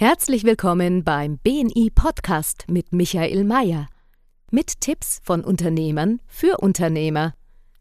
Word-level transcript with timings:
Herzlich 0.00 0.44
willkommen 0.44 1.02
beim 1.02 1.38
BNI 1.38 1.90
Podcast 1.92 2.66
mit 2.68 2.92
Michael 2.92 3.42
Mayer. 3.42 3.88
Mit 4.52 4.80
Tipps 4.80 5.18
von 5.24 5.42
Unternehmern 5.42 6.20
für 6.28 6.58
Unternehmer. 6.58 7.34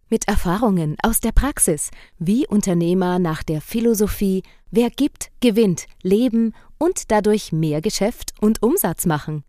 Mit 0.09 0.27
Erfahrungen 0.27 0.97
aus 1.03 1.19
der 1.19 1.31
Praxis, 1.31 1.91
wie 2.17 2.47
Unternehmer 2.47 3.19
nach 3.19 3.43
der 3.43 3.61
Philosophie 3.61 4.41
Wer 4.71 4.89
gibt, 4.89 5.29
gewinnt, 5.41 5.85
leben 6.01 6.55
und 6.79 7.11
dadurch 7.11 7.51
mehr 7.51 7.81
Geschäft 7.83 8.33
und 8.41 8.63
Umsatz 8.63 9.05
machen. 9.05 9.43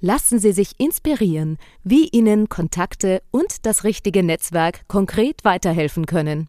Lassen 0.00 0.38
Sie 0.38 0.52
sich 0.52 0.80
inspirieren, 0.80 1.58
wie 1.84 2.08
Ihnen 2.08 2.48
Kontakte 2.48 3.22
und 3.30 3.66
das 3.66 3.84
richtige 3.84 4.22
Netzwerk 4.22 4.88
konkret 4.88 5.44
weiterhelfen 5.44 6.06
können. 6.06 6.48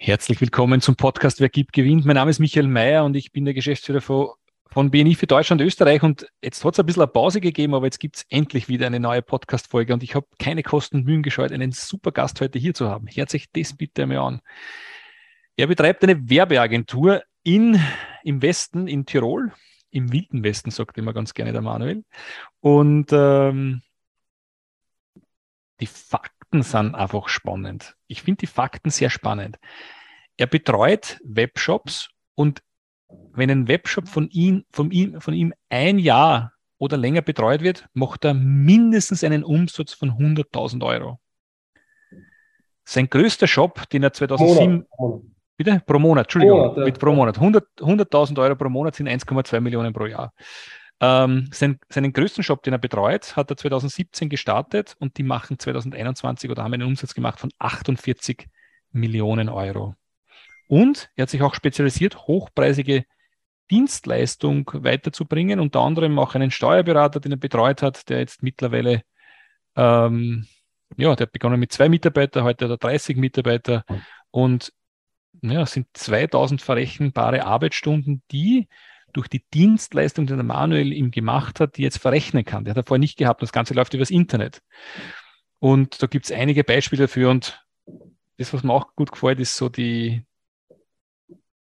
Herzlich 0.00 0.40
willkommen 0.40 0.80
zum 0.80 0.94
Podcast 0.94 1.40
Wer 1.40 1.48
gibt, 1.48 1.72
gewinnt. 1.72 2.06
Mein 2.06 2.14
Name 2.14 2.30
ist 2.30 2.38
Michael 2.38 2.68
Mayer 2.68 3.04
und 3.04 3.16
ich 3.16 3.32
bin 3.32 3.44
der 3.44 3.52
Geschäftsführer 3.52 4.00
von, 4.00 4.28
von 4.70 4.92
BNI 4.92 5.16
für 5.16 5.26
Deutschland 5.26 5.60
und 5.60 5.66
Österreich. 5.66 6.04
Und 6.04 6.28
jetzt 6.40 6.64
hat 6.64 6.74
es 6.74 6.78
ein 6.78 6.86
bisschen 6.86 7.02
eine 7.02 7.10
Pause 7.10 7.40
gegeben, 7.40 7.74
aber 7.74 7.86
jetzt 7.86 7.98
gibt 7.98 8.14
es 8.14 8.24
endlich 8.28 8.68
wieder 8.68 8.86
eine 8.86 9.00
neue 9.00 9.22
Podcast-Folge 9.22 9.92
und 9.92 10.04
ich 10.04 10.14
habe 10.14 10.28
keine 10.38 10.62
Kosten 10.62 10.98
und 10.98 11.04
Mühen 11.04 11.24
gescheut, 11.24 11.50
einen 11.50 11.72
super 11.72 12.12
Gast 12.12 12.40
heute 12.40 12.60
hier 12.60 12.74
zu 12.74 12.88
haben. 12.88 13.08
Hört 13.12 13.28
sich 13.28 13.50
das 13.50 13.76
bitte 13.76 14.04
einmal 14.04 14.18
an. 14.18 14.40
Er 15.56 15.66
betreibt 15.66 16.04
eine 16.04 16.30
Werbeagentur 16.30 17.24
in, 17.42 17.80
im 18.22 18.40
Westen, 18.40 18.86
in 18.86 19.04
Tirol, 19.04 19.52
im 19.90 20.12
wilden 20.12 20.44
Westen, 20.44 20.70
sagt 20.70 20.96
immer 20.96 21.12
ganz 21.12 21.34
gerne 21.34 21.50
der 21.50 21.62
Manuel. 21.62 22.04
Und 22.60 23.08
ähm, 23.10 23.82
die 25.80 25.86
Fakten 25.86 26.37
Fakten 26.48 26.62
sind 26.62 26.94
einfach 26.94 27.28
spannend. 27.28 27.94
Ich 28.06 28.22
finde 28.22 28.38
die 28.38 28.46
Fakten 28.46 28.88
sehr 28.88 29.10
spannend. 29.10 29.58
Er 30.38 30.46
betreut 30.46 31.20
Webshops 31.22 32.08
und 32.34 32.62
wenn 33.32 33.50
ein 33.50 33.68
Webshop 33.68 34.08
von 34.08 34.30
ihm, 34.30 34.64
von 34.70 34.90
ihm, 34.90 35.20
von 35.20 35.34
ihm 35.34 35.52
ein 35.68 35.98
Jahr 35.98 36.54
oder 36.78 36.96
länger 36.96 37.20
betreut 37.20 37.60
wird, 37.62 37.86
macht 37.92 38.24
er 38.24 38.32
mindestens 38.32 39.24
einen 39.24 39.44
Umsatz 39.44 39.92
von 39.92 40.12
100.000 40.12 40.82
Euro. 40.86 41.20
Sein 42.84 43.10
größter 43.10 43.46
Shop, 43.46 43.86
den 43.90 44.04
er 44.04 44.14
2007, 44.14 44.86
Monat. 44.98 45.22
bitte, 45.58 45.82
pro 45.84 45.98
Monat, 45.98 46.26
Entschuldigung, 46.26 46.60
Monat, 46.60 46.76
ja. 46.78 46.84
mit 46.84 46.98
pro 46.98 47.12
Monat, 47.12 47.38
100.000 47.38 47.82
100 47.82 48.38
Euro 48.38 48.56
pro 48.56 48.70
Monat 48.70 48.94
sind 48.94 49.08
1,2 49.08 49.60
Millionen 49.60 49.92
pro 49.92 50.06
Jahr. 50.06 50.32
Ähm, 51.00 51.48
sein, 51.52 51.78
seinen 51.88 52.12
größten 52.12 52.42
Shop, 52.42 52.62
den 52.62 52.72
er 52.72 52.78
betreut, 52.78 53.36
hat 53.36 53.50
er 53.50 53.56
2017 53.56 54.28
gestartet 54.28 54.96
und 54.98 55.16
die 55.16 55.22
machen 55.22 55.58
2021 55.58 56.50
oder 56.50 56.64
haben 56.64 56.74
einen 56.74 56.88
Umsatz 56.88 57.14
gemacht 57.14 57.38
von 57.38 57.50
48 57.58 58.48
Millionen 58.90 59.48
Euro. 59.48 59.94
Und 60.68 61.10
er 61.14 61.22
hat 61.22 61.30
sich 61.30 61.42
auch 61.42 61.54
spezialisiert, 61.54 62.26
hochpreisige 62.26 63.04
Dienstleistung 63.70 64.70
weiterzubringen, 64.74 65.60
unter 65.60 65.80
anderem 65.80 66.18
auch 66.18 66.34
einen 66.34 66.50
Steuerberater, 66.50 67.20
den 67.20 67.32
er 67.32 67.38
betreut 67.38 67.82
hat, 67.82 68.08
der 68.08 68.18
jetzt 68.18 68.42
mittlerweile, 68.42 69.02
ähm, 69.76 70.46
ja, 70.96 71.14
der 71.14 71.26
hat 71.26 71.32
begonnen 71.32 71.60
mit 71.60 71.72
zwei 71.72 71.88
Mitarbeitern, 71.88 72.44
heute 72.44 72.64
hat 72.64 72.72
er 72.72 72.76
30 72.78 73.16
Mitarbeiter 73.18 73.84
und 74.30 74.72
ja, 75.42 75.64
sind 75.66 75.86
2000 75.92 76.60
verrechenbare 76.60 77.44
Arbeitsstunden, 77.44 78.22
die 78.32 78.68
durch 79.18 79.28
die 79.28 79.44
Dienstleistung, 79.52 80.26
die 80.28 80.34
der 80.34 80.44
Manuel 80.44 80.92
ihm 80.92 81.10
gemacht 81.10 81.58
hat, 81.58 81.76
die 81.76 81.82
jetzt 81.82 81.98
verrechnen 81.98 82.44
kann. 82.44 82.64
Der 82.64 82.70
hat 82.70 82.76
er 82.76 82.84
vorher 82.86 83.00
nicht 83.00 83.18
gehabt. 83.18 83.42
Das 83.42 83.50
Ganze 83.50 83.74
läuft 83.74 83.92
übers 83.92 84.10
Internet. 84.10 84.62
Und 85.58 86.00
da 86.00 86.06
gibt 86.06 86.26
es 86.26 86.32
einige 86.32 86.62
Beispiele 86.62 87.02
dafür. 87.02 87.30
Und 87.30 87.66
das, 88.36 88.54
was 88.54 88.62
mir 88.62 88.72
auch 88.72 88.94
gut 88.94 89.10
gefällt, 89.10 89.40
ist 89.40 89.56
so 89.56 89.68
die, 89.68 90.24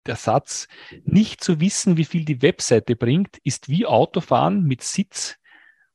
der 0.07 0.17
Satz, 0.17 0.67
nicht 1.05 1.45
zu 1.45 1.61
wissen, 1.61 1.99
wie 1.99 2.07
viel 2.07 2.25
die 2.25 2.41
Webseite 2.41 2.97
bringt, 2.97 3.37
ist 3.45 3.69
wie 3.69 3.85
Autofahren 3.85 4.65
mit 4.65 4.83
Sitz 4.83 5.37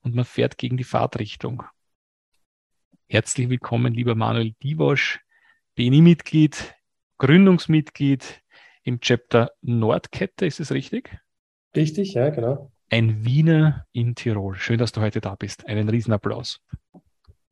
und 0.01 0.13
man 0.13 0.25
fährt 0.25 0.59
gegen 0.59 0.77
die 0.77 0.83
Fahrtrichtung. 0.83 1.63
Herzlich 3.09 3.49
willkommen, 3.49 3.95
lieber 3.95 4.13
Manuel 4.13 4.53
Divosch, 4.61 5.21
BNI-Mitglied, 5.73 6.75
Gründungsmitglied 7.17 8.43
im 8.83 8.99
Chapter 8.99 9.51
Nordkette, 9.61 10.45
ist 10.45 10.59
es 10.59 10.71
richtig? 10.71 11.17
Richtig, 11.77 12.15
ja, 12.15 12.29
genau. 12.31 12.71
Ein 12.89 13.23
Wiener 13.23 13.85
in 13.91 14.15
Tirol. 14.15 14.55
Schön, 14.55 14.79
dass 14.79 14.91
du 14.91 15.01
heute 15.01 15.21
da 15.21 15.35
bist. 15.35 15.67
Einen 15.67 15.87
Riesenapplaus. 15.89 16.59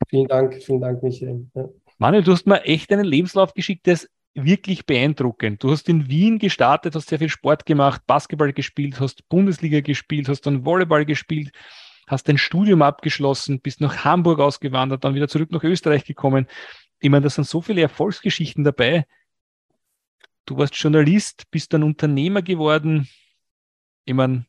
Vielen 0.09 0.27
Dank, 0.27 0.55
vielen 0.63 0.81
Dank, 0.81 1.03
Michael. 1.03 1.45
Ja. 1.53 1.65
Manuel, 1.99 2.23
du 2.23 2.31
hast 2.31 2.47
mir 2.47 2.63
echt 2.63 2.91
einen 2.91 3.05
Lebenslauf 3.05 3.53
geschickt, 3.53 3.85
der 3.85 3.93
ist 3.93 4.09
wirklich 4.33 4.87
beeindruckend. 4.87 5.63
Du 5.63 5.69
hast 5.69 5.87
in 5.89 6.09
Wien 6.09 6.39
gestartet, 6.39 6.95
hast 6.95 7.09
sehr 7.09 7.19
viel 7.19 7.29
Sport 7.29 7.67
gemacht, 7.67 8.01
Basketball 8.07 8.51
gespielt, 8.51 8.99
hast 8.99 9.29
Bundesliga 9.29 9.81
gespielt, 9.81 10.27
hast 10.27 10.41
dann 10.41 10.65
Volleyball 10.65 11.05
gespielt, 11.05 11.51
hast 12.07 12.27
dein 12.27 12.39
Studium 12.39 12.81
abgeschlossen, 12.81 13.61
bist 13.61 13.79
nach 13.79 14.03
Hamburg 14.05 14.39
ausgewandert, 14.39 15.03
dann 15.03 15.13
wieder 15.13 15.27
zurück 15.27 15.51
nach 15.51 15.63
Österreich 15.63 16.03
gekommen. 16.03 16.47
Ich 16.99 17.11
meine, 17.11 17.23
da 17.23 17.29
sind 17.29 17.47
so 17.47 17.61
viele 17.61 17.81
Erfolgsgeschichten 17.81 18.63
dabei. 18.63 19.05
Du 20.47 20.57
warst 20.57 20.75
Journalist, 20.75 21.43
bist 21.51 21.73
dann 21.73 21.83
Unternehmer 21.83 22.41
geworden, 22.41 23.07
ich 24.05 24.13
meine, 24.13 24.45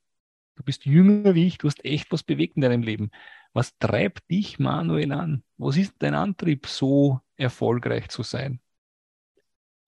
du 0.57 0.63
bist 0.63 0.85
jünger 0.85 1.35
wie 1.35 1.47
ich, 1.47 1.59
du 1.59 1.67
hast 1.67 1.85
echt 1.85 2.13
was 2.13 2.23
bewegt 2.23 2.57
in 2.57 2.63
deinem 2.63 2.83
Leben. 2.83 3.11
Was 3.53 3.77
treibt 3.79 4.31
dich, 4.31 4.59
Manuel, 4.59 5.13
an? 5.13 5.43
Was 5.57 5.77
ist 5.77 5.95
dein 5.99 6.15
Antrieb, 6.15 6.67
so 6.67 7.21
erfolgreich 7.37 8.09
zu 8.09 8.23
sein? 8.23 8.61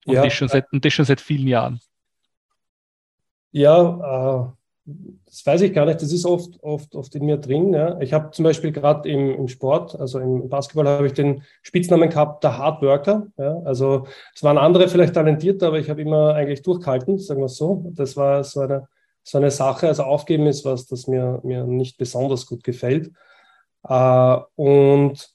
Und, 0.05 0.15
ja, 0.15 0.23
das, 0.23 0.33
schon 0.33 0.47
seit, 0.47 0.71
und 0.73 0.83
das 0.83 0.93
schon 0.93 1.05
seit 1.05 1.21
vielen 1.21 1.47
Jahren. 1.47 1.79
Ja, 3.51 4.47
äh, 4.47 4.59
das 5.25 5.45
weiß 5.45 5.61
ich 5.61 5.73
gar 5.73 5.85
nicht. 5.85 6.01
Das 6.01 6.11
ist 6.11 6.25
oft, 6.25 6.61
oft, 6.63 6.95
oft 6.95 7.13
in 7.13 7.25
mir 7.25 7.37
drin. 7.37 7.73
Ja. 7.73 7.99
Ich 7.99 8.13
habe 8.13 8.31
zum 8.31 8.43
Beispiel 8.43 8.71
gerade 8.71 9.07
im, 9.07 9.35
im 9.35 9.47
Sport, 9.47 9.99
also 9.99 10.19
im 10.19 10.49
Basketball, 10.49 10.87
habe 10.87 11.07
ich 11.07 11.13
den 11.13 11.43
Spitznamen 11.61 12.09
gehabt, 12.09 12.43
der 12.43 12.57
Hardworker. 12.57 13.27
Ja. 13.37 13.59
Also 13.65 14.07
es 14.33 14.41
waren 14.41 14.57
andere 14.57 14.87
vielleicht 14.87 15.13
talentiert, 15.13 15.61
aber 15.61 15.77
ich 15.79 15.89
habe 15.89 16.01
immer 16.01 16.33
eigentlich 16.33 16.63
durchgehalten, 16.63 17.19
sagen 17.19 17.41
wir 17.41 17.45
es 17.45 17.57
so. 17.57 17.91
Das 17.93 18.17
war 18.17 18.43
so 18.43 18.61
eine 18.61 18.87
so 19.29 19.37
eine 19.37 19.51
Sache. 19.51 19.87
Also 19.87 20.03
aufgeben 20.03 20.47
ist 20.47 20.65
was, 20.65 20.85
das 20.85 21.07
mir, 21.07 21.39
mir 21.43 21.63
nicht 21.65 21.97
besonders 21.97 22.45
gut 22.45 22.63
gefällt. 22.63 23.11
Äh, 23.87 24.37
und 24.55 25.29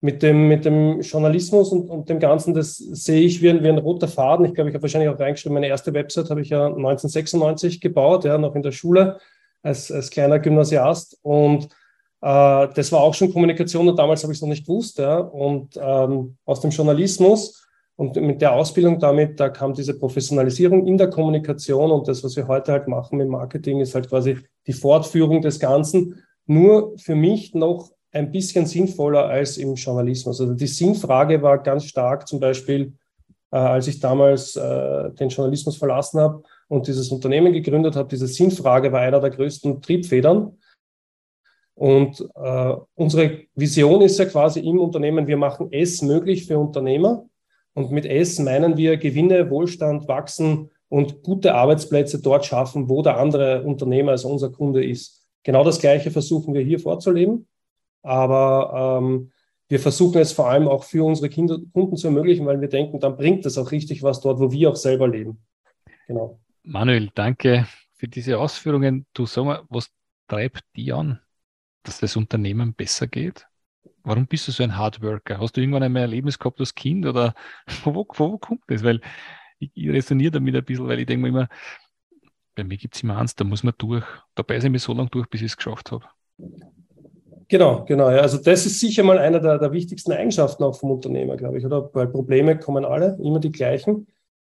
mit 0.00 0.22
dem, 0.22 0.48
mit 0.48 0.66
dem 0.66 1.00
Journalismus 1.00 1.72
und, 1.72 1.88
und 1.88 2.08
dem 2.10 2.20
Ganzen, 2.20 2.52
das 2.52 2.76
sehe 2.76 3.22
ich 3.22 3.40
wie 3.40 3.48
ein, 3.48 3.62
wie 3.62 3.68
ein 3.68 3.78
roter 3.78 4.06
Faden. 4.08 4.44
Ich 4.44 4.52
glaube, 4.54 4.68
ich 4.68 4.74
habe 4.74 4.82
wahrscheinlich 4.82 5.08
auch 5.08 5.18
reingeschrieben, 5.18 5.54
meine 5.54 5.68
erste 5.68 5.94
Website 5.94 6.28
habe 6.28 6.42
ich 6.42 6.50
ja 6.50 6.66
1996 6.66 7.80
gebaut, 7.80 8.24
ja, 8.24 8.36
noch 8.36 8.54
in 8.54 8.62
der 8.62 8.72
Schule 8.72 9.18
als, 9.62 9.90
als 9.90 10.10
kleiner 10.10 10.38
Gymnasiast. 10.40 11.18
Und 11.22 11.64
äh, 12.20 12.68
das 12.74 12.92
war 12.92 13.00
auch 13.00 13.14
schon 13.14 13.32
Kommunikation 13.32 13.88
und 13.88 13.98
damals 13.98 14.22
habe 14.22 14.32
ich 14.32 14.38
es 14.38 14.42
noch 14.42 14.48
nicht 14.48 14.66
gewusst. 14.66 14.98
Ja. 14.98 15.18
Und 15.18 15.78
ähm, 15.80 16.36
aus 16.44 16.60
dem 16.60 16.70
Journalismus 16.70 17.63
und 17.96 18.16
mit 18.16 18.42
der 18.42 18.52
Ausbildung 18.54 18.98
damit, 18.98 19.38
da 19.38 19.48
kam 19.48 19.72
diese 19.72 19.96
Professionalisierung 19.98 20.86
in 20.86 20.98
der 20.98 21.10
Kommunikation 21.10 21.92
und 21.92 22.08
das, 22.08 22.24
was 22.24 22.34
wir 22.36 22.48
heute 22.48 22.72
halt 22.72 22.88
machen 22.88 23.20
im 23.20 23.28
Marketing, 23.28 23.80
ist 23.80 23.94
halt 23.94 24.08
quasi 24.08 24.38
die 24.66 24.72
Fortführung 24.72 25.42
des 25.42 25.60
Ganzen. 25.60 26.22
Nur 26.46 26.98
für 26.98 27.14
mich 27.14 27.54
noch 27.54 27.92
ein 28.10 28.32
bisschen 28.32 28.66
sinnvoller 28.66 29.26
als 29.26 29.58
im 29.58 29.74
Journalismus. 29.74 30.40
Also 30.40 30.54
die 30.54 30.66
Sinnfrage 30.66 31.40
war 31.42 31.62
ganz 31.62 31.84
stark 31.84 32.26
zum 32.26 32.40
Beispiel, 32.40 32.94
äh, 33.52 33.56
als 33.56 33.86
ich 33.86 34.00
damals 34.00 34.56
äh, 34.56 35.10
den 35.12 35.28
Journalismus 35.28 35.76
verlassen 35.76 36.20
habe 36.20 36.42
und 36.68 36.88
dieses 36.88 37.10
Unternehmen 37.10 37.52
gegründet 37.52 37.94
habe, 37.94 38.08
diese 38.08 38.26
Sinnfrage 38.26 38.90
war 38.90 39.00
einer 39.00 39.20
der 39.20 39.30
größten 39.30 39.80
Triebfedern. 39.80 40.58
Und 41.76 42.20
äh, 42.36 42.74
unsere 42.94 43.42
Vision 43.54 44.00
ist 44.02 44.18
ja 44.18 44.26
quasi 44.26 44.60
im 44.60 44.78
Unternehmen, 44.78 45.26
wir 45.26 45.36
machen 45.36 45.68
es 45.72 46.02
möglich 46.02 46.46
für 46.46 46.58
Unternehmer, 46.58 47.26
und 47.74 47.90
mit 47.90 48.06
S 48.06 48.38
meinen 48.38 48.76
wir 48.76 48.96
Gewinne, 48.96 49.50
Wohlstand, 49.50 50.08
Wachsen 50.08 50.70
und 50.88 51.22
gute 51.22 51.54
Arbeitsplätze 51.54 52.22
dort 52.22 52.46
schaffen, 52.46 52.88
wo 52.88 53.02
der 53.02 53.18
andere 53.18 53.62
Unternehmer, 53.62 54.12
also 54.12 54.28
unser 54.28 54.50
Kunde 54.50 54.84
ist. 54.84 55.26
Genau 55.42 55.64
das 55.64 55.80
Gleiche 55.80 56.10
versuchen 56.10 56.54
wir 56.54 56.62
hier 56.62 56.78
vorzuleben. 56.78 57.48
Aber 58.02 59.00
ähm, 59.02 59.32
wir 59.68 59.80
versuchen 59.80 60.20
es 60.20 60.32
vor 60.32 60.48
allem 60.48 60.68
auch 60.68 60.84
für 60.84 61.04
unsere 61.04 61.28
Kinder, 61.28 61.58
Kunden 61.72 61.96
zu 61.96 62.08
ermöglichen, 62.08 62.46
weil 62.46 62.60
wir 62.60 62.68
denken, 62.68 63.00
dann 63.00 63.16
bringt 63.16 63.44
es 63.46 63.58
auch 63.58 63.72
richtig 63.72 64.02
was 64.02 64.20
dort, 64.20 64.38
wo 64.38 64.52
wir 64.52 64.70
auch 64.70 64.76
selber 64.76 65.08
leben. 65.08 65.42
Genau. 66.06 66.38
Manuel, 66.62 67.10
danke 67.14 67.66
für 67.94 68.06
diese 68.06 68.38
Ausführungen. 68.38 69.06
Du 69.14 69.26
sag 69.26 69.44
mal, 69.44 69.62
was 69.68 69.90
treibt 70.28 70.62
die 70.76 70.92
an, 70.92 71.20
dass 71.82 72.00
das 72.00 72.16
Unternehmen 72.16 72.74
besser 72.74 73.06
geht? 73.06 73.46
Warum 74.02 74.26
bist 74.26 74.46
du 74.48 74.52
so 74.52 74.62
ein 74.62 74.76
Hardworker? 74.76 75.38
Hast 75.38 75.56
du 75.56 75.60
irgendwann 75.60 75.82
einmal 75.82 76.02
ein 76.02 76.10
Erlebnis 76.10 76.38
gehabt 76.38 76.60
als 76.60 76.74
Kind 76.74 77.06
oder 77.06 77.34
wo, 77.84 78.06
wo, 78.14 78.38
kommt 78.38 78.62
das? 78.66 78.82
Weil 78.84 79.00
ich, 79.58 79.70
ich 79.74 79.88
resoniere 79.88 80.32
damit 80.32 80.54
ein 80.54 80.64
bisschen, 80.64 80.86
weil 80.86 81.00
ich 81.00 81.06
denke 81.06 81.22
mir 81.22 81.28
immer, 81.28 81.48
bei 82.54 82.64
mir 82.64 82.76
gibt 82.76 82.94
es 82.94 83.02
immer 83.02 83.18
eins, 83.18 83.34
da 83.34 83.44
muss 83.44 83.62
man 83.62 83.74
durch. 83.78 84.04
Da 84.34 84.42
beiße 84.42 84.66
ich 84.66 84.72
mich 84.72 84.82
so 84.82 84.92
lange 84.92 85.10
durch, 85.10 85.28
bis 85.28 85.40
ich 85.40 85.52
es 85.52 85.56
geschafft 85.56 85.90
habe. 85.90 86.04
Genau, 87.48 87.84
genau. 87.84 88.10
Ja. 88.10 88.18
Also 88.18 88.38
das 88.38 88.66
ist 88.66 88.80
sicher 88.80 89.02
mal 89.02 89.18
einer 89.18 89.40
der, 89.40 89.58
der 89.58 89.72
wichtigsten 89.72 90.12
Eigenschaften 90.12 90.62
auch 90.64 90.78
vom 90.78 90.90
Unternehmer, 90.90 91.36
glaube 91.36 91.58
ich, 91.58 91.66
oder? 91.66 91.90
Weil 91.92 92.08
Probleme 92.08 92.58
kommen 92.58 92.84
alle, 92.84 93.18
immer 93.22 93.40
die 93.40 93.52
gleichen. 93.52 94.06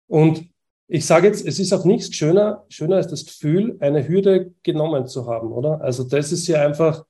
Und 0.07 0.49
ich 0.87 1.05
sage 1.05 1.27
jetzt, 1.27 1.47
es 1.47 1.59
ist 1.59 1.73
auch 1.73 1.85
nichts 1.85 2.15
schöner, 2.17 2.65
schöner 2.69 2.97
als 2.97 3.09
das 3.09 3.27
Gefühl, 3.27 3.77
eine 3.81 4.09
Hürde 4.09 4.55
genommen 4.63 5.07
zu 5.07 5.27
haben, 5.27 5.53
oder? 5.53 5.83
Also 5.83 6.05
das 6.05 6.33
ist 6.33 6.47
ja 6.47 6.65
einfach 6.65 7.05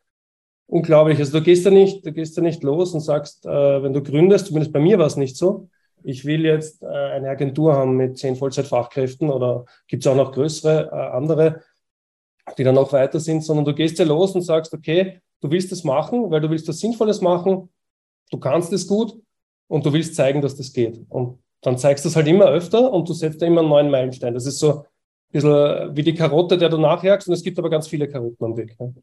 unglaublich. 0.68 1.18
Also 1.18 1.38
du 1.38 1.44
gehst 1.44 1.64
ja 1.64 1.70
nicht, 1.70 2.06
du 2.06 2.12
gehst 2.12 2.36
ja 2.36 2.42
nicht 2.42 2.62
los 2.62 2.94
und 2.94 3.00
sagst, 3.00 3.44
äh, 3.46 3.82
wenn 3.82 3.92
du 3.92 4.02
gründest, 4.02 4.46
zumindest 4.46 4.72
bei 4.72 4.80
mir 4.80 4.98
war 4.98 5.06
es 5.06 5.16
nicht 5.16 5.36
so, 5.36 5.68
ich 6.04 6.24
will 6.24 6.44
jetzt 6.44 6.82
äh, 6.82 6.86
eine 6.86 7.30
Agentur 7.30 7.74
haben 7.74 7.96
mit 7.96 8.18
zehn 8.18 8.36
Vollzeitfachkräften 8.36 9.30
oder 9.30 9.64
gibt 9.88 10.04
es 10.04 10.06
auch 10.06 10.16
noch 10.16 10.32
größere, 10.32 10.90
äh, 10.92 11.16
andere, 11.16 11.62
die 12.56 12.64
dann 12.64 12.76
noch 12.76 12.92
weiter 12.92 13.18
sind, 13.18 13.42
sondern 13.42 13.64
du 13.64 13.74
gehst 13.74 13.98
ja 13.98 14.04
los 14.04 14.34
und 14.34 14.42
sagst, 14.42 14.72
okay, 14.72 15.20
du 15.40 15.50
willst 15.50 15.72
das 15.72 15.84
machen, 15.84 16.30
weil 16.30 16.40
du 16.40 16.50
willst 16.50 16.68
was 16.68 16.78
Sinnvolles 16.78 17.20
machen, 17.20 17.68
du 18.30 18.38
kannst 18.38 18.72
es 18.72 18.86
gut 18.86 19.20
und 19.66 19.84
du 19.84 19.92
willst 19.92 20.14
zeigen, 20.14 20.40
dass 20.40 20.56
das 20.56 20.72
geht. 20.72 21.00
Und 21.08 21.38
dann 21.62 21.76
zeigst 21.76 22.04
du 22.04 22.08
es 22.08 22.16
halt 22.16 22.28
immer 22.28 22.46
öfter 22.46 22.92
und 22.92 23.08
du 23.08 23.12
setzt 23.12 23.42
da 23.42 23.46
immer 23.46 23.60
einen 23.60 23.70
neuen 23.70 23.90
Meilenstein. 23.90 24.34
Das 24.34 24.46
ist 24.46 24.58
so 24.58 24.80
ein 24.80 24.84
bisschen 25.32 25.96
wie 25.96 26.02
die 26.02 26.14
Karotte, 26.14 26.56
der 26.56 26.68
du 26.68 26.78
nachjagst 26.78 27.28
und 27.28 27.34
es 27.34 27.42
gibt 27.42 27.58
aber 27.58 27.70
ganz 27.70 27.88
viele 27.88 28.08
Karotten 28.08 28.44
am 28.44 28.56
Weg. 28.56 28.78
Ne? 28.78 28.94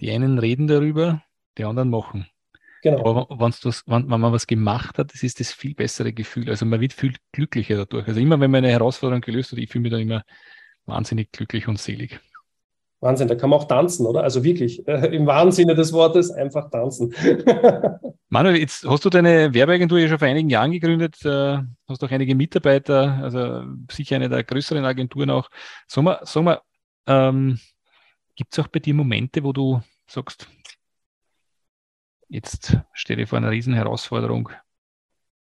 Die 0.00 0.10
einen 0.10 0.38
reden 0.38 0.66
darüber, 0.66 1.22
die 1.58 1.64
anderen 1.64 1.90
machen. 1.90 2.26
Genau. 2.82 3.26
Aber 3.26 3.38
wenn, 3.38 4.10
wenn 4.10 4.20
man 4.20 4.32
was 4.32 4.46
gemacht 4.46 4.96
hat, 4.98 5.12
das 5.12 5.22
ist 5.22 5.38
das 5.38 5.52
viel 5.52 5.74
bessere 5.74 6.12
Gefühl. 6.12 6.48
Also 6.48 6.64
man 6.64 6.80
wird 6.80 6.94
viel 6.94 7.14
glücklicher 7.32 7.76
dadurch. 7.76 8.08
Also 8.08 8.20
immer, 8.20 8.40
wenn 8.40 8.50
man 8.50 8.64
eine 8.64 8.72
Herausforderung 8.72 9.20
gelöst 9.20 9.52
hat, 9.52 9.58
ich 9.58 9.70
fühle 9.70 9.82
mich 9.82 9.92
dann 9.92 10.00
immer 10.00 10.22
wahnsinnig 10.86 11.30
glücklich 11.30 11.68
und 11.68 11.78
selig. 11.78 12.20
Wahnsinn, 13.00 13.28
da 13.28 13.34
kann 13.34 13.48
man 13.50 13.58
auch 13.58 13.68
tanzen, 13.68 14.06
oder? 14.06 14.22
Also 14.22 14.44
wirklich, 14.44 14.86
äh, 14.86 15.06
im 15.14 15.26
wahren 15.26 15.52
Sinne 15.52 15.74
des 15.74 15.92
Wortes 15.92 16.30
einfach 16.30 16.70
tanzen. 16.70 17.14
Manuel, 18.28 18.56
jetzt 18.56 18.86
hast 18.86 19.04
du 19.04 19.10
deine 19.10 19.52
Werbeagentur 19.52 19.98
ja 19.98 20.08
schon 20.08 20.18
vor 20.18 20.28
einigen 20.28 20.50
Jahren 20.50 20.70
gegründet, 20.70 21.16
äh, 21.24 21.58
hast 21.88 22.04
auch 22.04 22.10
einige 22.10 22.34
Mitarbeiter, 22.34 23.18
also 23.22 23.64
sicher 23.90 24.16
eine 24.16 24.28
der 24.28 24.44
größeren 24.44 24.84
Agenturen 24.84 25.30
auch. 25.30 25.50
Sag 25.86 26.04
mal, 26.04 26.20
sag 26.22 26.44
mal 26.44 26.60
ähm, 27.06 27.58
gibt 28.40 28.54
es 28.54 28.58
auch 28.58 28.68
bei 28.68 28.78
dir 28.78 28.94
Momente, 28.94 29.44
wo 29.44 29.52
du 29.52 29.82
sagst, 30.06 30.48
jetzt 32.30 32.78
stehe 32.94 33.20
ich 33.20 33.28
vor 33.28 33.36
einer 33.36 33.50
riesen 33.50 33.74
Herausforderung, 33.74 34.48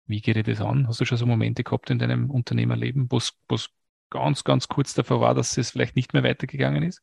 wie 0.05 0.21
geht 0.21 0.37
ich 0.37 0.43
das 0.43 0.61
an? 0.61 0.87
Hast 0.87 1.01
du 1.01 1.05
schon 1.05 1.17
so 1.17 1.25
Momente 1.25 1.63
gehabt 1.63 1.89
in 1.89 1.97
deinem 1.97 2.29
Unternehmerleben, 2.29 3.07
wo 3.09 3.17
es 3.17 3.33
ganz, 4.11 4.43
ganz 4.43 4.67
kurz 4.67 4.93
davor 4.93 5.21
war, 5.21 5.33
dass 5.33 5.57
es 5.57 5.71
vielleicht 5.71 5.95
nicht 5.95 6.13
mehr 6.13 6.23
weitergegangen 6.23 6.83
ist? 6.83 7.01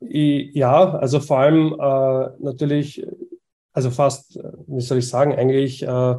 Ja, 0.00 0.98
also 0.98 1.20
vor 1.20 1.38
allem 1.38 1.72
äh, 1.72 2.42
natürlich, 2.44 3.06
also 3.72 3.90
fast, 3.90 4.38
wie 4.66 4.82
soll 4.82 4.98
ich 4.98 5.08
sagen, 5.08 5.32
eigentlich 5.32 5.82
äh, 5.82 6.14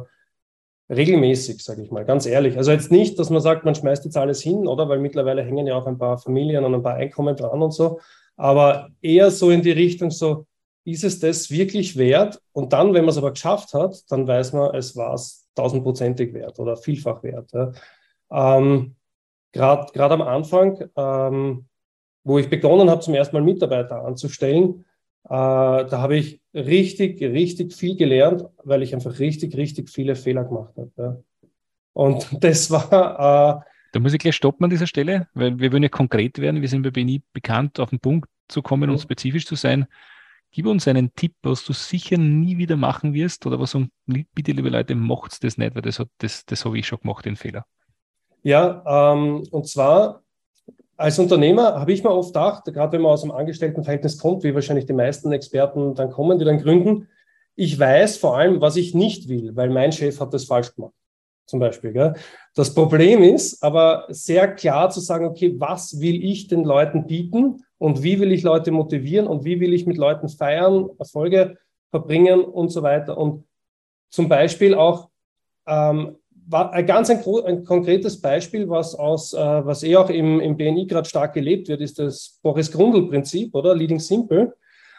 regelmäßig, 0.88 1.62
sage 1.62 1.82
ich 1.82 1.92
mal, 1.92 2.04
ganz 2.04 2.26
ehrlich. 2.26 2.56
Also 2.56 2.72
jetzt 2.72 2.90
nicht, 2.90 3.16
dass 3.20 3.30
man 3.30 3.42
sagt, 3.42 3.64
man 3.64 3.76
schmeißt 3.76 4.04
jetzt 4.06 4.16
alles 4.16 4.42
hin, 4.42 4.66
oder? 4.66 4.88
Weil 4.88 4.98
mittlerweile 4.98 5.44
hängen 5.44 5.68
ja 5.68 5.76
auch 5.76 5.86
ein 5.86 5.98
paar 5.98 6.18
Familien 6.18 6.64
und 6.64 6.74
ein 6.74 6.82
paar 6.82 6.96
Einkommen 6.96 7.36
dran 7.36 7.62
und 7.62 7.70
so. 7.70 8.00
Aber 8.40 8.88
eher 9.02 9.30
so 9.30 9.50
in 9.50 9.62
die 9.62 9.70
Richtung 9.70 10.10
so, 10.10 10.46
ist 10.84 11.04
es 11.04 11.20
das 11.20 11.50
wirklich 11.50 11.96
wert? 11.96 12.40
Und 12.52 12.72
dann, 12.72 12.94
wenn 12.94 13.04
man 13.04 13.10
es 13.10 13.18
aber 13.18 13.32
geschafft 13.32 13.74
hat, 13.74 14.02
dann 14.10 14.26
weiß 14.26 14.54
man, 14.54 14.74
es 14.74 14.96
war 14.96 15.14
es 15.14 15.46
tausendprozentig 15.54 16.32
wert 16.32 16.58
oder 16.58 16.76
vielfach 16.76 17.22
wert. 17.22 17.52
Ja. 17.52 17.72
Ähm, 18.30 18.96
Gerade 19.52 20.14
am 20.14 20.22
Anfang 20.22 20.78
ähm, 20.96 21.66
wo 22.24 22.38
ich 22.38 22.50
begonnen 22.50 22.90
habe, 22.90 23.00
zum 23.00 23.14
ersten 23.14 23.36
Mal 23.36 23.42
Mitarbeiter 23.42 24.04
anzustellen, 24.04 24.84
äh, 25.24 25.28
da 25.28 25.90
habe 25.90 26.16
ich 26.16 26.40
richtig, 26.54 27.20
richtig 27.20 27.74
viel 27.74 27.96
gelernt, 27.96 28.44
weil 28.62 28.82
ich 28.82 28.94
einfach 28.94 29.18
richtig, 29.18 29.56
richtig 29.56 29.90
viele 29.90 30.16
Fehler 30.16 30.44
gemacht 30.44 30.74
habe. 30.76 30.90
Ja. 30.96 31.16
Und 31.92 32.28
das 32.40 32.70
war. 32.70 33.60
Äh, 33.64 33.70
da 33.92 34.00
muss 34.00 34.12
ich 34.12 34.18
gleich 34.18 34.36
stoppen 34.36 34.64
an 34.64 34.70
dieser 34.70 34.86
Stelle, 34.86 35.28
weil 35.34 35.58
wir 35.58 35.72
wollen 35.72 35.82
ja 35.82 35.88
konkret 35.88 36.38
werden. 36.38 36.60
Wir 36.60 36.68
sind 36.68 36.82
bei 36.82 36.90
BNI 36.90 37.22
bekannt, 37.32 37.80
auf 37.80 37.90
den 37.90 38.00
Punkt 38.00 38.28
zu 38.48 38.62
kommen 38.62 38.90
und 38.90 39.00
spezifisch 39.00 39.46
zu 39.46 39.54
sein. 39.54 39.86
Gib 40.52 40.66
uns 40.66 40.88
einen 40.88 41.14
Tipp, 41.14 41.34
was 41.42 41.64
du 41.64 41.72
sicher 41.72 42.18
nie 42.18 42.58
wieder 42.58 42.76
machen 42.76 43.14
wirst 43.14 43.46
oder 43.46 43.60
was 43.60 43.74
und 43.74 43.90
bitte, 44.06 44.52
liebe 44.52 44.68
Leute, 44.68 44.94
macht 44.96 45.44
das 45.44 45.58
nicht, 45.58 45.74
weil 45.74 45.82
das, 45.82 46.00
hat, 46.00 46.08
das, 46.18 46.44
das 46.44 46.64
habe 46.64 46.78
ich 46.78 46.86
schon 46.86 47.00
gemacht, 47.00 47.24
den 47.24 47.36
Fehler. 47.36 47.66
Ja, 48.42 49.12
ähm, 49.12 49.46
und 49.50 49.68
zwar 49.68 50.22
als 50.96 51.18
Unternehmer 51.18 51.80
habe 51.80 51.92
ich 51.92 52.04
mir 52.04 52.10
oft 52.10 52.34
gedacht, 52.34 52.64
gerade 52.66 52.92
wenn 52.92 53.00
man 53.00 53.12
aus 53.12 53.22
einem 53.22 53.32
Angestelltenverhältnis 53.32 54.18
kommt, 54.18 54.44
wie 54.44 54.54
wahrscheinlich 54.54 54.84
die 54.84 54.92
meisten 54.92 55.32
Experten 55.32 55.94
dann 55.94 56.10
kommen, 56.10 56.38
die 56.38 56.44
dann 56.44 56.58
gründen, 56.58 57.08
ich 57.56 57.78
weiß 57.78 58.18
vor 58.18 58.36
allem, 58.36 58.60
was 58.60 58.76
ich 58.76 58.94
nicht 58.94 59.28
will, 59.28 59.56
weil 59.56 59.70
mein 59.70 59.92
Chef 59.92 60.20
hat 60.20 60.34
das 60.34 60.44
falsch 60.44 60.74
gemacht. 60.74 60.92
Zum 61.50 61.58
Beispiel. 61.58 61.92
Gell? 61.92 62.14
Das 62.54 62.72
Problem 62.74 63.24
ist 63.24 63.60
aber 63.60 64.06
sehr 64.08 64.54
klar 64.54 64.88
zu 64.90 65.00
sagen, 65.00 65.26
okay, 65.26 65.52
was 65.58 66.00
will 66.00 66.24
ich 66.24 66.46
den 66.46 66.62
Leuten 66.62 67.08
bieten 67.08 67.64
und 67.76 68.04
wie 68.04 68.20
will 68.20 68.30
ich 68.30 68.44
Leute 68.44 68.70
motivieren 68.70 69.26
und 69.26 69.44
wie 69.44 69.58
will 69.58 69.72
ich 69.72 69.84
mit 69.84 69.96
Leuten 69.96 70.28
feiern, 70.28 70.88
Erfolge 71.00 71.58
verbringen 71.90 72.44
und 72.44 72.68
so 72.68 72.84
weiter. 72.84 73.18
Und 73.18 73.46
zum 74.10 74.28
Beispiel 74.28 74.74
auch 74.74 75.08
ähm, 75.66 76.18
war 76.46 76.72
ein 76.72 76.86
ganz 76.86 77.10
ein, 77.10 77.20
ein, 77.44 77.64
konkretes 77.64 78.20
Beispiel, 78.20 78.68
was 78.68 78.94
aus, 78.94 79.34
äh, 79.34 79.38
was 79.38 79.82
eh 79.82 79.96
auch 79.96 80.08
im, 80.08 80.38
im 80.38 80.56
BNI 80.56 80.86
gerade 80.86 81.08
stark 81.08 81.34
gelebt 81.34 81.66
wird, 81.66 81.80
ist 81.80 81.98
das 81.98 82.38
Boris 82.42 82.70
Grundl-Prinzip, 82.70 83.56
oder? 83.56 83.74
Leading 83.74 83.98
Simple. 83.98 84.54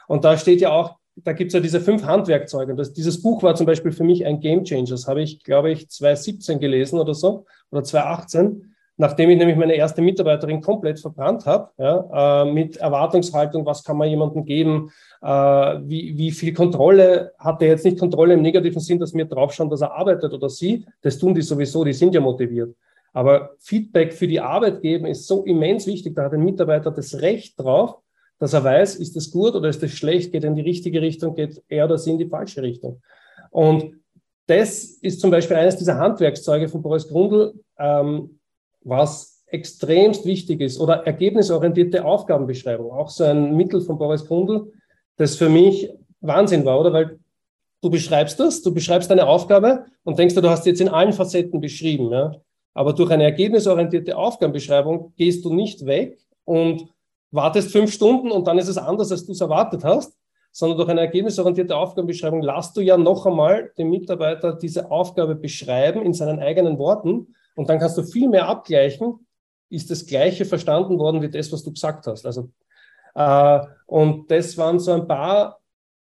Und 0.09 0.25
da 0.25 0.37
steht 0.37 0.59
ja 0.59 0.71
auch, 0.71 0.97
da 1.15 1.33
gibt 1.33 1.49
es 1.49 1.53
ja 1.53 1.59
diese 1.59 1.81
fünf 1.81 2.03
Handwerkzeuge. 2.03 2.75
Das, 2.75 2.93
dieses 2.93 3.21
Buch 3.21 3.43
war 3.43 3.55
zum 3.55 3.65
Beispiel 3.65 3.91
für 3.91 4.03
mich 4.03 4.25
ein 4.25 4.39
Game 4.39 4.63
Changer. 4.63 4.91
Das 4.91 5.07
habe 5.07 5.21
ich, 5.21 5.43
glaube 5.43 5.71
ich, 5.71 5.89
2017 5.89 6.59
gelesen 6.59 6.99
oder 6.99 7.13
so, 7.13 7.45
oder 7.71 7.83
2018 7.83 8.71
nachdem 9.01 9.31
ich 9.31 9.37
nämlich 9.37 9.57
meine 9.57 9.73
erste 9.73 10.01
Mitarbeiterin 10.01 10.61
komplett 10.61 10.99
verbrannt 10.99 11.47
habe, 11.47 11.71
ja, 11.77 12.43
äh, 12.43 12.51
mit 12.51 12.77
Erwartungshaltung, 12.77 13.65
was 13.65 13.83
kann 13.83 13.97
man 13.97 14.07
jemandem 14.07 14.45
geben, 14.45 14.91
äh, 15.23 15.27
wie, 15.27 16.15
wie 16.17 16.31
viel 16.31 16.53
Kontrolle 16.53 17.33
hat 17.39 17.63
er 17.63 17.69
jetzt 17.69 17.83
nicht 17.83 17.99
Kontrolle 17.99 18.35
im 18.35 18.43
negativen 18.43 18.79
Sinn, 18.79 18.99
dass 18.99 19.13
wir 19.15 19.25
draufschauen, 19.25 19.71
dass 19.71 19.81
er 19.81 19.93
arbeitet 19.93 20.31
oder 20.33 20.49
sie, 20.49 20.85
das 21.01 21.17
tun 21.17 21.33
die 21.33 21.41
sowieso, 21.41 21.83
die 21.83 21.93
sind 21.93 22.13
ja 22.13 22.21
motiviert. 22.21 22.75
Aber 23.11 23.51
Feedback 23.57 24.13
für 24.13 24.27
die 24.27 24.39
Arbeit 24.39 24.81
geben 24.81 25.07
ist 25.07 25.27
so 25.27 25.43
immens 25.45 25.87
wichtig, 25.87 26.15
da 26.15 26.25
hat 26.25 26.33
ein 26.33 26.43
Mitarbeiter 26.43 26.91
das 26.91 27.21
Recht 27.21 27.59
drauf, 27.59 27.97
dass 28.41 28.53
er 28.53 28.63
weiß, 28.63 28.95
ist 28.95 29.15
das 29.15 29.29
gut 29.29 29.53
oder 29.53 29.69
ist 29.69 29.83
das 29.83 29.91
schlecht, 29.91 30.31
geht 30.31 30.43
er 30.43 30.49
in 30.49 30.55
die 30.55 30.63
richtige 30.63 30.99
Richtung, 30.99 31.35
geht 31.35 31.61
er 31.67 31.85
oder 31.85 31.99
sie 31.99 32.09
in 32.09 32.17
die 32.17 32.25
falsche 32.25 32.63
Richtung. 32.63 32.99
Und 33.51 34.01
das 34.47 34.83
ist 34.83 35.21
zum 35.21 35.29
Beispiel 35.29 35.57
eines 35.57 35.77
dieser 35.77 35.99
Handwerkszeuge 35.99 36.67
von 36.67 36.81
Boris 36.81 37.07
Grundl, 37.07 37.53
ähm, 37.77 38.39
was 38.83 39.43
extremst 39.45 40.25
wichtig 40.25 40.59
ist, 40.59 40.79
oder 40.79 41.05
ergebnisorientierte 41.05 42.03
Aufgabenbeschreibung, 42.03 42.91
auch 42.91 43.09
so 43.09 43.25
ein 43.25 43.55
Mittel 43.55 43.79
von 43.79 43.99
Boris 43.99 44.25
Grundl, 44.25 44.71
das 45.17 45.35
für 45.35 45.47
mich 45.47 45.91
Wahnsinn 46.21 46.65
war, 46.65 46.79
oder? 46.79 46.91
Weil 46.93 47.19
du 47.81 47.91
beschreibst 47.91 48.39
das, 48.39 48.63
du 48.63 48.73
beschreibst 48.73 49.11
deine 49.11 49.27
Aufgabe 49.27 49.85
und 50.03 50.17
denkst 50.17 50.33
du 50.33 50.49
hast 50.49 50.65
jetzt 50.65 50.81
in 50.81 50.89
allen 50.89 51.13
Facetten 51.13 51.61
beschrieben, 51.61 52.09
ja. 52.09 52.31
Aber 52.73 52.93
durch 52.93 53.11
eine 53.11 53.25
ergebnisorientierte 53.25 54.17
Aufgabenbeschreibung 54.17 55.13
gehst 55.15 55.45
du 55.45 55.53
nicht 55.53 55.85
weg 55.85 56.17
und 56.43 56.87
wartest 57.31 57.71
fünf 57.71 57.91
Stunden 57.91 58.31
und 58.31 58.47
dann 58.47 58.57
ist 58.57 58.67
es 58.67 58.77
anders, 58.77 59.11
als 59.11 59.25
du 59.25 59.31
es 59.31 59.41
erwartet 59.41 59.83
hast, 59.83 60.17
sondern 60.51 60.77
durch 60.77 60.89
eine 60.89 61.01
ergebnisorientierte 61.01 61.75
Aufgabenbeschreibung 61.75 62.41
lasst 62.41 62.75
du 62.75 62.81
ja 62.81 62.97
noch 62.97 63.25
einmal 63.25 63.71
den 63.77 63.89
Mitarbeiter 63.89 64.53
diese 64.53 64.91
Aufgabe 64.91 65.35
beschreiben 65.35 66.01
in 66.03 66.13
seinen 66.13 66.39
eigenen 66.39 66.77
Worten 66.77 67.33
und 67.55 67.69
dann 67.69 67.79
kannst 67.79 67.97
du 67.97 68.03
viel 68.03 68.27
mehr 68.27 68.47
abgleichen, 68.47 69.25
ist 69.69 69.89
das 69.89 70.05
Gleiche 70.05 70.45
verstanden 70.45 70.99
worden 70.99 71.21
wie 71.21 71.29
das, 71.29 71.51
was 71.51 71.63
du 71.63 71.71
gesagt 71.71 72.05
hast. 72.07 72.25
Also, 72.25 72.51
äh, 73.15 73.59
und 73.85 74.29
das 74.29 74.57
waren 74.57 74.79
so 74.79 74.91
ein 74.91 75.07
paar, 75.07 75.59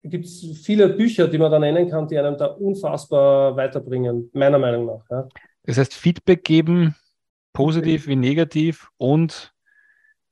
gibt 0.03 0.25
es 0.25 0.45
viele 0.61 0.89
Bücher, 0.89 1.29
die 1.29 1.37
man 1.37 1.51
da 1.51 1.59
nennen 1.59 1.89
kann, 1.89 2.07
die 2.07 2.17
einem 2.17 2.37
da 2.37 2.47
unfassbar 2.47 3.55
weiterbringen, 3.55 4.29
meiner 4.33 4.59
Meinung 4.59 4.85
nach. 4.85 5.05
Ja. 5.09 5.27
Das 5.63 5.77
heißt, 5.77 5.93
Feedback 5.93 6.43
geben, 6.43 6.95
positiv 7.53 8.07
wie 8.07 8.17
negativ 8.17 8.89
und 8.97 9.52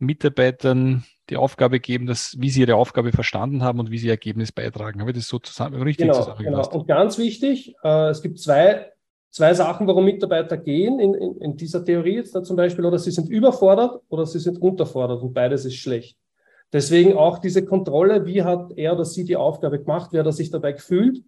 Mitarbeitern 0.02 1.06
die 1.30 1.38
Aufgabe 1.38 1.80
geben, 1.80 2.08
dass, 2.08 2.36
wie 2.40 2.50
sie 2.50 2.62
ihre 2.62 2.76
Aufgabe 2.76 3.12
verstanden 3.12 3.64
haben 3.64 3.80
und 3.80 3.92
wie 3.92 3.98
sie 3.98 4.08
ihr 4.08 4.14
Ergebnis 4.14 4.52
beitragen. 4.52 5.00
Habe 5.00 5.12
ich 5.12 5.18
das 5.18 5.28
so 5.28 5.40
zusammen, 5.40 5.82
richtig 5.82 6.08
genau, 6.08 6.20
zusammengefasst? 6.20 6.72
Genau. 6.72 6.82
Und 6.82 6.88
ganz 6.88 7.18
wichtig, 7.18 7.76
äh, 7.84 8.10
es 8.10 8.22
gibt 8.22 8.40
zwei 8.40 8.92
zwei 9.32 9.54
Sachen, 9.54 9.88
warum 9.88 10.06
Mitarbeiter 10.06 10.58
gehen 10.58 11.00
in, 11.00 11.14
in, 11.14 11.38
in 11.38 11.58
dieser 11.58 11.84
Theorie 11.84 12.16
jetzt 12.16 12.36
da 12.36 12.44
zum 12.44 12.58
Beispiel, 12.58 12.86
oder 12.86 13.00
sie 13.00 13.12
sind 13.12 13.30
überfordert 13.30 14.02
oder 14.10 14.26
sie 14.26 14.40
sind 14.40 14.62
unterfordert 14.62 15.24
und 15.24 15.34
beides 15.34 15.66
ist 15.66 15.78
schlecht. 15.78 16.18
Deswegen 16.74 17.18
auch 17.18 17.40
diese 17.40 17.66
Kontrolle, 17.66 18.26
wie 18.26 18.44
hat 18.44 18.72
er 18.76 18.94
oder 18.94 19.06
sie 19.06 19.26
die 19.26 19.36
Aufgabe 19.36 19.80
gemacht, 19.80 20.14
wie 20.14 20.20
hat 20.20 20.26
er 20.26 20.32
sich 20.32 20.52
dabei 20.52 20.74
gefühlt, 20.74 21.24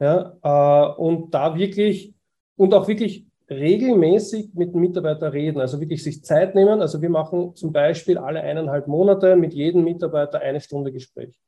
ja, 0.00 0.36
äh, 0.42 0.94
und 0.94 1.34
da 1.34 1.56
wirklich 1.56 2.14
und 2.56 2.72
auch 2.72 2.88
wirklich 2.88 3.26
regelmäßig 3.50 4.54
mit 4.54 4.72
dem 4.72 4.80
Mitarbeiter 4.80 5.32
reden, 5.32 5.60
also 5.60 5.80
wirklich 5.80 6.02
sich 6.02 6.24
Zeit 6.24 6.54
nehmen. 6.54 6.80
Also 6.80 7.02
wir 7.02 7.10
machen 7.10 7.54
zum 7.56 7.72
Beispiel 7.72 8.16
alle 8.16 8.40
eineinhalb 8.40 8.86
Monate 8.86 9.36
mit 9.36 9.52
jedem 9.52 9.84
Mitarbeiter 9.84 10.40
eine 10.40 10.60
Stunde 10.60 10.92
Gespräch. 10.92 11.40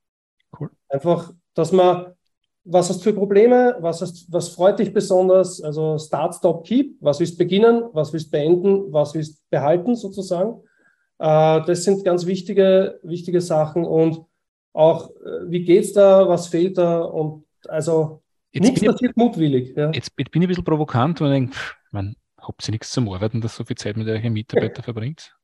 Cool. 0.58 0.70
Einfach, 0.88 1.32
dass 1.54 1.72
man 1.72 2.14
was 2.64 2.88
hast 2.88 2.98
du 3.00 3.10
für 3.10 3.12
Probleme? 3.12 3.76
Was, 3.80 4.02
hast, 4.02 4.32
was 4.32 4.50
freut 4.50 4.78
dich 4.78 4.92
besonders? 4.92 5.60
Also 5.60 5.98
Start, 5.98 6.34
Stop, 6.34 6.64
Keep. 6.64 6.96
Was 7.00 7.18
willst 7.18 7.34
du 7.34 7.38
beginnen? 7.38 7.84
Was 7.92 8.12
willst 8.12 8.28
du 8.28 8.30
beenden? 8.30 8.92
Was 8.92 9.14
willst 9.14 9.38
du 9.38 9.42
behalten 9.50 9.96
sozusagen? 9.96 10.62
Äh, 11.18 11.60
das 11.66 11.84
sind 11.84 12.04
ganz 12.04 12.26
wichtige, 12.26 13.00
wichtige 13.02 13.40
Sachen. 13.40 13.84
Und 13.84 14.24
auch, 14.72 15.10
äh, 15.10 15.50
wie 15.50 15.64
geht's 15.64 15.92
da? 15.92 16.28
Was 16.28 16.46
fehlt 16.46 16.78
da? 16.78 17.00
Und 17.00 17.44
also 17.68 18.21
jetzt 18.52 18.64
nichts 18.64 18.84
passiert 18.84 19.16
mutwillig. 19.16 19.74
Ja. 19.76 19.90
Jetzt 19.92 20.14
bin 20.16 20.26
ich 20.26 20.36
ein 20.36 20.48
bisschen 20.48 20.64
provokant 20.64 21.20
und 21.20 21.30
denke, 21.30 21.56
man, 21.90 22.16
habt 22.38 22.66
ihr 22.68 22.72
nichts 22.72 22.90
zum 22.90 23.08
Arbeiten, 23.10 23.40
dass 23.40 23.56
so 23.56 23.64
viel 23.64 23.76
Zeit 23.76 23.96
mit 23.96 24.08
euren 24.08 24.32
Mitarbeitern 24.32 24.84
verbringt? 24.84 25.34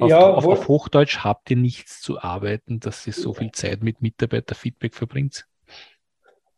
Auf, 0.00 0.10
ja, 0.10 0.18
auf, 0.18 0.46
auf, 0.46 0.66
Hochdeutsch 0.66 1.18
habt 1.18 1.50
ihr 1.50 1.56
nichts 1.56 2.00
zu 2.00 2.20
arbeiten, 2.20 2.80
dass 2.80 3.06
ihr 3.06 3.12
so 3.12 3.34
viel 3.34 3.52
Zeit 3.52 3.82
mit 3.82 4.02
Mitarbeiterfeedback 4.02 4.94
verbringt? 4.94 5.46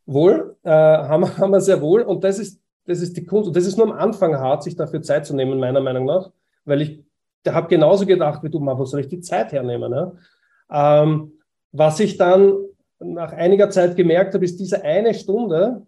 Wohl, 0.07 0.57
äh, 0.63 0.71
haben, 0.71 1.27
haben 1.39 1.51
wir 1.51 1.61
sehr 1.61 1.81
wohl. 1.81 2.03
Und 2.03 2.25
das 2.25 2.39
ist, 2.39 2.61
das 2.87 3.01
ist 3.01 3.17
die 3.17 3.25
Kunst. 3.25 3.49
Und 3.49 3.57
das 3.57 3.67
ist 3.67 3.77
nur 3.77 3.87
am 3.87 3.99
Anfang 3.99 4.35
hart, 4.37 4.63
sich 4.63 4.77
dafür 4.77 5.03
Zeit 5.03 5.27
zu 5.27 5.37
nehmen, 5.37 5.59
meiner 5.59 5.81
Meinung 5.81 6.07
nach. 6.07 6.31
Weil 6.65 6.83
ich 6.83 7.05
habe 7.47 7.69
genauso 7.69 8.07
gedacht 8.07 8.43
wie 8.43 8.51
du, 8.51 8.61
man, 8.61 8.79
wo 8.79 8.85
soll 8.85 9.01
ich 9.01 9.09
die 9.09 9.21
Zeit 9.21 9.53
hernehmen? 9.53 9.91
Ne? 9.91 10.17
Ähm, 10.71 11.33
was 11.73 12.01
ich 12.01 12.17
dann 12.17 12.55
nach 13.05 13.33
einiger 13.33 13.71
Zeit 13.71 13.97
gemerkt 13.97 14.35
habe, 14.35 14.45
ist 14.45 14.61
diese 14.61 14.83
eine 14.83 15.15
Stunde 15.15 15.87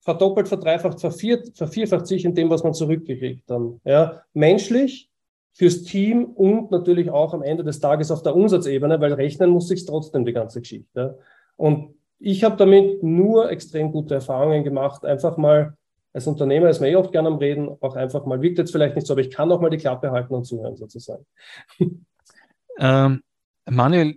verdoppelt, 0.00 0.48
verdreifacht, 0.48 1.00
vervier, 1.00 1.42
vervierfacht 1.54 2.06
sich 2.06 2.24
in 2.24 2.34
dem, 2.34 2.50
was 2.50 2.64
man 2.64 2.74
zurückkriegt 2.74 3.48
dann. 3.48 3.80
Ja? 3.84 4.22
Menschlich, 4.32 5.10
fürs 5.54 5.82
Team 5.82 6.24
und 6.24 6.70
natürlich 6.70 7.10
auch 7.10 7.34
am 7.34 7.42
Ende 7.42 7.62
des 7.62 7.78
Tages 7.78 8.10
auf 8.10 8.22
der 8.22 8.34
Umsatzebene, 8.34 9.00
weil 9.00 9.12
rechnen 9.12 9.50
muss 9.50 9.68
sich 9.68 9.84
trotzdem 9.84 10.24
die 10.24 10.32
ganze 10.32 10.60
Geschichte. 10.60 11.18
Und 11.56 11.94
ich 12.18 12.42
habe 12.44 12.56
damit 12.56 13.02
nur 13.02 13.50
extrem 13.50 13.92
gute 13.92 14.14
Erfahrungen 14.14 14.64
gemacht. 14.64 15.04
Einfach 15.04 15.36
mal 15.36 15.76
als 16.12 16.26
Unternehmer 16.26 16.68
ist 16.68 16.80
man 16.80 16.90
eh 16.90 16.96
oft 16.96 17.12
gerne 17.12 17.28
am 17.28 17.36
Reden, 17.36 17.68
auch 17.80 17.96
einfach 17.96 18.26
mal, 18.26 18.42
wirkt 18.42 18.58
jetzt 18.58 18.70
vielleicht 18.70 18.94
nicht 18.94 19.06
so, 19.06 19.14
aber 19.14 19.22
ich 19.22 19.30
kann 19.30 19.50
auch 19.50 19.60
mal 19.60 19.70
die 19.70 19.78
Klappe 19.78 20.10
halten 20.10 20.34
und 20.34 20.44
zuhören 20.44 20.76
sozusagen. 20.76 21.24
Ähm, 22.78 23.22
Manuel, 23.68 24.16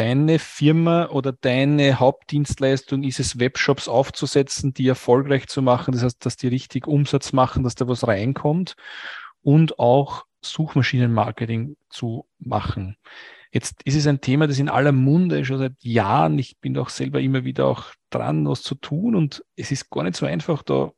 deine 0.00 0.38
Firma 0.38 1.10
oder 1.10 1.30
deine 1.30 2.00
Hauptdienstleistung 2.00 3.02
ist 3.02 3.20
es, 3.20 3.38
Webshops 3.38 3.86
aufzusetzen, 3.86 4.72
die 4.72 4.88
erfolgreich 4.88 5.46
zu 5.46 5.60
machen, 5.60 5.92
das 5.92 6.02
heißt, 6.02 6.24
dass 6.24 6.38
die 6.38 6.48
richtig 6.48 6.86
Umsatz 6.86 7.34
machen, 7.34 7.64
dass 7.64 7.74
da 7.74 7.86
was 7.86 8.08
reinkommt 8.08 8.76
und 9.42 9.78
auch 9.78 10.24
Suchmaschinenmarketing 10.40 11.76
zu 11.90 12.26
machen. 12.38 12.96
Jetzt 13.52 13.82
ist 13.84 13.94
es 13.94 14.06
ein 14.06 14.22
Thema, 14.22 14.46
das 14.46 14.58
in 14.58 14.70
aller 14.70 14.92
Munde 14.92 15.44
schon 15.44 15.58
seit 15.58 15.74
Jahren. 15.82 16.38
Ich 16.38 16.58
bin 16.60 16.78
auch 16.78 16.88
selber 16.88 17.20
immer 17.20 17.44
wieder 17.44 17.66
auch 17.66 17.92
dran, 18.08 18.48
was 18.48 18.62
zu 18.62 18.76
tun. 18.76 19.14
Und 19.14 19.44
es 19.54 19.70
ist 19.70 19.90
gar 19.90 20.04
nicht 20.04 20.16
so 20.16 20.24
einfach, 20.24 20.62
da 20.62 20.92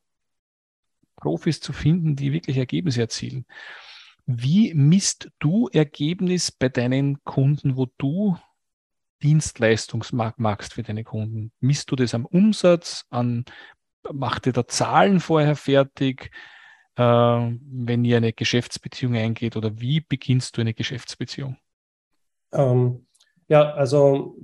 Profis 1.16 1.60
zu 1.60 1.72
finden, 1.72 2.14
die 2.14 2.32
wirklich 2.32 2.56
Ergebnisse 2.56 3.00
erzielen. 3.00 3.46
Wie 4.26 4.74
misst 4.74 5.30
du 5.40 5.68
Ergebnis 5.72 6.52
bei 6.52 6.68
deinen 6.68 7.24
Kunden, 7.24 7.76
wo 7.76 7.88
du 7.98 8.36
Dienstleistungsmarkt 9.22 10.38
machst 10.38 10.74
für 10.74 10.82
deine 10.82 11.04
Kunden? 11.04 11.52
Misst 11.60 11.90
du 11.90 11.96
das 11.96 12.14
am 12.14 12.26
Umsatz, 12.26 13.04
an, 13.10 13.44
macht 14.12 14.46
ihr 14.46 14.52
da 14.52 14.66
Zahlen 14.66 15.20
vorher 15.20 15.56
fertig, 15.56 16.30
äh, 16.96 17.02
wenn 17.02 18.04
ihr 18.04 18.16
eine 18.18 18.32
Geschäftsbeziehung 18.32 19.14
eingeht 19.16 19.56
oder 19.56 19.80
wie 19.80 20.00
beginnst 20.00 20.56
du 20.56 20.60
eine 20.60 20.74
Geschäftsbeziehung? 20.74 21.56
Ähm, 22.52 23.06
ja, 23.48 23.72
also 23.72 24.36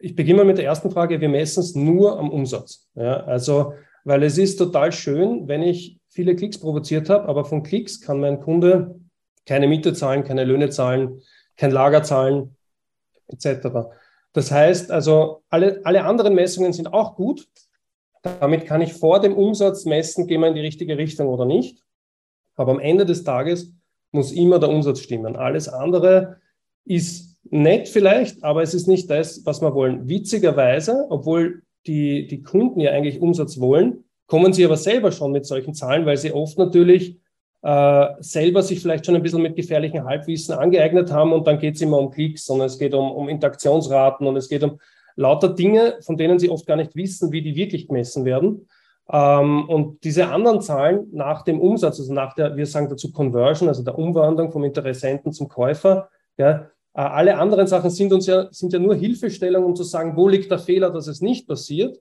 ich 0.00 0.14
beginne 0.14 0.38
mal 0.38 0.46
mit 0.46 0.58
der 0.58 0.66
ersten 0.66 0.90
Frage. 0.90 1.20
Wir 1.20 1.28
messen 1.28 1.60
es 1.60 1.74
nur 1.74 2.18
am 2.18 2.30
Umsatz. 2.30 2.88
Ja, 2.94 3.24
also, 3.24 3.74
weil 4.04 4.22
es 4.22 4.38
ist 4.38 4.56
total 4.56 4.92
schön, 4.92 5.48
wenn 5.48 5.62
ich 5.62 5.98
viele 6.08 6.36
Klicks 6.36 6.58
provoziert 6.58 7.10
habe, 7.10 7.28
aber 7.28 7.44
von 7.44 7.62
Klicks 7.62 8.00
kann 8.00 8.20
mein 8.20 8.40
Kunde 8.40 9.00
keine 9.46 9.68
Miete 9.68 9.92
zahlen, 9.94 10.24
keine 10.24 10.44
Löhne 10.44 10.70
zahlen, 10.70 11.22
kein 11.56 11.70
Lager 11.70 12.02
zahlen, 12.02 12.56
etc. 13.28 13.88
Das 14.36 14.50
heißt 14.50 14.90
also, 14.90 15.44
alle, 15.48 15.80
alle 15.84 16.04
anderen 16.04 16.34
Messungen 16.34 16.74
sind 16.74 16.92
auch 16.92 17.16
gut. 17.16 17.48
Damit 18.20 18.66
kann 18.66 18.82
ich 18.82 18.92
vor 18.92 19.18
dem 19.18 19.34
Umsatz 19.34 19.86
messen, 19.86 20.26
gehen 20.26 20.42
wir 20.42 20.48
in 20.48 20.54
die 20.54 20.60
richtige 20.60 20.98
Richtung 20.98 21.28
oder 21.28 21.46
nicht. 21.46 21.82
Aber 22.54 22.72
am 22.72 22.78
Ende 22.78 23.06
des 23.06 23.24
Tages 23.24 23.72
muss 24.12 24.32
immer 24.32 24.58
der 24.58 24.68
Umsatz 24.68 25.00
stimmen. 25.00 25.36
Alles 25.36 25.70
andere 25.70 26.36
ist 26.84 27.38
nett 27.48 27.88
vielleicht, 27.88 28.44
aber 28.44 28.62
es 28.62 28.74
ist 28.74 28.88
nicht 28.88 29.08
das, 29.08 29.46
was 29.46 29.62
wir 29.62 29.74
wollen. 29.74 30.06
Witzigerweise, 30.06 31.06
obwohl 31.08 31.62
die, 31.86 32.26
die 32.26 32.42
Kunden 32.42 32.80
ja 32.80 32.90
eigentlich 32.90 33.22
Umsatz 33.22 33.58
wollen, 33.58 34.04
kommen 34.26 34.52
sie 34.52 34.66
aber 34.66 34.76
selber 34.76 35.12
schon 35.12 35.32
mit 35.32 35.46
solchen 35.46 35.72
Zahlen, 35.72 36.04
weil 36.04 36.18
sie 36.18 36.32
oft 36.32 36.58
natürlich 36.58 37.18
äh, 37.62 38.06
selber 38.20 38.62
sich 38.62 38.80
vielleicht 38.80 39.06
schon 39.06 39.16
ein 39.16 39.22
bisschen 39.22 39.42
mit 39.42 39.56
gefährlichen 39.56 40.04
Halbwissen 40.04 40.54
angeeignet 40.54 41.12
haben 41.12 41.32
und 41.32 41.46
dann 41.46 41.58
geht 41.58 41.76
es 41.76 41.82
immer 41.82 41.98
um 41.98 42.10
Klicks, 42.10 42.44
sondern 42.44 42.66
es 42.66 42.78
geht 42.78 42.94
um, 42.94 43.10
um 43.10 43.28
Interaktionsraten 43.28 44.26
und 44.26 44.36
es 44.36 44.48
geht 44.48 44.62
um 44.62 44.78
lauter 45.16 45.48
Dinge, 45.48 45.96
von 46.02 46.16
denen 46.16 46.38
sie 46.38 46.50
oft 46.50 46.66
gar 46.66 46.76
nicht 46.76 46.94
wissen, 46.94 47.32
wie 47.32 47.42
die 47.42 47.56
wirklich 47.56 47.88
gemessen 47.88 48.24
werden. 48.24 48.66
Ähm, 49.10 49.68
und 49.68 50.04
diese 50.04 50.28
anderen 50.28 50.60
Zahlen 50.60 51.08
nach 51.12 51.42
dem 51.42 51.60
Umsatz, 51.60 51.98
also 52.00 52.12
nach 52.12 52.34
der, 52.34 52.56
wir 52.56 52.66
sagen 52.66 52.88
dazu 52.88 53.12
Conversion, 53.12 53.68
also 53.68 53.82
der 53.82 53.98
Umwandlung 53.98 54.50
vom 54.50 54.64
Interessenten 54.64 55.32
zum 55.32 55.48
Käufer, 55.48 56.08
ja, 56.36 56.70
äh, 56.94 57.00
alle 57.00 57.36
anderen 57.36 57.66
Sachen 57.66 57.90
sind 57.90 58.12
uns 58.12 58.26
ja, 58.26 58.48
sind 58.50 58.72
ja 58.72 58.78
nur 58.78 58.94
Hilfestellung, 58.94 59.64
um 59.64 59.76
zu 59.76 59.84
sagen, 59.84 60.16
wo 60.16 60.28
liegt 60.28 60.50
der 60.50 60.58
Fehler, 60.58 60.90
dass 60.90 61.06
es 61.06 61.20
nicht 61.20 61.46
passiert. 61.46 61.98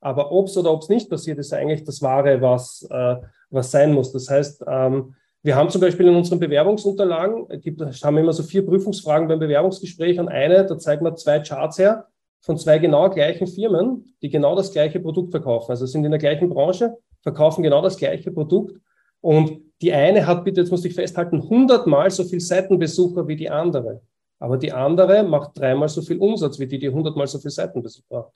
Aber 0.00 0.32
ob 0.32 0.46
es 0.46 0.56
oder 0.56 0.72
ob 0.72 0.82
es 0.82 0.88
nicht 0.88 1.10
passiert, 1.10 1.38
ist 1.38 1.52
eigentlich 1.52 1.84
das 1.84 2.02
Wahre, 2.02 2.40
was, 2.40 2.86
äh, 2.90 3.16
was 3.50 3.70
sein 3.70 3.92
muss. 3.92 4.12
Das 4.12 4.28
heißt, 4.30 4.64
ähm, 4.66 5.14
wir 5.42 5.56
haben 5.56 5.70
zum 5.70 5.80
Beispiel 5.80 6.06
in 6.06 6.16
unseren 6.16 6.40
Bewerbungsunterlagen, 6.40 7.48
gibt, 7.60 7.80
haben 7.80 8.14
wir 8.16 8.22
immer 8.22 8.32
so 8.32 8.42
vier 8.42 8.66
Prüfungsfragen 8.66 9.28
beim 9.28 9.38
Bewerbungsgespräch 9.38 10.18
und 10.18 10.28
eine, 10.28 10.66
da 10.66 10.78
zeigen 10.78 11.04
wir 11.04 11.14
zwei 11.16 11.40
Charts 11.40 11.78
her 11.78 12.06
von 12.40 12.56
zwei 12.56 12.78
genau 12.78 13.10
gleichen 13.10 13.46
Firmen, 13.46 14.14
die 14.22 14.30
genau 14.30 14.54
das 14.54 14.72
gleiche 14.72 15.00
Produkt 15.00 15.30
verkaufen. 15.30 15.70
Also 15.70 15.86
sind 15.86 16.04
in 16.04 16.10
der 16.10 16.20
gleichen 16.20 16.48
Branche, 16.48 16.96
verkaufen 17.20 17.62
genau 17.62 17.82
das 17.82 17.96
gleiche 17.96 18.30
Produkt. 18.30 18.80
Und 19.20 19.60
die 19.82 19.92
eine 19.92 20.26
hat, 20.26 20.44
bitte, 20.44 20.60
jetzt 20.60 20.70
muss 20.70 20.84
ich 20.84 20.94
festhalten, 20.94 21.48
hundertmal 21.48 22.10
so 22.10 22.24
viel 22.24 22.40
Seitenbesucher 22.40 23.26
wie 23.26 23.36
die 23.36 23.50
andere. 23.50 24.02
Aber 24.38 24.56
die 24.56 24.72
andere 24.72 25.24
macht 25.24 25.58
dreimal 25.58 25.88
so 25.88 26.02
viel 26.02 26.18
Umsatz 26.18 26.58
wie 26.58 26.66
die, 26.66 26.78
die 26.78 26.88
hundertmal 26.88 27.26
so 27.26 27.38
viel 27.38 27.50
Seitenbesuch 27.50 28.04
hat. 28.12 28.32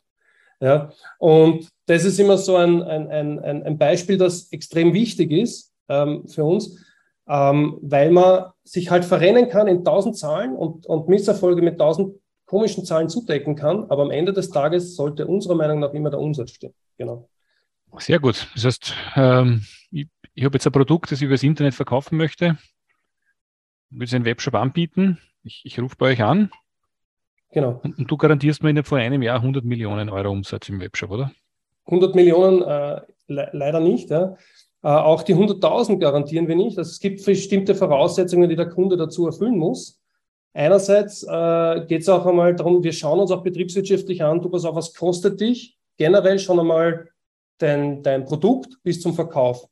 Ja, 0.63 0.93
und 1.19 1.69
das 1.87 2.05
ist 2.05 2.21
immer 2.21 2.39
so 2.39 2.55
ein, 2.55 2.85
ein, 2.85 3.11
ein, 3.11 3.65
ein 3.65 3.79
Beispiel, 3.79 4.17
das 4.17 4.53
extrem 4.53 4.95
wichtig 4.95 5.33
ist 5.33 5.75
ähm, 5.89 6.29
für 6.29 6.45
uns, 6.45 6.79
ähm, 7.27 7.79
weil 7.83 8.13
man 8.13 8.53
sich 8.63 8.89
halt 8.89 9.05
verrennen 9.05 9.49
kann 9.49 9.67
in 9.67 9.85
tausend 9.85 10.17
Zahlen 10.17 10.55
und, 10.55 10.87
und 10.87 11.09
Misserfolge 11.09 11.63
mit 11.63 11.79
tausend 11.79 12.15
komischen 12.47 12.85
Zahlen 12.85 13.09
zudecken 13.09 13.57
kann. 13.57 13.91
Aber 13.91 14.03
am 14.03 14.13
Ende 14.13 14.33
des 14.33 14.51
Tages 14.51 14.95
sollte 14.95 15.27
unserer 15.27 15.57
Meinung 15.57 15.81
nach 15.81 15.93
immer 15.95 16.11
der 16.11 16.21
Umsatz 16.21 16.53
stehen. 16.53 16.75
Genau. 16.97 17.29
Sehr 17.99 18.21
gut. 18.21 18.47
Das 18.55 18.65
heißt, 18.65 18.95
ähm, 19.17 19.65
ich, 19.91 20.07
ich 20.33 20.45
habe 20.45 20.55
jetzt 20.55 20.67
ein 20.67 20.73
Produkt, 20.73 21.11
das 21.11 21.19
ich 21.19 21.25
über 21.25 21.35
das 21.35 21.43
Internet 21.43 21.75
verkaufen 21.75 22.17
möchte, 22.17 22.57
will 23.91 24.07
es 24.07 24.15
einen 24.15 24.25
Webshop 24.25 24.55
anbieten 24.55 25.19
ich, 25.45 25.63
ich 25.65 25.81
rufe 25.81 25.97
bei 25.97 26.13
euch 26.13 26.23
an. 26.23 26.51
Genau. 27.53 27.81
Und, 27.83 27.99
und, 27.99 28.11
du 28.11 28.17
garantierst 28.17 28.63
mir 28.63 28.83
vor 28.83 28.99
einem 28.99 29.23
Jahr 29.23 29.37
100 29.37 29.65
Millionen 29.65 30.09
Euro 30.09 30.31
Umsatz 30.31 30.69
im 30.69 30.81
Webshop, 30.81 31.11
oder? 31.11 31.33
100 31.87 32.15
Millionen 32.15 32.63
äh, 32.63 33.01
le 33.29 33.51
leider 33.53 33.81
nicht. 33.81 34.11
Ja. 34.11 34.37
Äh, 34.83 34.89
auch 34.89 35.23
die 35.23 35.35
100.000 35.35 35.99
garantieren 35.99 36.49
wir 36.49 36.57
nicht. 36.57 36.79
Also 36.79 36.91
es 36.91 36.99
gibt 36.99 37.25
bestimmte 37.25 37.75
Voraussetzungen, 37.75 38.49
die 38.49 38.57
der 38.57 38.69
Kunde 38.69 38.97
dazu 38.97 39.27
erfüllen 39.27 39.59
muss. 39.59 40.01
Einerseits 40.55 41.23
äh, 41.23 41.85
geht 41.87 42.03
es 42.03 42.09
auch 42.09 42.27
einmal 42.27 42.55
darum, 42.55 42.83
wir 42.83 42.93
schauen 42.93 43.21
uns 43.21 43.31
auch 43.31 43.43
betriebswirtschaftlich 43.43 44.23
an, 44.23 44.41
du 44.41 44.51
pass 44.51 44.65
auf, 44.65 44.75
was 44.75 44.93
kostet 44.93 45.41
dich 45.41 45.79
generell 45.97 46.39
schon 46.39 46.61
einmal 46.61 47.09
dein, 47.59 48.03
dein 48.03 48.25
Produkt 48.25 48.79
bis 48.83 49.01
zum 49.01 49.15
Verkauf. 49.15 49.67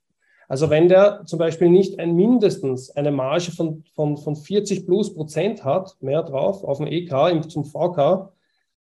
Also 0.51 0.69
wenn 0.69 0.89
der 0.89 1.23
zum 1.27 1.39
Beispiel 1.39 1.71
nicht 1.71 2.01
ein 2.01 2.17
mindestens 2.17 2.91
eine 2.97 3.13
Marge 3.13 3.53
von, 3.53 3.85
von, 3.95 4.17
von 4.17 4.35
40 4.35 4.85
plus 4.85 5.15
Prozent 5.15 5.65
hat, 5.65 5.97
mehr 6.01 6.25
drauf, 6.25 6.65
auf 6.65 6.79
dem 6.79 6.89
EK 6.89 7.49
zum 7.49 7.65
VK, 7.65 8.33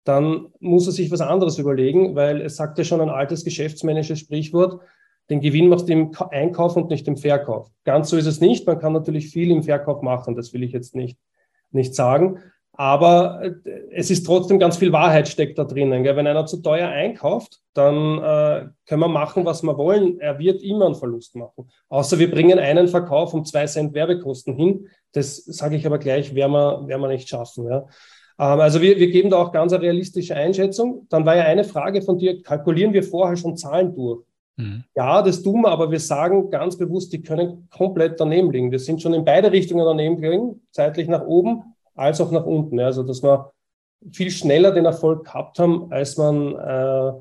dann 0.04 0.48
muss 0.60 0.88
er 0.88 0.92
sich 0.92 1.10
was 1.10 1.22
anderes 1.22 1.58
überlegen, 1.60 2.16
weil 2.16 2.42
es 2.42 2.58
sagt 2.58 2.80
ja 2.80 2.84
schon 2.84 3.00
ein 3.00 3.08
altes 3.08 3.46
geschäftsmännisches 3.46 4.20
Sprichwort, 4.20 4.82
den 5.30 5.40
Gewinn 5.40 5.70
macht 5.70 5.90
im 5.90 6.12
Einkauf 6.32 6.76
und 6.76 6.90
nicht 6.90 7.08
im 7.08 7.16
Verkauf. 7.16 7.72
Ganz 7.86 8.10
so 8.10 8.18
ist 8.18 8.26
es 8.26 8.42
nicht. 8.42 8.68
Man 8.68 8.80
kann 8.80 8.92
natürlich 8.92 9.30
viel 9.30 9.50
im 9.50 9.64
Verkauf 9.64 10.02
machen, 10.02 10.36
das 10.36 10.52
will 10.52 10.64
ich 10.64 10.74
jetzt 10.74 10.96
nicht, 10.96 11.18
nicht 11.72 11.96
sagen. 11.96 12.40
Aber 12.76 13.42
äh, 13.44 13.52
es 13.92 14.10
ist 14.10 14.26
trotzdem 14.26 14.60
ganz 14.60 14.78
viel 14.78 14.92
Wahrheit 14.92 15.28
steckt 15.28 15.58
da 15.58 15.64
drinnen. 15.64 16.04
Gell? 16.04 16.16
Wenn 16.16 16.28
einer 16.28 16.46
zu 16.46 16.62
teuer 16.62 16.90
einkauft, 16.90 17.60
dann 17.74 18.18
äh, 18.18 18.68
können 18.88 19.02
wir 19.02 19.08
machen, 19.08 19.46
was 19.46 19.62
wir 19.62 19.78
wollen. 19.78 20.20
Er 20.20 20.40
wird 20.40 20.62
immer 20.64 20.88
einen 20.88 20.96
Verlust 20.96 21.36
machen. 21.36 21.70
Außer 21.90 22.18
wir 22.18 22.32
bringen 22.32 22.58
einen 22.58 22.88
Verkauf 22.88 23.34
um 23.34 23.46
zwei 23.46 23.68
Cent 23.68 23.94
Werbekosten 23.94 24.56
hin. 24.56 24.88
Das 25.12 25.38
sage 25.38 25.76
ich 25.76 25.86
aber 25.86 26.00
gleich, 26.00 26.34
werden 26.34 26.54
wir, 26.54 26.88
werden 26.88 27.02
wir 27.02 27.10
nicht 27.10 27.30
schaffen. 27.30 27.68
Ja? 27.68 27.86
Ähm, 28.40 28.60
also 28.60 28.82
wir, 28.82 28.98
wir 28.98 29.12
geben 29.12 29.30
da 29.30 29.38
auch 29.38 29.52
ganz 29.52 29.72
eine 29.72 29.84
realistische 29.84 30.36
Einschätzung. 30.36 31.06
Dann 31.10 31.28
war 31.28 31.36
ja 31.36 31.44
eine 31.44 31.64
Frage 31.64 32.02
von 32.02 32.18
dir, 32.18 32.42
kalkulieren 32.42 32.94
wir 32.94 33.04
vorher 33.04 33.38
schon 33.38 33.56
Zahlen 33.56 33.94
durch? 33.94 34.24
Mhm. 34.56 34.84
Ja, 34.96 35.22
das 35.22 35.44
tun 35.44 35.62
wir, 35.62 35.70
aber 35.70 35.92
wir 35.92 36.00
sagen 36.00 36.50
ganz 36.50 36.78
bewusst, 36.78 37.14
die 37.14 37.22
können 37.22 37.68
komplett 37.70 38.20
daneben 38.20 38.52
liegen. 38.52 38.72
Wir 38.72 38.80
sind 38.80 39.02
schon 39.02 39.14
in 39.14 39.26
beide 39.26 39.52
Richtungen 39.52 39.86
daneben 39.86 40.18
gelegen, 40.18 40.62
zeitlich 40.72 41.08
nach 41.08 41.26
oben 41.26 41.73
als 41.96 42.22
auch 42.22 42.32
nach 42.32 42.46
unten. 42.46 42.80
Also 42.80 43.04
dass 43.04 43.24
wir 43.24 43.52
viel 44.12 44.32
schneller 44.32 44.72
den 44.72 44.86
Erfolg 44.86 45.26
gehabt 45.26 45.60
haben, 45.60 45.92
als 45.92 46.18
man, 46.18 46.56
äh, 46.56 47.14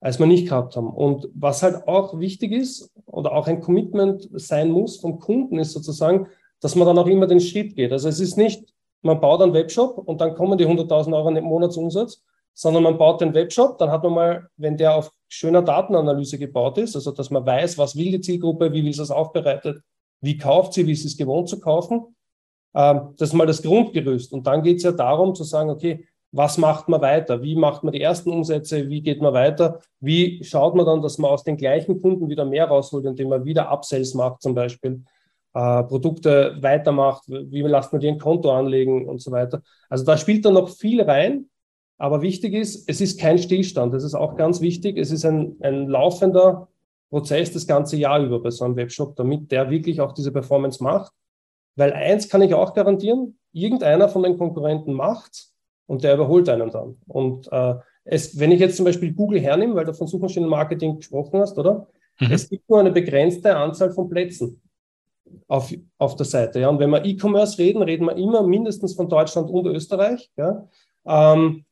als 0.00 0.18
man 0.18 0.28
nicht 0.28 0.48
gehabt 0.48 0.76
haben. 0.76 0.90
Und 0.90 1.28
was 1.34 1.62
halt 1.62 1.86
auch 1.86 2.18
wichtig 2.18 2.52
ist 2.52 2.90
oder 3.06 3.32
auch 3.32 3.46
ein 3.46 3.60
Commitment 3.60 4.28
sein 4.32 4.70
muss 4.70 4.98
vom 4.98 5.18
Kunden, 5.18 5.58
ist 5.58 5.72
sozusagen, 5.72 6.28
dass 6.60 6.74
man 6.74 6.86
dann 6.86 6.98
auch 6.98 7.06
immer 7.06 7.26
den 7.26 7.40
Schritt 7.40 7.76
geht. 7.76 7.92
Also 7.92 8.08
es 8.08 8.20
ist 8.20 8.36
nicht, 8.36 8.64
man 9.02 9.20
baut 9.20 9.42
einen 9.42 9.52
Webshop 9.52 9.98
und 9.98 10.20
dann 10.20 10.34
kommen 10.34 10.58
die 10.58 10.66
100.000 10.66 11.14
Euro 11.14 11.28
im 11.28 11.44
Monatsumsatz, 11.44 12.22
sondern 12.54 12.82
man 12.84 12.98
baut 12.98 13.20
den 13.20 13.34
Webshop, 13.34 13.76
dann 13.78 13.90
hat 13.90 14.02
man 14.02 14.14
mal, 14.14 14.48
wenn 14.56 14.78
der 14.78 14.94
auf 14.94 15.12
schöner 15.28 15.60
Datenanalyse 15.60 16.38
gebaut 16.38 16.78
ist, 16.78 16.96
also 16.96 17.10
dass 17.10 17.30
man 17.30 17.44
weiß, 17.44 17.76
was 17.76 17.96
will 17.96 18.12
die 18.12 18.20
Zielgruppe, 18.20 18.72
wie 18.72 18.82
will 18.82 18.94
sie 18.94 19.02
es 19.02 19.10
aufbereitet, 19.10 19.82
wie 20.22 20.38
kauft 20.38 20.72
sie, 20.72 20.86
wie 20.86 20.94
sie 20.94 21.08
es 21.08 21.18
gewohnt 21.18 21.50
zu 21.50 21.60
kaufen. 21.60 22.15
Ähm, 22.76 23.14
das 23.16 23.30
ist 23.30 23.34
mal 23.34 23.46
das 23.46 23.62
Grundgerüst. 23.62 24.32
Und 24.32 24.46
dann 24.46 24.62
geht 24.62 24.76
es 24.76 24.82
ja 24.82 24.92
darum 24.92 25.34
zu 25.34 25.44
sagen, 25.44 25.70
okay, 25.70 26.06
was 26.32 26.58
macht 26.58 26.88
man 26.88 27.00
weiter? 27.00 27.42
Wie 27.42 27.56
macht 27.56 27.82
man 27.82 27.92
die 27.92 28.02
ersten 28.02 28.30
Umsätze? 28.30 28.88
Wie 28.90 29.00
geht 29.00 29.22
man 29.22 29.32
weiter? 29.32 29.80
Wie 30.00 30.44
schaut 30.44 30.74
man 30.74 30.84
dann, 30.84 31.00
dass 31.00 31.16
man 31.18 31.30
aus 31.30 31.44
den 31.44 31.56
gleichen 31.56 32.02
Kunden 32.02 32.28
wieder 32.28 32.44
mehr 32.44 32.66
rausholt, 32.66 33.06
indem 33.06 33.30
man 33.30 33.44
wieder 33.46 33.70
Upsells 33.72 34.12
macht 34.12 34.42
zum 34.42 34.54
Beispiel, 34.54 35.02
äh, 35.54 35.82
Produkte 35.84 36.58
weitermacht, 36.60 37.22
wie 37.28 37.62
lässt 37.62 37.92
man 37.92 38.00
die 38.00 38.08
ein 38.08 38.18
Konto 38.18 38.50
anlegen 38.52 39.08
und 39.08 39.22
so 39.22 39.30
weiter. 39.30 39.62
Also 39.88 40.04
da 40.04 40.18
spielt 40.18 40.44
dann 40.44 40.54
noch 40.54 40.68
viel 40.68 41.00
rein. 41.00 41.46
Aber 41.98 42.20
wichtig 42.20 42.52
ist, 42.52 42.86
es 42.90 43.00
ist 43.00 43.18
kein 43.18 43.38
Stillstand. 43.38 43.94
Das 43.94 44.04
ist 44.04 44.14
auch 44.14 44.36
ganz 44.36 44.60
wichtig. 44.60 44.98
Es 44.98 45.10
ist 45.10 45.24
ein, 45.24 45.56
ein 45.60 45.88
laufender 45.88 46.68
Prozess 47.08 47.54
das 47.54 47.66
ganze 47.66 47.96
Jahr 47.96 48.20
über 48.20 48.42
bei 48.42 48.50
so 48.50 48.66
einem 48.66 48.76
Webshop, 48.76 49.16
damit 49.16 49.50
der 49.50 49.70
wirklich 49.70 50.02
auch 50.02 50.12
diese 50.12 50.30
Performance 50.30 50.82
macht. 50.82 51.12
Weil 51.76 51.92
eins 51.92 52.28
kann 52.28 52.42
ich 52.42 52.54
auch 52.54 52.74
garantieren, 52.74 53.38
irgendeiner 53.52 54.08
von 54.08 54.22
den 54.22 54.38
Konkurrenten 54.38 54.92
macht 54.92 55.48
und 55.86 56.04
der 56.04 56.14
überholt 56.14 56.48
einen 56.48 56.70
dann. 56.70 56.96
Und 57.06 57.50
äh, 57.52 57.74
es, 58.04 58.38
wenn 58.38 58.52
ich 58.52 58.60
jetzt 58.60 58.76
zum 58.76 58.84
Beispiel 58.84 59.12
Google 59.12 59.40
hernehme, 59.40 59.74
weil 59.74 59.84
du 59.84 59.92
von 59.92 60.06
Suchmaschinenmarketing 60.06 60.96
gesprochen 60.96 61.40
hast, 61.40 61.58
oder? 61.58 61.86
Mhm. 62.20 62.32
Es 62.32 62.48
gibt 62.48 62.68
nur 62.68 62.80
eine 62.80 62.92
begrenzte 62.92 63.56
Anzahl 63.56 63.90
von 63.90 64.08
Plätzen 64.08 64.60
auf, 65.48 65.72
auf 65.98 66.16
der 66.16 66.26
Seite. 66.26 66.60
Ja? 66.60 66.68
Und 66.68 66.78
wenn 66.78 66.90
wir 66.90 67.04
E-Commerce 67.04 67.58
reden, 67.58 67.82
reden 67.82 68.06
wir 68.06 68.16
immer 68.16 68.42
mindestens 68.42 68.94
von 68.94 69.08
Deutschland 69.08 69.50
und 69.50 69.66
Österreich. 69.66 70.30
Ja? 70.36 70.68
Ähm, 71.04 71.64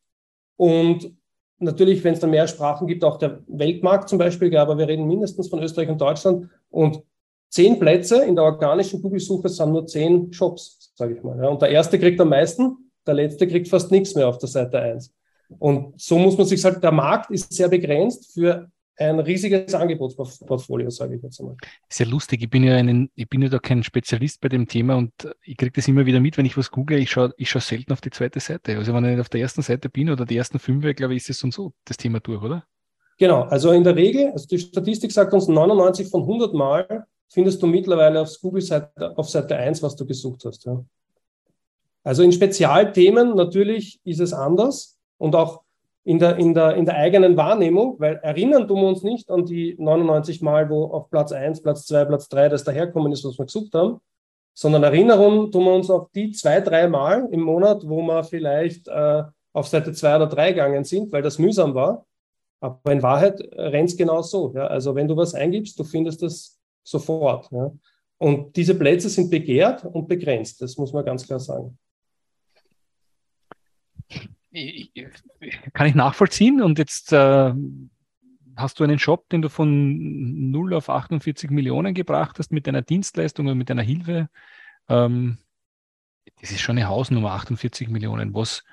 und 0.56 1.12
natürlich, 1.58 2.02
wenn 2.04 2.14
es 2.14 2.20
da 2.20 2.26
mehr 2.26 2.46
Sprachen 2.48 2.86
gibt, 2.86 3.04
auch 3.04 3.18
der 3.18 3.42
Weltmarkt 3.46 4.08
zum 4.08 4.18
Beispiel, 4.18 4.54
aber 4.56 4.78
wir 4.78 4.88
reden 4.88 5.06
mindestens 5.06 5.48
von 5.48 5.62
Österreich 5.62 5.88
und 5.88 6.00
Deutschland. 6.00 6.48
Und 6.70 7.02
zehn 7.54 7.78
Plätze 7.78 8.24
in 8.24 8.34
der 8.34 8.44
organischen 8.44 9.00
Google-Suche 9.00 9.48
sind 9.48 9.70
nur 9.70 9.86
zehn 9.86 10.32
Shops, 10.32 10.92
sage 10.96 11.14
ich 11.14 11.22
mal. 11.22 11.38
Ja. 11.38 11.48
Und 11.48 11.62
der 11.62 11.68
erste 11.68 12.00
kriegt 12.00 12.20
am 12.20 12.30
meisten, 12.30 12.90
der 13.06 13.14
letzte 13.14 13.46
kriegt 13.46 13.68
fast 13.68 13.92
nichts 13.92 14.16
mehr 14.16 14.26
auf 14.26 14.38
der 14.38 14.48
Seite 14.48 14.80
1. 14.80 15.14
Und 15.60 16.00
so 16.00 16.18
muss 16.18 16.36
man 16.36 16.46
sich 16.46 16.64
halt, 16.64 16.82
der 16.82 16.90
Markt 16.90 17.30
ist 17.30 17.52
sehr 17.52 17.68
begrenzt 17.68 18.32
für 18.32 18.68
ein 18.96 19.20
riesiges 19.20 19.72
Angebotsportfolio, 19.72 20.90
sage 20.90 21.14
ich 21.14 21.22
jetzt 21.22 21.38
einmal. 21.38 21.56
Sehr 21.88 22.06
lustig. 22.06 22.42
Ich 22.42 22.50
bin 22.50 22.64
ja 22.64 22.74
einen, 22.74 23.10
ich 23.14 23.28
bin 23.28 23.42
ja 23.42 23.48
da 23.48 23.60
kein 23.60 23.84
Spezialist 23.84 24.40
bei 24.40 24.48
dem 24.48 24.66
Thema 24.66 24.96
und 24.96 25.12
ich 25.44 25.56
kriege 25.56 25.72
das 25.72 25.86
immer 25.86 26.06
wieder 26.06 26.18
mit, 26.18 26.36
wenn 26.36 26.46
ich 26.46 26.56
was 26.56 26.72
google. 26.72 26.98
Ich 26.98 27.10
schaue 27.10 27.32
ich 27.36 27.50
schau 27.50 27.60
selten 27.60 27.92
auf 27.92 28.00
die 28.00 28.10
zweite 28.10 28.40
Seite. 28.40 28.76
Also 28.76 28.92
wenn 28.94 29.04
ich 29.04 29.20
auf 29.20 29.28
der 29.28 29.40
ersten 29.40 29.62
Seite 29.62 29.88
bin 29.88 30.10
oder 30.10 30.26
die 30.26 30.36
ersten 30.36 30.58
fünf, 30.58 30.84
glaube 30.96 31.14
ich, 31.14 31.22
ist 31.22 31.30
es 31.30 31.44
und 31.44 31.54
so 31.54 31.72
das 31.84 31.98
Thema 31.98 32.18
durch, 32.18 32.42
oder? 32.42 32.64
Genau. 33.18 33.42
Also 33.42 33.70
in 33.70 33.84
der 33.84 33.94
Regel, 33.94 34.32
also 34.32 34.48
die 34.48 34.58
Statistik 34.58 35.12
sagt 35.12 35.32
uns 35.32 35.46
99 35.46 36.08
von 36.08 36.22
100 36.22 36.52
Mal 36.52 37.06
findest 37.28 37.62
du 37.62 37.66
mittlerweile 37.66 38.20
auf 38.20 38.30
Google 38.40 38.62
Seite, 38.62 39.16
auf 39.16 39.28
Seite 39.28 39.56
1, 39.56 39.82
was 39.82 39.96
du 39.96 40.06
gesucht 40.06 40.44
hast. 40.44 40.64
Ja. 40.64 40.84
Also 42.02 42.22
in 42.22 42.32
Spezialthemen 42.32 43.34
natürlich 43.34 44.00
ist 44.04 44.20
es 44.20 44.32
anders 44.32 44.98
und 45.18 45.34
auch 45.34 45.62
in 46.04 46.18
der, 46.18 46.36
in, 46.36 46.52
der, 46.52 46.76
in 46.76 46.84
der 46.84 46.96
eigenen 46.96 47.36
Wahrnehmung, 47.36 47.96
weil 47.98 48.16
erinnern 48.16 48.68
tun 48.68 48.82
wir 48.82 48.88
uns 48.88 49.02
nicht 49.02 49.30
an 49.30 49.46
die 49.46 49.74
99 49.78 50.42
Mal, 50.42 50.68
wo 50.68 50.84
auf 50.84 51.08
Platz 51.08 51.32
1, 51.32 51.62
Platz 51.62 51.86
2, 51.86 52.04
Platz 52.04 52.28
3 52.28 52.50
das 52.50 52.62
daherkommen 52.62 53.10
ist, 53.10 53.24
was 53.24 53.38
wir 53.38 53.46
gesucht 53.46 53.74
haben, 53.74 54.00
sondern 54.52 54.82
Erinnerung 54.82 55.50
tun 55.50 55.64
wir 55.64 55.74
uns 55.74 55.88
auf 55.90 56.10
die 56.14 56.32
zwei, 56.32 56.60
drei 56.60 56.88
Mal 56.88 57.26
im 57.32 57.40
Monat, 57.40 57.88
wo 57.88 58.02
wir 58.02 58.22
vielleicht 58.22 58.86
äh, 58.88 59.22
auf 59.54 59.68
Seite 59.68 59.92
2 59.92 60.16
oder 60.16 60.26
3 60.26 60.52
gegangen 60.52 60.84
sind, 60.84 61.10
weil 61.10 61.22
das 61.22 61.38
mühsam 61.38 61.74
war. 61.74 62.04
Aber 62.60 62.92
in 62.92 63.02
Wahrheit 63.02 63.40
rennt 63.52 63.90
es 63.90 63.96
genau 63.96 64.20
so. 64.20 64.52
Ja? 64.54 64.66
Also 64.66 64.94
wenn 64.94 65.08
du 65.08 65.16
was 65.16 65.34
eingibst, 65.34 65.78
du 65.78 65.84
findest 65.84 66.22
das 66.22 66.58
sofort. 66.84 67.50
Ja? 67.50 67.72
Und 68.18 68.54
diese 68.54 68.76
Plätze 68.76 69.08
sind 69.08 69.30
begehrt 69.30 69.84
und 69.84 70.06
begrenzt, 70.06 70.62
das 70.62 70.76
muss 70.76 70.92
man 70.92 71.04
ganz 71.04 71.26
klar 71.26 71.40
sagen 71.40 71.76
kann 75.72 75.86
ich 75.86 75.94
nachvollziehen. 75.94 76.62
Und 76.62 76.78
jetzt 76.78 77.12
äh, 77.12 77.52
hast 78.56 78.78
du 78.78 78.84
einen 78.84 78.98
Shop, 78.98 79.28
den 79.28 79.42
du 79.42 79.48
von 79.48 80.50
0 80.50 80.74
auf 80.74 80.88
48 80.88 81.50
Millionen 81.50 81.94
gebracht 81.94 82.38
hast 82.38 82.52
mit 82.52 82.66
deiner 82.66 82.82
Dienstleistung 82.82 83.46
oder 83.46 83.54
mit 83.54 83.70
deiner 83.70 83.82
Hilfe. 83.82 84.28
Ähm, 84.88 85.38
das 86.40 86.50
ist 86.50 86.60
schon 86.60 86.78
eine 86.78 86.88
Hausnummer, 86.88 87.32
48 87.32 87.88
Millionen. 87.88 88.34
Was, 88.34 88.64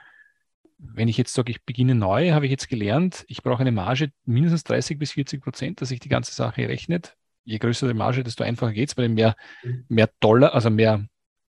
wenn 0.78 1.08
ich 1.08 1.17
jetzt 1.17 1.34
sage, 1.34 1.52
ich 1.52 1.63
beginne 1.63 1.95
neu, 1.95 2.32
habe 2.32 2.45
ich 2.45 2.52
jetzt 2.52 2.69
gelernt, 2.69 3.26
ich 3.28 3.43
brauche 3.43 3.62
eine 3.62 3.71
Marge 3.71 4.12
mindestens 4.26 4.63
30 4.63 4.97
bis 4.97 5.13
40 5.13 5.41
Prozent, 5.41 5.82
dass 5.82 5.89
sich 5.89 6.00
die 6.00 6.10
ganze 6.10 6.34
Sache 6.34 6.67
rechnet. 6.67 7.17
Je 7.43 7.58
größer 7.58 7.88
die 7.88 7.93
Marge, 7.93 8.23
desto 8.23 8.43
einfacher 8.43 8.73
geht 8.73 8.89
es, 8.89 8.97
weil 8.97 9.06
ich 9.06 9.12
mehr, 9.12 9.36
mhm. 9.63 9.86
mehr 9.89 10.10
Dollar, 10.19 10.54
also 10.54 10.69
mehr 10.69 11.06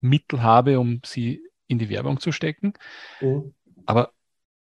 Mittel 0.01 0.41
habe, 0.41 0.79
um 0.79 1.01
sie 1.05 1.41
in 1.67 1.79
die 1.79 1.89
Werbung 1.89 2.19
zu 2.19 2.31
stecken. 2.31 2.73
Mhm. 3.21 3.53
Aber 3.85 4.11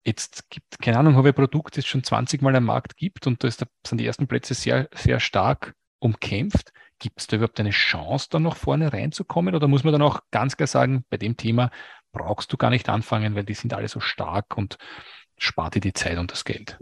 jetzt 0.04 0.50
gibt, 0.50 0.78
keine 0.80 0.98
Ahnung, 0.98 1.16
habe 1.16 1.28
ich 1.28 1.34
ein 1.34 1.36
Produkt, 1.36 1.76
das 1.76 1.86
schon 1.86 2.04
20 2.04 2.42
Mal 2.42 2.54
am 2.56 2.64
Markt 2.64 2.96
gibt 2.96 3.26
und 3.26 3.42
da 3.42 3.48
ist, 3.48 3.64
sind 3.86 3.98
die 3.98 4.06
ersten 4.06 4.26
Plätze 4.26 4.54
sehr, 4.54 4.88
sehr 4.94 5.20
stark 5.20 5.74
umkämpft. 5.98 6.72
Gibt 6.98 7.20
es 7.20 7.26
da 7.26 7.36
überhaupt 7.36 7.58
eine 7.58 7.70
Chance, 7.70 8.28
da 8.30 8.38
noch 8.38 8.56
vorne 8.56 8.92
reinzukommen? 8.92 9.54
Oder 9.54 9.68
muss 9.68 9.84
man 9.84 9.92
dann 9.92 10.02
auch 10.02 10.20
ganz 10.30 10.56
klar 10.56 10.66
sagen, 10.66 11.04
bei 11.10 11.16
dem 11.16 11.36
Thema 11.36 11.70
brauchst 12.12 12.52
du 12.52 12.56
gar 12.56 12.70
nicht 12.70 12.88
anfangen, 12.88 13.34
weil 13.34 13.44
die 13.44 13.54
sind 13.54 13.74
alle 13.74 13.88
so 13.88 14.00
stark 14.00 14.56
und 14.56 14.78
spart 15.36 15.74
dir 15.74 15.80
die 15.80 15.92
Zeit 15.92 16.18
und 16.18 16.30
das 16.30 16.44
Geld? 16.44 16.78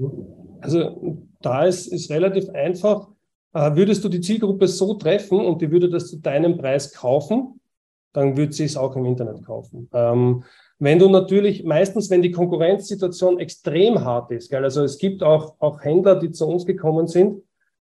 Also 0.60 1.26
da 1.40 1.64
ist, 1.64 1.86
ist 1.86 2.10
relativ 2.10 2.50
einfach. 2.50 3.08
Äh, 3.54 3.76
würdest 3.76 4.02
du 4.04 4.08
die 4.08 4.20
Zielgruppe 4.20 4.66
so 4.68 4.94
treffen 4.94 5.40
und 5.40 5.60
die 5.60 5.70
würde 5.70 5.88
das 5.88 6.08
zu 6.08 6.18
deinem 6.18 6.56
Preis 6.56 6.92
kaufen, 6.92 7.60
dann 8.12 8.36
würde 8.36 8.52
sie 8.52 8.64
es 8.64 8.76
auch 8.76 8.96
im 8.96 9.04
Internet 9.04 9.44
kaufen. 9.44 9.88
Ähm, 9.92 10.44
wenn 10.78 10.98
du 10.98 11.08
natürlich, 11.08 11.64
meistens, 11.64 12.10
wenn 12.10 12.22
die 12.22 12.32
Konkurrenzsituation 12.32 13.38
extrem 13.38 14.04
hart 14.04 14.30
ist, 14.32 14.50
gell, 14.50 14.64
also 14.64 14.82
es 14.82 14.98
gibt 14.98 15.22
auch, 15.22 15.54
auch 15.60 15.82
Händler, 15.82 16.16
die 16.16 16.32
zu 16.32 16.46
uns 16.46 16.66
gekommen 16.66 17.06
sind, 17.06 17.42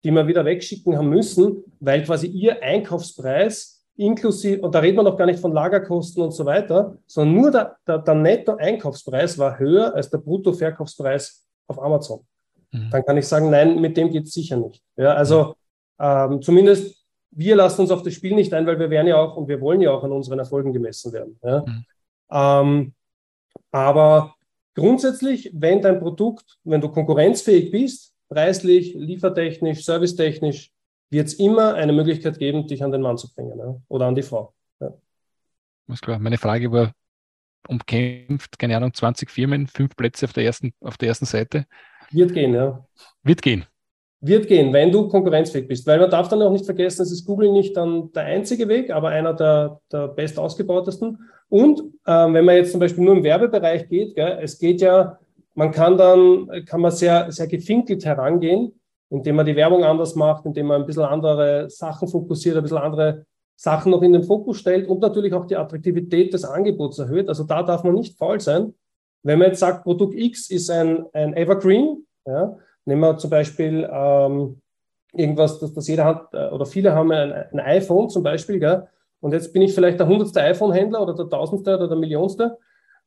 die 0.04 0.12
wir 0.12 0.28
wieder 0.28 0.45
wegschicken 0.45 0.97
haben 0.97 1.10
müssen, 1.10 1.63
weil 1.80 2.04
quasi 2.04 2.28
ihr 2.28 2.62
Einkaufspreis 2.62 3.86
inklusive, 3.95 4.62
und 4.62 4.76
da 4.76 4.80
reden 4.80 4.97
wir 4.97 5.04
noch 5.04 5.17
gar 5.17 5.26
nicht 5.26 5.39
von 5.39 5.54
Lagerkosten 5.54 6.23
und 6.23 6.32
so 6.32 6.45
weiter, 6.45 6.97
sondern 7.06 7.36
nur 7.36 7.52
der, 7.52 7.78
der, 7.88 7.99
der 7.99 8.15
Netto-Einkaufspreis 8.15 9.38
war 9.38 9.60
höher 9.60 9.93
als 9.93 10.10
der 10.10 10.17
Brutto-Verkaufspreis 10.17 11.45
auf 11.67 11.82
Amazon. 11.82 12.26
Mhm. 12.73 12.89
Dann 12.91 13.05
kann 13.05 13.17
ich 13.17 13.27
sagen, 13.27 13.49
nein, 13.49 13.79
mit 13.79 13.95
dem 13.95 14.09
geht 14.09 14.25
es 14.25 14.33
sicher 14.33 14.57
nicht. 14.57 14.83
Ja, 14.97 15.13
also 15.13 15.55
ähm, 15.99 16.41
zumindest 16.41 17.03
wir 17.36 17.55
lassen 17.55 17.81
uns 17.81 17.91
auf 17.91 18.03
das 18.03 18.13
Spiel 18.13 18.36
nicht 18.36 18.53
ein, 18.53 18.65
weil 18.65 18.79
wir 18.79 18.89
werden 18.89 19.07
ja 19.07 19.17
auch 19.17 19.36
und 19.36 19.47
wir 19.47 19.59
wollen 19.62 19.81
ja 19.81 19.91
auch 19.91 20.03
an 20.03 20.12
unseren 20.12 20.39
Erfolgen 20.39 20.73
gemessen 20.73 21.12
werden. 21.13 21.39
Ja. 21.43 21.65
Mhm. 21.65 21.86
Ähm, 22.31 22.93
aber 23.71 24.36
grundsätzlich, 24.75 25.51
wenn 25.53 25.81
dein 25.81 25.99
Produkt, 25.99 26.59
wenn 26.63 26.81
du 26.81 26.89
konkurrenzfähig 26.89 27.71
bist, 27.71 28.13
preislich, 28.29 28.93
liefertechnisch, 28.93 29.83
servicetechnisch, 29.83 30.71
wird 31.09 31.27
es 31.27 31.36
immer 31.36 31.75
eine 31.75 31.93
Möglichkeit 31.93 32.39
geben, 32.39 32.67
dich 32.67 32.83
an 32.83 32.91
den 32.91 33.01
Mann 33.01 33.17
zu 33.17 33.31
bringen 33.33 33.57
ja? 33.57 33.75
oder 33.88 34.07
an 34.07 34.15
die 34.15 34.23
Frau. 34.23 34.53
Ja. 34.79 34.93
Alles 35.88 36.01
klar. 36.01 36.19
Meine 36.19 36.38
Frage 36.38 36.71
war 36.71 36.91
umkämpft, 37.67 38.59
keine 38.59 38.75
Ahnung, 38.75 38.93
20 38.93 39.29
Firmen, 39.29 39.67
fünf 39.67 39.95
Plätze 39.95 40.25
auf 40.25 40.33
der 40.33 40.43
ersten, 40.43 40.73
auf 40.81 40.97
der 40.97 41.09
ersten 41.09 41.25
Seite. 41.25 41.65
Wird 42.13 42.34
gehen, 42.34 42.54
ja. 42.54 42.86
Wird 43.23 43.41
gehen. 43.41 43.65
Wird 44.21 44.47
gehen, 44.47 44.71
wenn 44.71 44.91
du 44.91 45.08
konkurrenzfähig 45.10 45.67
bist. 45.67 45.86
Weil 45.86 45.99
man 45.99 46.10
darf 46.10 46.30
dann 46.30 46.41
auch 46.41 46.52
nicht 46.52 46.65
vergessen, 46.65 47.02
es 47.02 47.12
ist 47.12 47.26
Google 47.26 47.52
nicht 47.52 47.76
dann 47.76 48.12
der 48.13 48.23
einzige 48.23 48.69
Weg, 48.69 48.89
aber 48.89 49.10
einer 49.10 49.34
der, 49.34 49.82
der 49.91 50.08
best 50.08 50.39
ausgebautesten. 50.39 51.19
Und 51.49 51.82
ähm, 52.08 52.34
wenn 52.34 52.45
man 52.45 52.56
jetzt 52.56 52.71
zum 52.71 52.80
Beispiel 52.80 53.04
nur 53.04 53.17
im 53.17 53.23
Werbebereich 53.23 53.89
geht, 53.89 54.15
gell, 54.15 54.39
es 54.41 54.58
geht 54.58 54.82
ja, 54.82 55.19
man 55.56 55.71
kann 55.71 55.97
dann, 55.97 56.47
kann 56.65 56.82
man 56.82 56.91
sehr, 56.91 57.32
sehr 57.32 57.47
gefinkelt 57.47 58.06
herangehen, 58.06 58.80
indem 59.10 59.36
man 59.36 59.45
die 59.45 59.56
Werbung 59.56 59.84
anders 59.84 60.15
macht, 60.15 60.45
indem 60.45 60.67
man 60.67 60.82
ein 60.82 60.88
bisschen 60.88 61.04
andere 61.04 61.69
Sachen 61.69 62.08
fokussiert, 62.08 62.56
ein 62.56 62.63
bisschen 62.63 62.78
andere 62.78 63.26
Sachen 63.56 63.91
noch 63.91 64.02
in 64.02 64.13
den 64.13 64.23
Fokus 64.23 64.58
stellt 64.60 64.88
und 64.88 65.02
natürlich 65.02 65.34
auch 65.34 65.45
die 65.45 65.56
Attraktivität 65.56 66.34
des 66.34 66.43
Angebots 66.43 66.97
erhöht. 66.97 67.30
Also 67.30 67.43
da 67.43 67.62
darf 67.62 67.84
man 67.84 67.93
nicht 67.93 68.17
faul 68.17 68.39
sein. 68.39 68.73
Wenn 69.21 69.39
man 69.39 69.49
jetzt 69.49 69.60
sagt, 69.60 69.84
Produkt 69.84 70.15
X 70.15 70.49
ist 70.49 70.69
ein, 70.69 71.06
ein 71.13 71.36
Evergreen, 71.36 72.02
ja, 72.25 72.57
nehmen 72.86 73.01
wir 73.01 73.17
zum 73.17 73.29
Beispiel 73.29 73.88
ähm, 73.91 74.62
irgendwas, 75.13 75.59
das, 75.59 75.73
das 75.73 75.88
jeder 75.88 76.05
hat, 76.05 76.33
äh, 76.33 76.49
oder 76.49 76.65
viele 76.65 76.93
haben 76.93 77.12
ein, 77.12 77.31
ein 77.31 77.59
iPhone 77.59 78.09
zum 78.09 78.23
Beispiel, 78.23 78.59
gell? 78.59 78.88
und 79.21 79.31
jetzt 79.31 79.53
bin 79.53 79.62
ich 79.62 79.73
vielleicht 79.73 79.99
der 79.99 80.07
hundertste 80.07 80.41
iPhone-Händler 80.41 81.01
oder 81.01 81.15
der 81.15 81.29
tausendste 81.29 81.75
oder 81.75 81.88
der 81.88 81.97
millionste, 81.97 82.57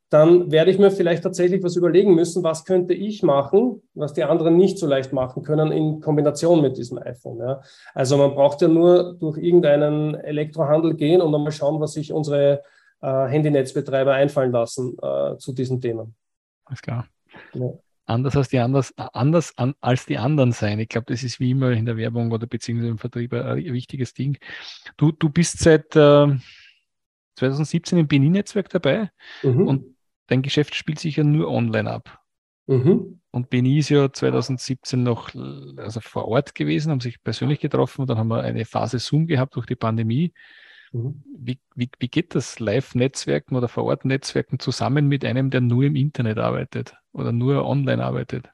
dann 0.08 0.52
werde 0.52 0.70
ich 0.70 0.78
mir 0.78 0.92
vielleicht 0.92 1.24
tatsächlich 1.24 1.64
was 1.64 1.74
überlegen 1.74 2.14
müssen, 2.14 2.44
was 2.44 2.64
könnte 2.64 2.94
ich 2.94 3.24
machen, 3.24 3.82
was 3.94 4.12
die 4.12 4.22
anderen 4.22 4.56
nicht 4.56 4.78
so 4.78 4.86
leicht 4.86 5.12
machen 5.12 5.42
können 5.42 5.72
in 5.72 6.00
Kombination 6.00 6.62
mit 6.62 6.76
diesem 6.76 6.98
iPhone. 6.98 7.38
Ja. 7.40 7.60
Also 7.92 8.16
man 8.16 8.34
braucht 8.34 8.62
ja 8.62 8.68
nur 8.68 9.14
durch 9.14 9.36
irgendeinen 9.36 10.14
Elektrohandel 10.14 10.94
gehen 10.94 11.20
und 11.20 11.32
dann 11.32 11.42
mal 11.42 11.50
schauen, 11.50 11.80
was 11.80 11.94
sich 11.94 12.12
unsere 12.12 12.62
äh, 13.02 13.26
Handynetzbetreiber 13.26 14.12
einfallen 14.12 14.52
lassen 14.52 14.96
äh, 15.02 15.36
zu 15.38 15.52
diesem 15.52 15.80
Thema. 15.80 16.06
Alles 16.66 16.82
klar. 16.82 17.08
Ja 17.54 17.72
anders 18.06 18.36
als 18.36 18.48
die, 18.48 18.58
anders, 18.58 18.96
anders 18.96 19.56
an, 19.58 19.74
als 19.80 20.06
die 20.06 20.18
anderen 20.18 20.52
sein. 20.52 20.78
Ich 20.78 20.88
glaube, 20.88 21.06
das 21.08 21.22
ist 21.22 21.40
wie 21.40 21.50
immer 21.50 21.72
in 21.72 21.86
der 21.86 21.96
Werbung 21.96 22.32
oder 22.32 22.46
beziehungsweise 22.46 22.90
im 22.90 22.98
Vertrieb 22.98 23.32
ein, 23.32 23.56
wichtiges 23.56 24.14
Ding. 24.14 24.38
Du, 24.96 25.12
du 25.12 25.28
bist 25.28 25.58
seit 25.58 25.94
äh, 25.96 26.36
2017 27.36 27.98
im 27.98 28.08
Benin-Netzwerk 28.08 28.68
dabei 28.70 29.10
mhm. 29.42 29.66
und 29.66 29.96
dein 30.28 30.42
Geschäft 30.42 30.74
spielt 30.74 30.98
sich 30.98 31.16
ja 31.16 31.24
nur 31.24 31.50
online 31.50 31.90
ab. 31.90 32.20
Mhm. 32.66 33.20
Und 33.30 33.50
Beni 33.50 33.78
ist 33.78 33.90
ja 33.90 34.12
2017 34.12 35.02
noch 35.02 35.34
also 35.76 36.00
vor 36.00 36.26
Ort 36.26 36.54
gewesen, 36.54 36.90
haben 36.90 37.00
sich 37.00 37.22
persönlich 37.22 37.60
getroffen 37.60 38.00
und 38.00 38.10
dann 38.10 38.18
haben 38.18 38.28
wir 38.28 38.42
eine 38.42 38.64
Phase 38.64 38.98
Zoom 38.98 39.26
gehabt 39.26 39.56
durch 39.56 39.66
die 39.66 39.76
Pandemie. 39.76 40.32
Mhm. 40.96 41.22
Wie, 41.38 41.58
wie, 41.74 41.90
wie 41.98 42.08
geht 42.08 42.34
das 42.34 42.58
Live-Netzwerken 42.58 43.56
oder 43.56 43.68
Vor-Ort-Netzwerken 43.68 44.58
zusammen 44.58 45.06
mit 45.08 45.24
einem, 45.24 45.50
der 45.50 45.60
nur 45.60 45.84
im 45.84 45.94
Internet 45.94 46.38
arbeitet 46.38 46.94
oder 47.12 47.32
nur 47.32 47.66
online 47.66 48.02
arbeitet? 48.02 48.48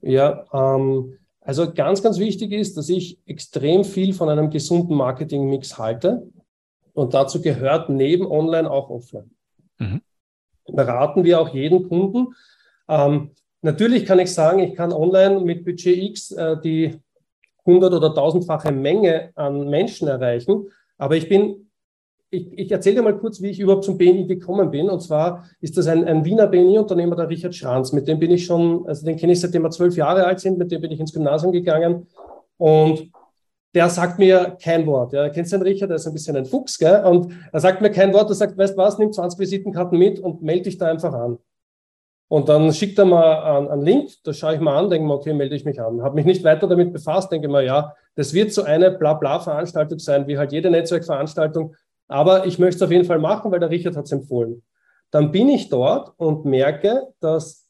Ja, 0.00 0.44
ähm, 0.52 1.18
also 1.40 1.72
ganz, 1.72 2.02
ganz 2.02 2.18
wichtig 2.18 2.52
ist, 2.52 2.76
dass 2.76 2.88
ich 2.88 3.18
extrem 3.26 3.84
viel 3.84 4.12
von 4.12 4.28
einem 4.28 4.50
gesunden 4.50 4.96
Marketing-Mix 4.96 5.78
halte. 5.78 6.26
Und 6.92 7.14
dazu 7.14 7.40
gehört 7.40 7.88
neben 7.88 8.26
Online 8.26 8.70
auch 8.70 8.90
Offline. 8.90 9.30
Mhm. 9.78 10.00
Beraten 10.66 11.24
wir 11.24 11.40
auch 11.40 11.54
jeden 11.54 11.88
Kunden. 11.88 12.34
Ähm, 12.88 13.30
natürlich 13.62 14.04
kann 14.04 14.18
ich 14.18 14.32
sagen, 14.32 14.60
ich 14.60 14.74
kann 14.74 14.92
online 14.92 15.40
mit 15.40 15.64
Budget 15.64 15.96
X 15.96 16.32
äh, 16.32 16.56
die 16.60 16.98
100 17.66 17.92
oder 17.94 18.08
1000-fache 18.08 18.72
Menge 18.72 19.30
an 19.34 19.68
Menschen 19.68 20.08
erreichen. 20.08 20.68
Aber 20.98 21.16
ich 21.16 21.28
bin 21.28 21.63
ich, 22.34 22.58
ich 22.58 22.72
erzähle 22.72 22.96
dir 22.96 23.02
mal 23.02 23.16
kurz, 23.16 23.40
wie 23.40 23.50
ich 23.50 23.60
überhaupt 23.60 23.84
zum 23.84 23.96
BNI 23.96 24.26
gekommen 24.26 24.70
bin. 24.70 24.90
Und 24.90 25.00
zwar 25.00 25.44
ist 25.60 25.76
das 25.76 25.86
ein, 25.86 26.04
ein 26.04 26.24
Wiener 26.24 26.46
BNI-Unternehmer, 26.46 27.16
der 27.16 27.28
Richard 27.28 27.54
Schranz. 27.54 27.92
Mit 27.92 28.08
dem 28.08 28.18
bin 28.18 28.30
ich 28.30 28.44
schon, 28.44 28.86
also 28.86 29.06
den 29.06 29.16
kenne 29.16 29.32
ich 29.32 29.40
seitdem 29.40 29.62
wir 29.62 29.70
zwölf 29.70 29.96
Jahre 29.96 30.24
alt 30.24 30.40
sind, 30.40 30.58
mit 30.58 30.70
dem 30.70 30.80
bin 30.80 30.90
ich 30.90 31.00
ins 31.00 31.12
Gymnasium 31.12 31.52
gegangen. 31.52 32.06
Und 32.56 33.10
der 33.74 33.88
sagt 33.88 34.18
mir 34.18 34.56
kein 34.62 34.86
Wort. 34.86 35.12
Ja, 35.12 35.28
kennst 35.28 35.52
du 35.52 35.56
den 35.58 35.66
Richard? 35.66 35.90
Der 35.90 35.96
ist 35.96 36.06
ein 36.06 36.12
bisschen 36.12 36.36
ein 36.36 36.46
Fuchs, 36.46 36.78
gell? 36.78 37.04
Und 37.04 37.32
er 37.52 37.60
sagt 37.60 37.80
mir 37.80 37.90
kein 37.90 38.12
Wort. 38.12 38.30
Er 38.30 38.34
sagt, 38.34 38.56
weißt 38.56 38.74
du 38.74 38.78
was, 38.78 38.98
nimm 38.98 39.12
20 39.12 39.38
Visitenkarten 39.38 39.98
mit 39.98 40.20
und 40.20 40.42
melde 40.42 40.64
dich 40.64 40.78
da 40.78 40.86
einfach 40.86 41.12
an. 41.12 41.38
Und 42.28 42.48
dann 42.48 42.72
schickt 42.72 42.98
er 42.98 43.04
mal 43.04 43.68
einen 43.68 43.82
Link, 43.82 44.10
da 44.24 44.32
schaue 44.32 44.54
ich 44.54 44.60
mal 44.60 44.78
an, 44.78 44.90
denke 44.90 45.06
mir, 45.06 45.14
okay, 45.14 45.34
melde 45.34 45.54
ich 45.54 45.64
mich 45.64 45.80
an. 45.80 46.02
Habe 46.02 46.14
mich 46.14 46.24
nicht 46.24 46.42
weiter 46.42 46.66
damit 46.66 46.92
befasst, 46.92 47.30
denke 47.30 47.48
mir, 47.48 47.62
ja, 47.62 47.94
das 48.16 48.32
wird 48.32 48.52
so 48.52 48.62
eine 48.62 48.90
Blabla-Veranstaltung 48.90 49.98
sein, 49.98 50.26
wie 50.26 50.38
halt 50.38 50.52
jede 50.52 50.70
Netzwerkveranstaltung. 50.70 51.74
Aber 52.08 52.46
ich 52.46 52.58
möchte 52.58 52.76
es 52.76 52.82
auf 52.82 52.90
jeden 52.90 53.04
Fall 53.04 53.18
machen, 53.18 53.50
weil 53.50 53.60
der 53.60 53.70
Richard 53.70 53.96
hat 53.96 54.04
es 54.04 54.12
empfohlen. 54.12 54.62
Dann 55.10 55.30
bin 55.30 55.48
ich 55.48 55.68
dort 55.68 56.12
und 56.18 56.44
merke, 56.44 57.08
dass, 57.20 57.68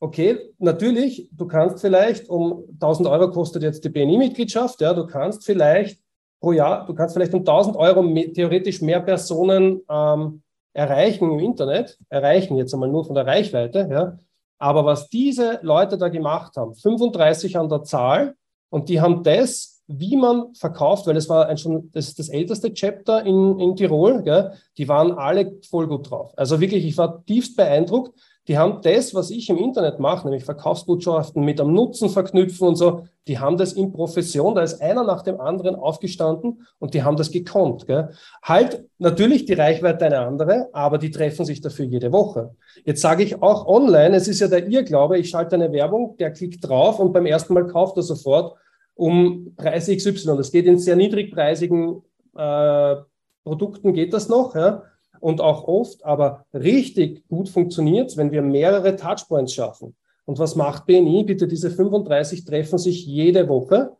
okay, 0.00 0.52
natürlich, 0.58 1.28
du 1.32 1.46
kannst 1.46 1.80
vielleicht 1.80 2.28
um 2.28 2.64
1000 2.74 3.08
Euro 3.08 3.30
kostet 3.30 3.62
jetzt 3.62 3.84
die 3.84 3.90
BNI-Mitgliedschaft, 3.90 4.80
ja, 4.80 4.94
du 4.94 5.06
kannst 5.06 5.44
vielleicht 5.44 6.00
pro 6.40 6.52
Jahr, 6.52 6.86
du 6.86 6.94
kannst 6.94 7.14
vielleicht 7.14 7.34
um 7.34 7.40
1000 7.40 7.76
Euro 7.76 8.02
mehr, 8.02 8.32
theoretisch 8.32 8.80
mehr 8.80 9.00
Personen 9.00 9.82
ähm, 9.90 10.42
erreichen 10.72 11.30
im 11.30 11.38
Internet, 11.40 11.98
erreichen 12.08 12.56
jetzt 12.56 12.72
einmal 12.72 12.88
nur 12.88 13.04
von 13.04 13.14
der 13.14 13.26
Reichweite, 13.26 13.88
ja. 13.90 14.18
Aber 14.60 14.84
was 14.84 15.08
diese 15.08 15.60
Leute 15.62 15.98
da 15.98 16.08
gemacht 16.08 16.56
haben, 16.56 16.74
35 16.74 17.56
an 17.56 17.68
der 17.68 17.84
Zahl, 17.84 18.34
und 18.70 18.88
die 18.88 19.00
haben 19.00 19.22
das 19.22 19.77
wie 19.88 20.16
man 20.16 20.54
verkauft, 20.54 21.06
weil 21.06 21.16
es 21.16 21.28
war 21.30 21.48
ein 21.48 21.56
schon 21.56 21.90
das, 21.92 22.14
das 22.14 22.28
älteste 22.28 22.74
Chapter 22.74 23.24
in, 23.24 23.58
in 23.58 23.74
Tirol, 23.74 24.22
gell? 24.22 24.52
die 24.76 24.86
waren 24.86 25.12
alle 25.12 25.58
voll 25.68 25.88
gut 25.88 26.10
drauf. 26.10 26.32
Also 26.36 26.60
wirklich, 26.60 26.84
ich 26.84 26.98
war 26.98 27.24
tiefst 27.24 27.56
beeindruckt. 27.56 28.12
Die 28.48 28.56
haben 28.56 28.80
das, 28.82 29.14
was 29.14 29.30
ich 29.30 29.50
im 29.50 29.58
Internet 29.58 29.98
mache, 29.98 30.26
nämlich 30.26 30.44
Verkaufsbotschaften 30.44 31.44
mit 31.44 31.60
am 31.60 31.74
Nutzen 31.74 32.08
verknüpfen 32.08 32.68
und 32.68 32.76
so, 32.76 33.02
die 33.26 33.38
haben 33.38 33.58
das 33.58 33.74
in 33.74 33.92
Profession, 33.92 34.54
da 34.54 34.62
ist 34.62 34.80
einer 34.80 35.04
nach 35.04 35.20
dem 35.20 35.38
anderen 35.38 35.76
aufgestanden 35.76 36.66
und 36.78 36.94
die 36.94 37.02
haben 37.02 37.18
das 37.18 37.30
gekonnt. 37.30 37.86
Gell? 37.86 38.08
Halt 38.42 38.86
natürlich 38.96 39.44
die 39.44 39.52
Reichweite 39.52 40.06
eine 40.06 40.20
andere, 40.20 40.68
aber 40.72 40.96
die 40.96 41.10
treffen 41.10 41.44
sich 41.44 41.60
dafür 41.60 41.84
jede 41.84 42.10
Woche. 42.10 42.54
Jetzt 42.86 43.02
sage 43.02 43.22
ich 43.22 43.42
auch 43.42 43.66
online, 43.66 44.16
es 44.16 44.28
ist 44.28 44.40
ja 44.40 44.48
der 44.48 44.66
Irrglaube, 44.66 45.18
ich 45.18 45.28
schalte 45.28 45.56
eine 45.56 45.70
Werbung, 45.72 46.16
der 46.16 46.32
klickt 46.32 46.66
drauf 46.66 46.98
und 46.98 47.12
beim 47.12 47.26
ersten 47.26 47.52
Mal 47.52 47.66
kauft 47.66 47.98
er 47.98 48.02
sofort 48.02 48.56
um 48.98 49.54
Preis 49.56 49.86
XY. 49.86 50.36
Das 50.36 50.50
geht 50.50 50.66
in 50.66 50.78
sehr 50.78 50.96
niedrigpreisigen 50.96 52.02
äh, 52.36 52.96
Produkten, 53.44 53.94
geht 53.94 54.12
das 54.12 54.28
noch, 54.28 54.56
ja? 54.56 54.82
und 55.20 55.40
auch 55.40 55.66
oft, 55.66 56.04
aber 56.04 56.44
richtig 56.52 57.26
gut 57.28 57.48
funktioniert 57.48 58.16
wenn 58.16 58.32
wir 58.32 58.42
mehrere 58.42 58.96
Touchpoints 58.96 59.54
schaffen. 59.54 59.96
Und 60.24 60.38
was 60.38 60.56
macht 60.56 60.86
BNI? 60.86 61.24
Bitte, 61.24 61.48
diese 61.48 61.70
35 61.70 62.44
treffen 62.44 62.78
sich 62.78 63.06
jede 63.06 63.48
Woche. 63.48 63.92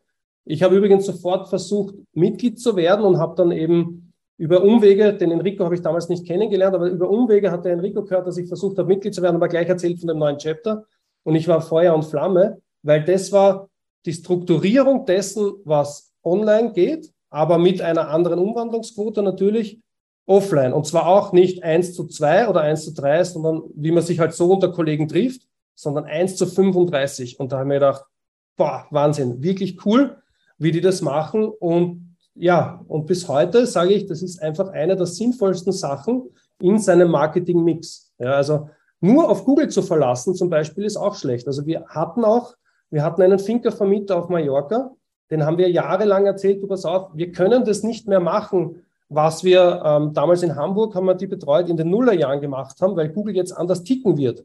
Ich 0.45 0.63
habe 0.63 0.77
übrigens 0.77 1.07
sofort 1.07 1.49
versucht, 1.49 1.95
Mitglied 2.13 2.61
zu 2.61 2.77
werden 2.77 3.05
und 3.05 3.19
habe 3.19 3.35
dann 3.37 3.53
eben 3.53 4.13
über 4.37 4.63
Umwege, 4.63 5.15
den 5.15 5.31
Enrico 5.31 5.65
habe 5.65 5.75
ich 5.75 5.83
damals 5.83 6.09
nicht 6.09 6.27
kennengelernt, 6.27 6.75
aber 6.75 6.89
über 6.89 7.09
Umwege 7.09 7.51
hat 7.51 7.65
der 7.65 7.73
Enrico 7.73 8.05
gehört, 8.05 8.27
dass 8.27 8.37
ich 8.37 8.49
versucht 8.49 8.79
habe, 8.79 8.89
Mitglied 8.89 9.15
zu 9.15 9.23
werden, 9.23 9.37
aber 9.37 9.49
gleich 9.49 9.69
erzählt 9.69 10.01
von 10.01 10.09
dem 10.09 10.19
neuen 10.19 10.39
Chapter. 10.39 10.85
Und 11.23 11.35
ich 11.35 11.49
war 11.49 11.61
Feuer 11.61 11.95
und 11.95 12.05
Flamme, 12.05 12.61
weil 12.83 13.05
das 13.05 13.33
war 13.33 13.68
die 14.05 14.13
Strukturierung 14.13 15.07
dessen, 15.07 15.55
was 15.65 16.13
online 16.23 16.73
geht, 16.73 17.13
aber 17.31 17.59
mit 17.59 17.81
einer 17.81 18.09
anderen 18.09 18.39
Umwandlungsquote 18.39 19.23
natürlich 19.23 19.81
offline. 20.27 20.73
Und 20.73 20.87
zwar 20.87 21.07
auch 21.07 21.33
nicht 21.33 21.63
1 21.65 21.95
zu 21.95 22.07
2 22.07 22.49
oder 22.49 22.61
1 22.61 22.85
zu 22.85 22.95
3, 22.95 23.25
sondern 23.25 23.63
wie 23.75 23.91
man 23.91 24.03
sich 24.03 24.21
halt 24.21 24.35
so 24.35 24.53
unter 24.53 24.71
Kollegen 24.71 25.09
trifft, 25.09 25.43
sondern 25.75 26.05
1 26.05 26.37
zu 26.37 26.47
35. 26.47 27.41
Und 27.41 27.53
da 27.53 27.59
haben 27.59 27.71
wir 27.71 27.77
gedacht, 27.77 28.05
boah, 28.57 28.87
Wahnsinn, 28.91 29.43
wirklich 29.43 29.85
cool, 29.87 30.17
wie 30.59 30.73
die 30.73 30.81
das 30.81 31.01
machen. 31.01 31.47
Und 31.47 32.17
ja, 32.35 32.85
und 32.89 33.07
bis 33.07 33.27
heute 33.27 33.67
sage 33.67 33.95
ich, 33.95 34.07
das 34.07 34.23
ist 34.23 34.41
einfach 34.41 34.69
eine 34.69 34.97
der 34.97 35.07
sinnvollsten 35.07 35.73
Sachen 35.73 36.29
in 36.61 36.79
seinem 36.79 37.11
Marketing-Mix. 37.11 38.13
Ja, 38.19 38.35
also 38.35 38.69
nur 39.01 39.29
auf 39.31 39.45
Google 39.45 39.69
zu 39.69 39.83
verlassen 39.83 40.35
zum 40.35 40.51
Beispiel 40.51 40.85
ist 40.85 40.97
auch 40.97 41.15
schlecht. 41.15 41.47
Also 41.47 41.67
wir 41.67 41.87
hatten 41.89 42.25
auch 42.25 42.55
wir 42.91 43.03
hatten 43.03 43.23
einen 43.23 43.39
Finca-Vermieter 43.39 44.17
auf 44.17 44.29
Mallorca, 44.29 44.91
den 45.31 45.45
haben 45.45 45.59
wir 45.59 45.71
jahrelang 45.71 46.27
erzählt, 46.27 46.63
du 46.63 46.67
pass 46.67 46.85
auf, 46.85 47.11
wir 47.15 47.33
können 47.33 47.65
das 47.65 47.83
nicht 47.83 48.09
mehr 48.09 48.21
machen, 48.21 48.83
was 49.09 49.45
wir 49.45 49.83
ähm, 49.85 50.13
damals 50.13 50.43
in 50.43 50.57
Hamburg 50.57 50.95
haben 50.95 51.07
wir 51.07 51.15
die 51.15 51.27
betreut, 51.27 51.69
in 51.69 51.77
den 51.77 51.91
Nullerjahren 51.91 52.41
gemacht 52.41 52.81
haben, 52.81 52.97
weil 52.97 53.09
Google 53.09 53.37
jetzt 53.37 53.53
anders 53.53 53.83
ticken 53.83 54.17
wird. 54.17 54.45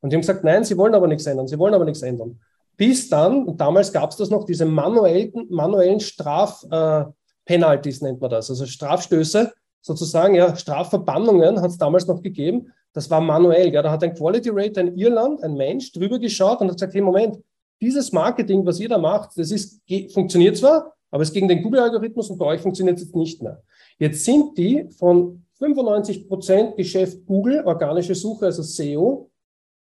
Und 0.00 0.10
die 0.10 0.16
haben 0.16 0.22
gesagt, 0.22 0.44
nein, 0.44 0.64
sie 0.64 0.76
wollen 0.76 0.94
aber 0.94 1.06
nichts 1.06 1.26
ändern, 1.26 1.48
sie 1.48 1.58
wollen 1.58 1.74
aber 1.74 1.84
nichts 1.84 2.02
ändern. 2.02 2.38
Bis 2.76 3.08
dann, 3.08 3.44
und 3.44 3.60
damals 3.60 3.92
gab 3.92 4.10
es 4.10 4.16
das 4.16 4.30
noch, 4.30 4.44
diese 4.44 4.66
manuellen, 4.66 5.46
manuellen 5.48 6.00
Strafpenalties 6.00 8.02
äh, 8.02 8.04
nennt 8.04 8.20
man 8.20 8.30
das, 8.30 8.50
also 8.50 8.66
Strafstöße, 8.66 9.52
sozusagen, 9.80 10.34
ja, 10.34 10.56
Strafverbannungen 10.56 11.60
hat 11.60 11.70
es 11.70 11.78
damals 11.78 12.06
noch 12.06 12.22
gegeben. 12.22 12.72
Das 12.94 13.10
war 13.10 13.20
manuell. 13.20 13.72
Ja, 13.72 13.82
da 13.82 13.90
hat 13.90 14.02
ein 14.02 14.14
Quality 14.14 14.50
Rate 14.52 14.80
in 14.80 14.96
Irland, 14.96 15.42
ein 15.42 15.54
Mensch, 15.54 15.92
drüber 15.92 16.18
geschaut 16.18 16.60
und 16.60 16.68
hat 16.68 16.76
gesagt, 16.76 16.94
hey, 16.94 17.02
Moment, 17.02 17.38
dieses 17.84 18.12
Marketing, 18.12 18.64
was 18.64 18.80
ihr 18.80 18.88
da 18.88 18.96
macht, 18.96 19.36
das 19.36 19.50
ist, 19.50 19.82
funktioniert 20.12 20.56
zwar, 20.56 20.94
aber 21.10 21.22
es 21.22 21.32
gegen 21.32 21.48
den 21.48 21.62
Google-Algorithmus 21.62 22.30
und 22.30 22.38
bei 22.38 22.46
euch 22.46 22.60
funktioniert 22.62 22.96
es 22.96 23.04
jetzt 23.04 23.14
nicht 23.14 23.42
mehr. 23.42 23.62
Jetzt 23.98 24.24
sind 24.24 24.56
die 24.56 24.88
von 24.98 25.44
95 25.58 26.26
Prozent 26.26 26.76
Geschäft 26.76 27.26
Google, 27.26 27.62
organische 27.66 28.14
Suche, 28.14 28.46
also 28.46 28.62
SEO, 28.62 29.30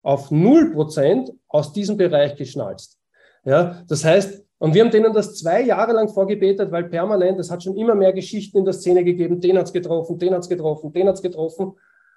auf 0.02 0.30
0 0.30 0.72
Prozent 0.72 1.32
aus 1.48 1.72
diesem 1.72 1.96
Bereich 1.96 2.36
geschnalzt. 2.36 2.98
Ja, 3.44 3.82
das 3.88 4.04
heißt, 4.04 4.44
und 4.58 4.74
wir 4.74 4.84
haben 4.84 4.90
denen 4.90 5.12
das 5.12 5.34
zwei 5.36 5.62
Jahre 5.62 5.92
lang 5.92 6.08
vorgebetet, 6.08 6.70
weil 6.70 6.84
permanent, 6.84 7.38
es 7.40 7.50
hat 7.50 7.62
schon 7.62 7.76
immer 7.76 7.94
mehr 7.94 8.12
Geschichten 8.12 8.58
in 8.58 8.64
der 8.64 8.74
Szene 8.74 9.04
gegeben, 9.04 9.40
den 9.40 9.58
hat's 9.58 9.72
getroffen, 9.72 10.18
den 10.18 10.34
hat's 10.34 10.48
getroffen, 10.48 10.92
den 10.92 11.08
hat's 11.08 11.22
getroffen. 11.22 11.72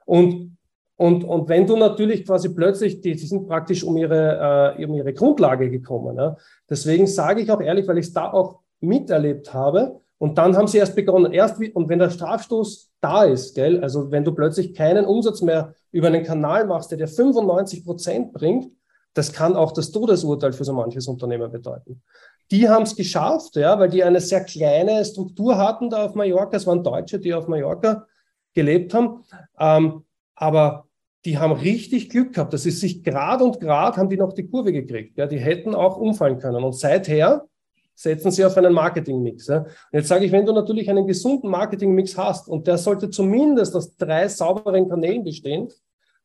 Und 0.05 0.57
und, 1.01 1.23
und 1.23 1.49
wenn 1.49 1.65
du 1.65 1.77
natürlich 1.77 2.27
quasi 2.27 2.49
plötzlich, 2.49 3.01
die, 3.01 3.15
die 3.15 3.25
sind 3.25 3.47
praktisch 3.47 3.83
um 3.83 3.97
ihre, 3.97 4.75
äh, 4.77 4.85
um 4.85 4.93
ihre 4.93 5.15
Grundlage 5.15 5.71
gekommen. 5.71 6.15
Ja. 6.15 6.37
Deswegen 6.69 7.07
sage 7.07 7.41
ich 7.41 7.49
auch 7.49 7.59
ehrlich, 7.59 7.87
weil 7.87 7.97
ich 7.97 8.05
es 8.05 8.13
da 8.13 8.31
auch 8.31 8.59
miterlebt 8.81 9.51
habe. 9.51 9.99
Und 10.19 10.37
dann 10.37 10.55
haben 10.55 10.67
sie 10.67 10.77
erst 10.77 10.95
begonnen. 10.95 11.33
Erst 11.33 11.59
wie, 11.59 11.71
und 11.71 11.89
wenn 11.89 11.97
der 11.97 12.11
Strafstoß 12.11 12.91
da 13.01 13.23
ist, 13.23 13.55
gell? 13.55 13.81
Also 13.81 14.11
wenn 14.11 14.23
du 14.23 14.31
plötzlich 14.31 14.75
keinen 14.75 15.05
Umsatz 15.05 15.41
mehr 15.41 15.73
über 15.91 16.05
einen 16.05 16.23
Kanal 16.23 16.67
machst, 16.67 16.91
der 16.91 16.99
dir 16.99 17.07
95 17.07 17.83
Prozent 17.83 18.31
bringt, 18.31 18.71
das 19.15 19.33
kann 19.33 19.55
auch 19.55 19.71
das 19.71 19.89
Todesurteil 19.89 20.53
für 20.53 20.65
so 20.65 20.73
manches 20.73 21.07
Unternehmen 21.07 21.51
bedeuten. 21.51 22.03
Die 22.51 22.69
haben 22.69 22.83
es 22.83 22.95
geschafft, 22.95 23.55
ja, 23.55 23.79
weil 23.79 23.89
die 23.89 24.03
eine 24.03 24.21
sehr 24.21 24.43
kleine 24.43 25.03
Struktur 25.03 25.57
hatten 25.57 25.89
da 25.89 26.05
auf 26.05 26.13
Mallorca. 26.13 26.57
Es 26.57 26.67
waren 26.67 26.83
Deutsche, 26.83 27.17
die 27.17 27.33
auf 27.33 27.47
Mallorca 27.47 28.05
gelebt 28.53 28.93
haben. 28.93 29.23
Ähm, 29.57 30.03
aber 30.35 30.85
die 31.25 31.37
haben 31.37 31.53
richtig 31.53 32.09
Glück 32.09 32.33
gehabt. 32.33 32.53
Das 32.53 32.65
ist 32.65 32.79
sich 32.79 33.03
grad 33.03 33.41
und 33.41 33.59
grad 33.59 33.97
haben 33.97 34.09
die 34.09 34.17
noch 34.17 34.33
die 34.33 34.47
Kurve 34.47 34.71
gekriegt. 34.71 35.17
Ja, 35.17 35.27
die 35.27 35.37
hätten 35.37 35.75
auch 35.75 35.97
umfallen 35.97 36.39
können. 36.39 36.63
Und 36.63 36.75
seither 36.75 37.45
setzen 37.93 38.31
sie 38.31 38.43
auf 38.43 38.57
einen 38.57 38.73
Marketingmix. 38.73 39.47
Ja. 39.47 39.59
Und 39.59 39.67
jetzt 39.91 40.07
sage 40.07 40.25
ich, 40.25 40.31
wenn 40.31 40.45
du 40.45 40.53
natürlich 40.53 40.89
einen 40.89 41.05
gesunden 41.05 41.49
Marketingmix 41.49 42.17
hast 42.17 42.47
und 42.47 42.65
der 42.65 42.77
sollte 42.77 43.09
zumindest 43.09 43.75
aus 43.75 43.95
drei 43.95 44.27
sauberen 44.27 44.89
Kanälen 44.89 45.23
bestehen, 45.23 45.67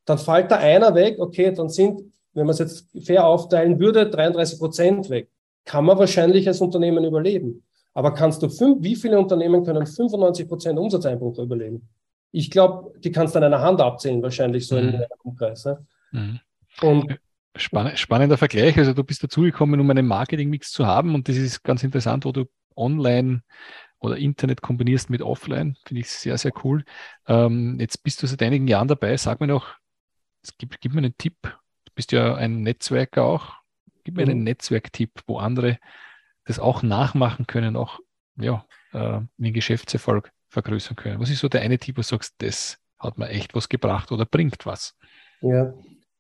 dann 0.07 0.19
fällt 0.19 0.51
da 0.51 0.57
einer 0.57 0.95
weg, 0.95 1.17
okay, 1.19 1.53
dann 1.53 1.69
sind, 1.69 2.01
wenn 2.33 2.47
man 2.47 2.55
es 2.55 2.61
jetzt 2.61 2.87
fair 3.05 3.27
aufteilen 3.27 3.79
würde, 3.79 4.09
33 4.09 4.59
Prozent 4.59 5.11
weg. 5.11 5.29
Kann 5.65 5.85
man 5.85 5.99
wahrscheinlich 5.99 6.47
als 6.47 6.61
Unternehmen 6.61 7.05
überleben. 7.05 7.65
Aber 7.93 8.15
kannst 8.15 8.43
du 8.43 8.49
fünf, 8.49 8.83
wie 8.83 8.95
viele 8.95 9.19
Unternehmen 9.19 9.65
können 9.65 9.85
95 9.85 10.49
Prozent 10.49 10.79
Umsatzeinbruch 10.79 11.39
überleben? 11.39 11.89
Ich 12.33 12.51
glaube, 12.51 12.99
die 13.01 13.13
kannst 13.13 13.35
du 13.35 13.39
an 13.39 13.45
einer 13.45 13.61
Hand 13.61 13.81
abzählen, 13.81 14.23
wahrscheinlich 14.23 14.67
so 14.67 14.77
mhm. 14.77 14.89
in 14.89 14.95
einem 14.97 15.07
Umkreis. 15.23 15.65
Ja. 15.65 15.79
Mhm. 16.13 16.41
Und 16.83 17.19
Spann 17.57 17.97
spannender 17.97 18.37
Vergleich. 18.37 18.77
Also 18.79 18.93
du 18.93 19.03
bist 19.03 19.23
dazugekommen, 19.23 19.81
um 19.81 19.91
einen 19.91 20.07
Marketingmix 20.07 20.71
zu 20.71 20.87
haben 20.87 21.15
und 21.15 21.29
das 21.29 21.37
ist 21.37 21.63
ganz 21.65 21.83
interessant, 21.83 22.25
wo 22.25 22.33
du 22.33 22.45
online 22.77 23.43
oder 23.99 24.17
Internet 24.19 24.61
kombinierst 24.61 25.11
mit 25.11 25.23
Offline. 25.23 25.77
Finde 25.87 26.01
ich 26.01 26.11
sehr, 26.11 26.37
sehr 26.39 26.53
cool. 26.65 26.85
Ähm, 27.27 27.79
jetzt 27.81 28.03
bist 28.03 28.23
du 28.23 28.27
seit 28.27 28.43
einigen 28.43 28.69
Jahren 28.69 28.89
dabei. 28.89 29.17
Sag 29.17 29.41
mir 29.41 29.47
noch, 29.47 29.75
gib, 30.59 30.79
gib 30.81 30.93
mir 30.93 30.99
einen 30.99 31.17
Tipp. 31.17 31.37
Du 31.43 31.93
bist 31.95 32.13
ja 32.13 32.35
ein 32.35 32.63
Netzwerker 32.63 33.25
auch. 33.25 33.55
Gib 34.05 34.17
mir 34.17 34.27
mhm. 34.27 34.31
einen 34.31 34.45
Netzwerktipp, 34.45 35.23
wo 35.27 35.39
andere 35.39 35.79
das 36.45 36.59
auch 36.59 36.83
nachmachen 36.83 37.47
können, 37.47 37.77
auch 37.77 37.99
ja, 38.37 38.65
äh, 38.93 39.21
den 39.39 39.53
Geschäftserfolg 39.55 40.31
vergrößern 40.63 40.97
können. 40.97 41.21
Was 41.21 41.31
ist 41.31 41.41
so 41.41 41.49
der 41.49 41.61
eine 41.61 41.79
Tipp, 41.79 41.97
wo 41.97 42.01
du 42.01 42.07
sagst, 42.07 42.35
das 42.39 42.79
hat 42.99 43.19
mir 43.19 43.29
echt 43.29 43.55
was 43.55 43.69
gebracht 43.69 44.11
oder 44.13 44.25
bringt 44.25 44.65
was? 44.65 44.97
Ja, 45.43 45.75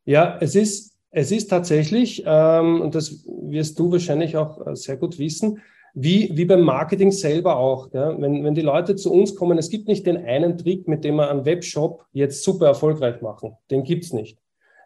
ja 0.04 0.38
es 0.40 0.54
ist 0.54 0.96
es 1.18 1.32
ist 1.32 1.48
tatsächlich, 1.48 2.24
ähm, 2.26 2.82
und 2.82 2.94
das 2.94 3.24
wirst 3.26 3.78
du 3.78 3.90
wahrscheinlich 3.90 4.36
auch 4.36 4.66
äh, 4.66 4.76
sehr 4.76 4.98
gut 4.98 5.18
wissen, 5.18 5.62
wie, 5.94 6.30
wie 6.34 6.44
beim 6.44 6.60
Marketing 6.60 7.10
selber 7.10 7.56
auch. 7.56 7.90
Ja? 7.94 8.20
Wenn, 8.20 8.44
wenn 8.44 8.54
die 8.54 8.60
Leute 8.60 8.96
zu 8.96 9.10
uns 9.10 9.34
kommen, 9.34 9.56
es 9.56 9.70
gibt 9.70 9.88
nicht 9.88 10.06
den 10.06 10.18
einen 10.18 10.58
Trick, 10.58 10.86
mit 10.86 11.04
dem 11.04 11.16
wir 11.16 11.30
einen 11.30 11.46
Webshop 11.46 12.04
jetzt 12.12 12.44
super 12.44 12.66
erfolgreich 12.66 13.22
machen. 13.22 13.56
Den 13.70 13.82
gibt's 13.82 14.12
nicht. 14.12 14.38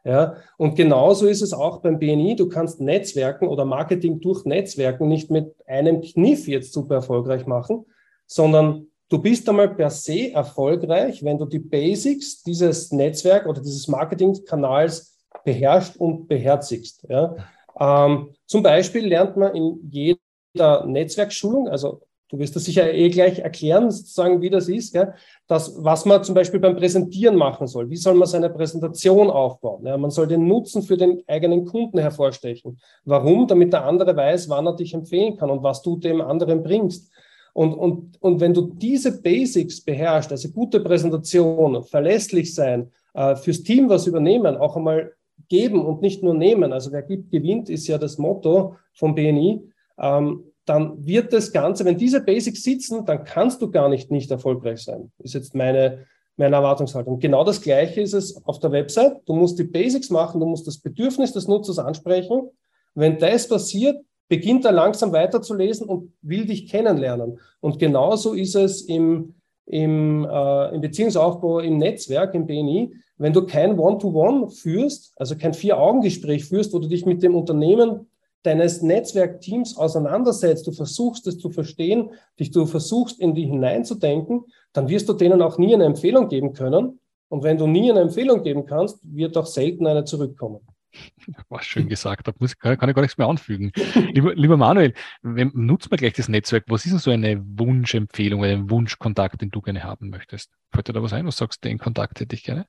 Ja, 0.05 0.37
und 0.57 0.77
genauso 0.77 1.27
ist 1.27 1.43
es 1.43 1.53
auch 1.53 1.83
beim 1.83 1.99
BNI. 1.99 2.37
Du 2.37 2.49
kannst 2.49 2.81
Netzwerken 2.81 3.49
oder 3.49 3.65
Marketing 3.65 4.21
durch 4.21 4.45
Netzwerken 4.45 5.09
nicht 5.09 5.31
mit 5.31 5.55
einem 5.67 6.01
Kniff 6.01 6.47
jetzt 6.47 6.73
super 6.73 6.95
erfolgreich 6.95 7.45
machen, 7.45 7.85
sondern 8.27 8.87
du 9.11 9.19
bist 9.19 9.47
einmal 9.49 9.75
per 9.75 9.91
se 9.91 10.33
erfolgreich, 10.33 11.23
wenn 11.23 11.37
du 11.37 11.45
die 11.45 11.59
Basics 11.59 12.43
dieses 12.43 12.93
Netzwerk 12.93 13.47
oder 13.47 13.61
dieses 13.61 13.89
Marketingkanals 13.89 15.19
beherrscht 15.45 15.97
und 15.97 16.29
beherzigst. 16.29 17.05
Ja. 17.09 17.37
Ähm, 17.79 18.31
zum 18.47 18.63
Beispiel 18.63 19.07
lernt 19.07 19.37
man 19.37 19.55
in 19.55 19.79
jeder 19.91 20.87
Netzwerkschulung, 20.87 21.69
also 21.69 22.01
du 22.29 22.39
wirst 22.39 22.55
das 22.55 22.65
sicher 22.65 22.93
eh 22.93 23.09
gleich 23.09 23.41
erklären, 23.41 23.91
sozusagen, 23.91 24.41
wie 24.41 24.51
das 24.51 24.69
ist, 24.69 24.93
gell, 24.93 25.15
dass, 25.49 25.83
was 25.83 26.05
man 26.05 26.23
zum 26.23 26.37
Beispiel 26.37 26.61
beim 26.61 26.77
Präsentieren 26.77 27.35
machen 27.35 27.67
soll. 27.67 27.91
Wie 27.91 27.97
soll 27.97 28.15
man 28.15 28.29
seine 28.29 28.51
Präsentation 28.51 29.31
aufbauen? 29.31 29.85
Ja, 29.87 29.97
man 29.97 30.11
soll 30.11 30.29
den 30.29 30.47
Nutzen 30.47 30.83
für 30.83 30.97
den 30.97 31.25
eigenen 31.27 31.65
Kunden 31.65 31.99
hervorstechen. 31.99 32.79
Warum? 33.05 33.49
Damit 33.49 33.73
der 33.73 33.85
andere 33.85 34.15
weiß, 34.15 34.49
wann 34.49 34.67
er 34.67 34.77
dich 34.77 34.95
empfehlen 34.95 35.37
kann 35.37 35.51
und 35.51 35.65
was 35.65 35.83
du 35.83 35.97
dem 35.97 36.21
anderen 36.21 36.63
bringst. 36.63 37.11
Und, 37.53 37.75
und, 37.75 38.23
und 38.23 38.41
wenn 38.41 38.55
du 38.55 38.63
diese 38.63 39.21
Basics 39.21 39.81
beherrschst, 39.81 40.31
also 40.31 40.51
gute 40.51 40.81
Präsentation, 40.81 41.83
verlässlich 41.85 42.55
sein, 42.55 42.91
äh, 43.15 43.37
fürs 43.37 43.63
Team 43.63 43.89
was 43.89 44.07
übernehmen, 44.07 44.57
auch 44.57 44.77
einmal 44.77 45.13
geben 45.49 45.85
und 45.85 46.03
nicht 46.03 46.23
nur 46.23 46.35
nehmen, 46.35 46.73
also 46.73 46.93
wer 46.93 47.03
gibt, 47.03 47.31
gewinnt, 47.31 47.69
ist 47.69 47.87
ja 47.89 47.99
das 47.99 48.19
Motto 48.19 48.77
vom 48.95 49.15
BNI, 49.15 49.63
ähm, 49.99 50.45
dann 50.65 51.05
wird 51.05 51.33
das 51.33 51.53
Ganze, 51.53 51.85
wenn 51.85 51.99
diese 51.99 52.23
Basics 52.23 52.63
sitzen, 52.63 53.05
dann 53.05 53.25
kannst 53.25 53.61
du 53.61 53.71
gar 53.71 53.89
nicht 53.89 54.11
nicht 54.11 54.31
erfolgreich 54.31 54.81
sein. 54.83 55.11
Ist 55.19 55.35
jetzt 55.35 55.55
meine, 55.55 56.07
meine 56.37 56.57
Erwartungshaltung. 56.57 57.19
Genau 57.19 57.43
das 57.43 57.61
Gleiche 57.61 58.01
ist 58.01 58.15
es 58.15 58.45
auf 58.45 58.61
der 58.61 58.71
Website. 58.71 59.17
Du 59.27 59.35
musst 59.35 59.59
die 59.59 59.65
Basics 59.65 60.11
machen, 60.11 60.39
du 60.41 60.47
musst 60.47 60.67
das 60.67 60.79
Bedürfnis 60.79 61.33
des 61.33 61.49
Nutzers 61.49 61.79
ansprechen. 61.81 62.51
Wenn 62.95 63.19
das 63.19 63.49
passiert, 63.49 63.97
beginnt 64.31 64.65
er 64.65 64.71
langsam 64.71 65.13
weiterzulesen 65.13 65.89
und 65.89 66.13
will 66.23 66.47
dich 66.47 66.69
kennenlernen. 66.69 67.41
Und 67.61 67.81
genauso 67.81 68.33
ist 68.33 68.55
es 68.55 68.83
im, 68.83 69.35
im, 69.67 70.25
äh, 70.25 70.75
im 70.75 70.81
Beziehungsaufbau 70.81 71.59
im 71.59 71.79
Netzwerk, 71.79 72.33
im 72.35 72.47
BNI. 72.47 72.95
Wenn 73.19 73.33
du 73.33 73.45
kein 73.45 73.77
One-to-One 73.77 74.47
-One 74.47 74.51
führst, 74.51 75.13
also 75.17 75.37
kein 75.37 75.53
Vier-Augen-Gespräch 75.53 76.45
führst, 76.45 76.73
wo 76.73 76.79
du 76.79 76.87
dich 76.87 77.05
mit 77.05 77.25
dem 77.25 77.35
Unternehmen 77.35 78.07
deines 78.45 78.83
Netzwerkteams 78.83 79.77
auseinandersetzt, 79.77 80.65
du 80.65 80.73
versuchst 80.73 81.27
es 81.27 81.39
zu 81.39 81.51
verstehen, 81.51 82.11
dich 82.39 82.53
du 82.53 82.67
versuchst 82.67 83.19
in 83.19 83.35
die 83.35 83.47
hineinzudenken, 83.47 84.45
dann 84.73 84.89
wirst 84.89 85.09
du 85.09 85.13
denen 85.13 85.43
auch 85.43 85.59
nie 85.59 85.75
eine 85.75 85.85
Empfehlung 85.87 86.29
geben 86.29 86.53
können. 86.53 87.01
Und 87.29 87.43
wenn 87.43 87.59
du 87.59 87.67
nie 87.67 87.91
eine 87.91 88.01
Empfehlung 88.01 88.45
geben 88.45 88.65
kannst, 88.65 88.99
wird 89.03 89.37
auch 89.37 89.47
selten 89.47 89.89
eine 89.89 90.05
zurückkommen. 90.05 90.61
Was 91.49 91.65
schön 91.65 91.89
gesagt, 91.89 92.29
muss, 92.41 92.59
kann, 92.59 92.79
kann 92.79 92.89
ich 92.89 92.95
gar 92.95 93.03
nichts 93.03 93.19
mehr 93.19 93.29
anfügen. 93.29 93.73
lieber, 94.13 94.35
lieber 94.35 94.57
Manuel, 94.57 94.95
wenn, 95.23 95.51
nutzt 95.55 95.91
man 95.91 95.99
gleich 95.99 96.15
das 96.15 96.29
Netzwerk. 96.29 96.65
Was 96.69 96.85
ist 96.85 96.93
denn 96.93 96.99
so 96.99 97.11
eine 97.11 97.43
Wunschempfehlung 97.59 98.45
ein 98.45 98.71
Wunschkontakt, 98.71 99.41
den 99.41 99.51
du 99.51 99.61
gerne 99.61 99.85
haben 99.85 100.11
möchtest? 100.11 100.51
Fällt 100.73 100.89
dir 100.89 100.93
da 100.93 101.03
was 101.03 101.13
ein, 101.13 101.27
was 101.27 101.37
sagst, 101.37 101.65
den 101.65 101.79
Kontakt 101.79 102.21
hätte 102.21 102.35
ich 102.35 102.45
gerne? 102.45 102.67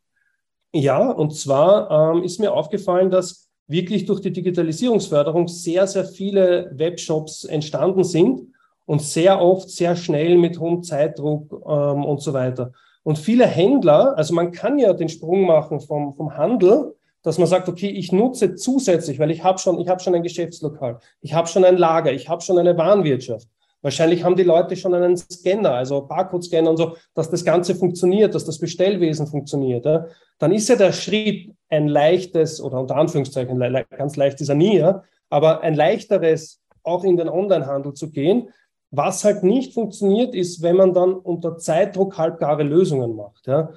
Ja, 0.73 1.09
und 1.09 1.35
zwar 1.35 2.15
ähm, 2.15 2.23
ist 2.23 2.39
mir 2.39 2.53
aufgefallen, 2.53 3.09
dass 3.09 3.49
wirklich 3.67 4.05
durch 4.05 4.21
die 4.21 4.31
Digitalisierungsförderung 4.31 5.47
sehr, 5.47 5.87
sehr 5.87 6.05
viele 6.05 6.71
Webshops 6.75 7.43
entstanden 7.43 8.03
sind 8.03 8.41
und 8.85 9.01
sehr 9.01 9.41
oft 9.41 9.69
sehr 9.69 9.95
schnell 9.95 10.37
mit 10.37 10.59
hohem 10.59 10.83
Zeitdruck 10.83 11.51
ähm, 11.65 12.05
und 12.05 12.21
so 12.21 12.33
weiter. 12.33 12.73
Und 13.03 13.17
viele 13.17 13.47
Händler, 13.47 14.17
also 14.17 14.33
man 14.33 14.51
kann 14.51 14.77
ja 14.77 14.93
den 14.93 15.09
Sprung 15.09 15.45
machen 15.45 15.79
vom, 15.79 16.13
vom 16.13 16.37
Handel, 16.37 16.95
dass 17.23 17.37
man 17.37 17.47
sagt, 17.47 17.69
okay, 17.69 17.89
ich 17.89 18.11
nutze 18.11 18.55
zusätzlich, 18.55 19.19
weil 19.19 19.31
ich 19.31 19.43
habe 19.43 19.59
schon, 19.59 19.79
ich 19.79 19.87
habe 19.87 20.01
schon 20.01 20.15
ein 20.15 20.23
Geschäftslokal, 20.23 20.99
ich 21.21 21.33
habe 21.33 21.47
schon 21.47 21.63
ein 21.65 21.77
Lager, 21.77 22.11
ich 22.11 22.29
habe 22.29 22.41
schon 22.41 22.57
eine 22.57 22.77
Warenwirtschaft. 22.77 23.47
Wahrscheinlich 23.83 24.23
haben 24.23 24.35
die 24.35 24.43
Leute 24.43 24.75
schon 24.75 24.93
einen 24.93 25.17
Scanner, 25.17 25.73
also 25.73 26.01
Barcode-Scanner 26.01 26.69
und 26.69 26.77
so, 26.77 26.95
dass 27.15 27.31
das 27.31 27.43
Ganze 27.43 27.73
funktioniert, 27.73 28.35
dass 28.35 28.45
das 28.45 28.59
Bestellwesen 28.59 29.25
funktioniert. 29.25 29.85
Ja. 29.85 30.05
Dann 30.37 30.51
ist 30.51 30.69
ja 30.69 30.75
der 30.75 30.91
Schritt 30.91 31.55
ein 31.69 31.87
leichtes, 31.87 32.61
oder 32.61 32.79
unter 32.79 32.95
Anführungszeichen, 32.95 33.59
ganz 33.89 34.15
leicht 34.15 34.39
ist 34.39 34.49
er 34.49 34.55
nie, 34.55 34.77
ja, 34.77 35.03
aber 35.29 35.61
ein 35.61 35.73
leichteres, 35.73 36.61
auch 36.83 37.03
in 37.03 37.17
den 37.17 37.29
Onlinehandel 37.29 37.93
zu 37.93 38.11
gehen. 38.11 38.49
Was 38.91 39.23
halt 39.23 39.43
nicht 39.43 39.73
funktioniert, 39.73 40.35
ist, 40.35 40.61
wenn 40.61 40.75
man 40.75 40.93
dann 40.93 41.13
unter 41.13 41.57
Zeitdruck 41.57 42.17
halbgare 42.17 42.63
Lösungen 42.63 43.15
macht. 43.15 43.47
Ja 43.47 43.71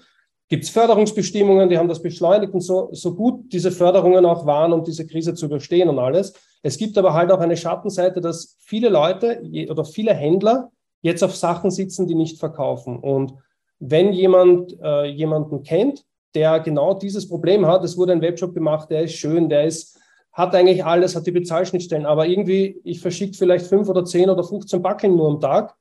gibt 0.55 0.67
es 0.67 0.71
Förderungsbestimmungen, 0.71 1.69
die 1.69 1.77
haben 1.77 1.88
das 1.88 2.01
beschleunigt 2.01 2.55
und 2.55 2.61
so, 2.61 2.88
so 2.93 3.12
gut 3.12 3.53
diese 3.53 3.73
Förderungen 3.73 4.25
auch 4.25 4.47
waren, 4.47 4.73
um 4.73 4.85
diese 4.85 5.05
Krise 5.05 5.35
zu 5.35 5.47
überstehen 5.47 5.88
und 5.88 5.99
alles. 5.99 6.33
Es 6.62 6.79
gibt 6.79 6.97
aber 6.97 7.12
halt 7.12 7.33
auch 7.33 7.40
eine 7.40 7.57
Schattenseite, 7.57 8.21
dass 8.21 8.55
viele 8.61 8.88
Leute 8.88 9.43
oder 9.69 9.85
viele 9.85 10.14
Händler 10.14 10.71
jetzt 11.03 11.25
auf 11.25 11.35
Sachen 11.35 11.73
sitzen, 11.73 12.07
die 12.07 12.14
nicht 12.14 12.38
verkaufen. 12.38 13.01
Und 13.01 13.35
wenn 13.81 14.12
jemand 14.12 14.81
äh, 14.81 15.07
jemanden 15.07 15.64
kennt, 15.64 16.05
der 16.37 16.61
genau 16.61 16.95
dieses 16.95 17.29
Problem 17.29 17.67
hat, 17.67 17.83
es 17.83 17.97
wurde 17.97 18.12
ein 18.12 18.23
Webshop 18.23 18.55
gemacht, 18.55 18.93
der 18.93 19.03
ist 19.03 19.14
schön, 19.14 19.49
der 19.49 19.64
ist, 19.64 19.99
hat 20.31 20.55
eigentlich 20.55 20.85
alles, 20.85 21.17
hat 21.17 21.27
die 21.27 21.33
Bezahlschnittstellen, 21.33 22.07
aber 22.07 22.29
irgendwie, 22.29 22.81
ich 22.85 23.01
verschicke 23.01 23.37
vielleicht 23.37 23.67
fünf 23.67 23.88
oder 23.88 24.05
zehn 24.05 24.31
oder 24.31 24.45
15 24.45 24.81
Backeln 24.81 25.17
nur 25.17 25.31
am 25.31 25.40
Tag, 25.40 25.75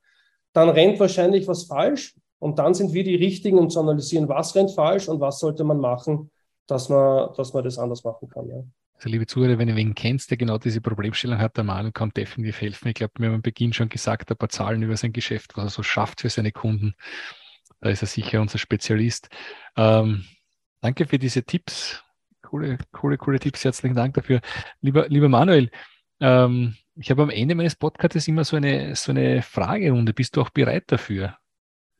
dann 0.52 0.68
rennt 0.68 0.98
wahrscheinlich 0.98 1.46
was 1.46 1.62
falsch 1.62 2.16
und 2.44 2.58
dann 2.58 2.74
sind 2.74 2.92
wir 2.92 3.04
die 3.04 3.14
Richtigen, 3.14 3.56
um 3.56 3.70
zu 3.70 3.80
analysieren, 3.80 4.28
was 4.28 4.54
rennt 4.54 4.70
falsch 4.70 5.08
und 5.08 5.18
was 5.18 5.38
sollte 5.38 5.64
man 5.64 5.80
machen, 5.80 6.30
dass 6.66 6.90
man, 6.90 7.30
dass 7.38 7.54
man 7.54 7.64
das 7.64 7.78
anders 7.78 8.04
machen 8.04 8.28
kann. 8.28 8.46
Ja. 8.50 8.62
Also 8.96 9.08
liebe 9.08 9.26
Zuhörer, 9.26 9.56
wenn 9.56 9.68
ihr 9.68 9.76
wen 9.76 9.94
kennst, 9.94 10.30
der 10.30 10.36
genau 10.36 10.58
diese 10.58 10.82
Problemstellung 10.82 11.38
hat, 11.38 11.56
der 11.56 11.64
Manu 11.64 11.90
kann 11.90 12.10
definitiv 12.10 12.60
helfen. 12.60 12.88
Ich 12.88 12.96
glaube, 12.96 13.14
wir 13.16 13.28
haben 13.28 13.36
am 13.36 13.40
Beginn 13.40 13.72
schon 13.72 13.88
gesagt, 13.88 14.30
ein 14.30 14.36
paar 14.36 14.50
Zahlen 14.50 14.82
über 14.82 14.94
sein 14.94 15.14
Geschäft, 15.14 15.56
was 15.56 15.64
er 15.64 15.70
so 15.70 15.82
schafft 15.82 16.20
für 16.20 16.28
seine 16.28 16.52
Kunden. 16.52 16.92
Da 17.80 17.88
ist 17.88 18.02
er 18.02 18.08
sicher 18.08 18.42
unser 18.42 18.58
Spezialist. 18.58 19.30
Ähm, 19.78 20.26
danke 20.82 21.06
für 21.06 21.18
diese 21.18 21.44
Tipps. 21.44 22.02
Coole, 22.42 22.76
coole, 22.92 23.16
coole 23.16 23.40
Tipps. 23.40 23.64
Herzlichen 23.64 23.96
Dank 23.96 24.16
dafür. 24.16 24.42
Lieber, 24.82 25.08
lieber 25.08 25.30
Manuel, 25.30 25.70
ähm, 26.20 26.76
ich 26.94 27.10
habe 27.10 27.22
am 27.22 27.30
Ende 27.30 27.54
meines 27.54 27.74
Podcasts 27.74 28.28
immer 28.28 28.44
so 28.44 28.56
eine, 28.56 28.94
so 28.96 29.12
eine 29.12 29.40
Fragerunde. 29.40 30.12
Bist 30.12 30.36
du 30.36 30.42
auch 30.42 30.50
bereit 30.50 30.84
dafür? 30.88 31.38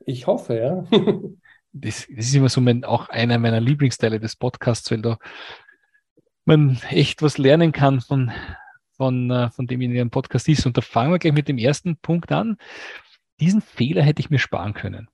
Ich 0.06 0.26
hoffe, 0.26 0.56
ja. 0.56 0.84
das, 1.72 2.06
das, 2.08 2.26
ist 2.26 2.34
immer 2.34 2.48
so 2.48 2.60
mein, 2.60 2.84
auch 2.84 3.08
einer 3.08 3.38
meiner 3.38 3.60
Lieblingsteile 3.60 4.20
des 4.20 4.36
Podcasts, 4.36 4.90
weil 4.90 5.02
da 5.02 5.18
man 6.44 6.78
echt 6.90 7.22
was 7.22 7.38
lernen 7.38 7.72
kann 7.72 8.00
von, 8.00 8.30
von, 8.96 9.30
äh, 9.30 9.50
von 9.50 9.66
dem 9.66 9.80
in 9.80 9.92
Ihrem 9.92 10.10
Podcast 10.10 10.48
ist. 10.48 10.66
Und 10.66 10.76
da 10.76 10.82
fangen 10.82 11.12
wir 11.12 11.18
gleich 11.18 11.32
mit 11.32 11.48
dem 11.48 11.58
ersten 11.58 11.96
Punkt 11.96 12.32
an. 12.32 12.58
Diesen 13.40 13.60
Fehler 13.60 14.02
hätte 14.02 14.20
ich 14.20 14.30
mir 14.30 14.38
sparen 14.38 14.74
können. 14.74 15.08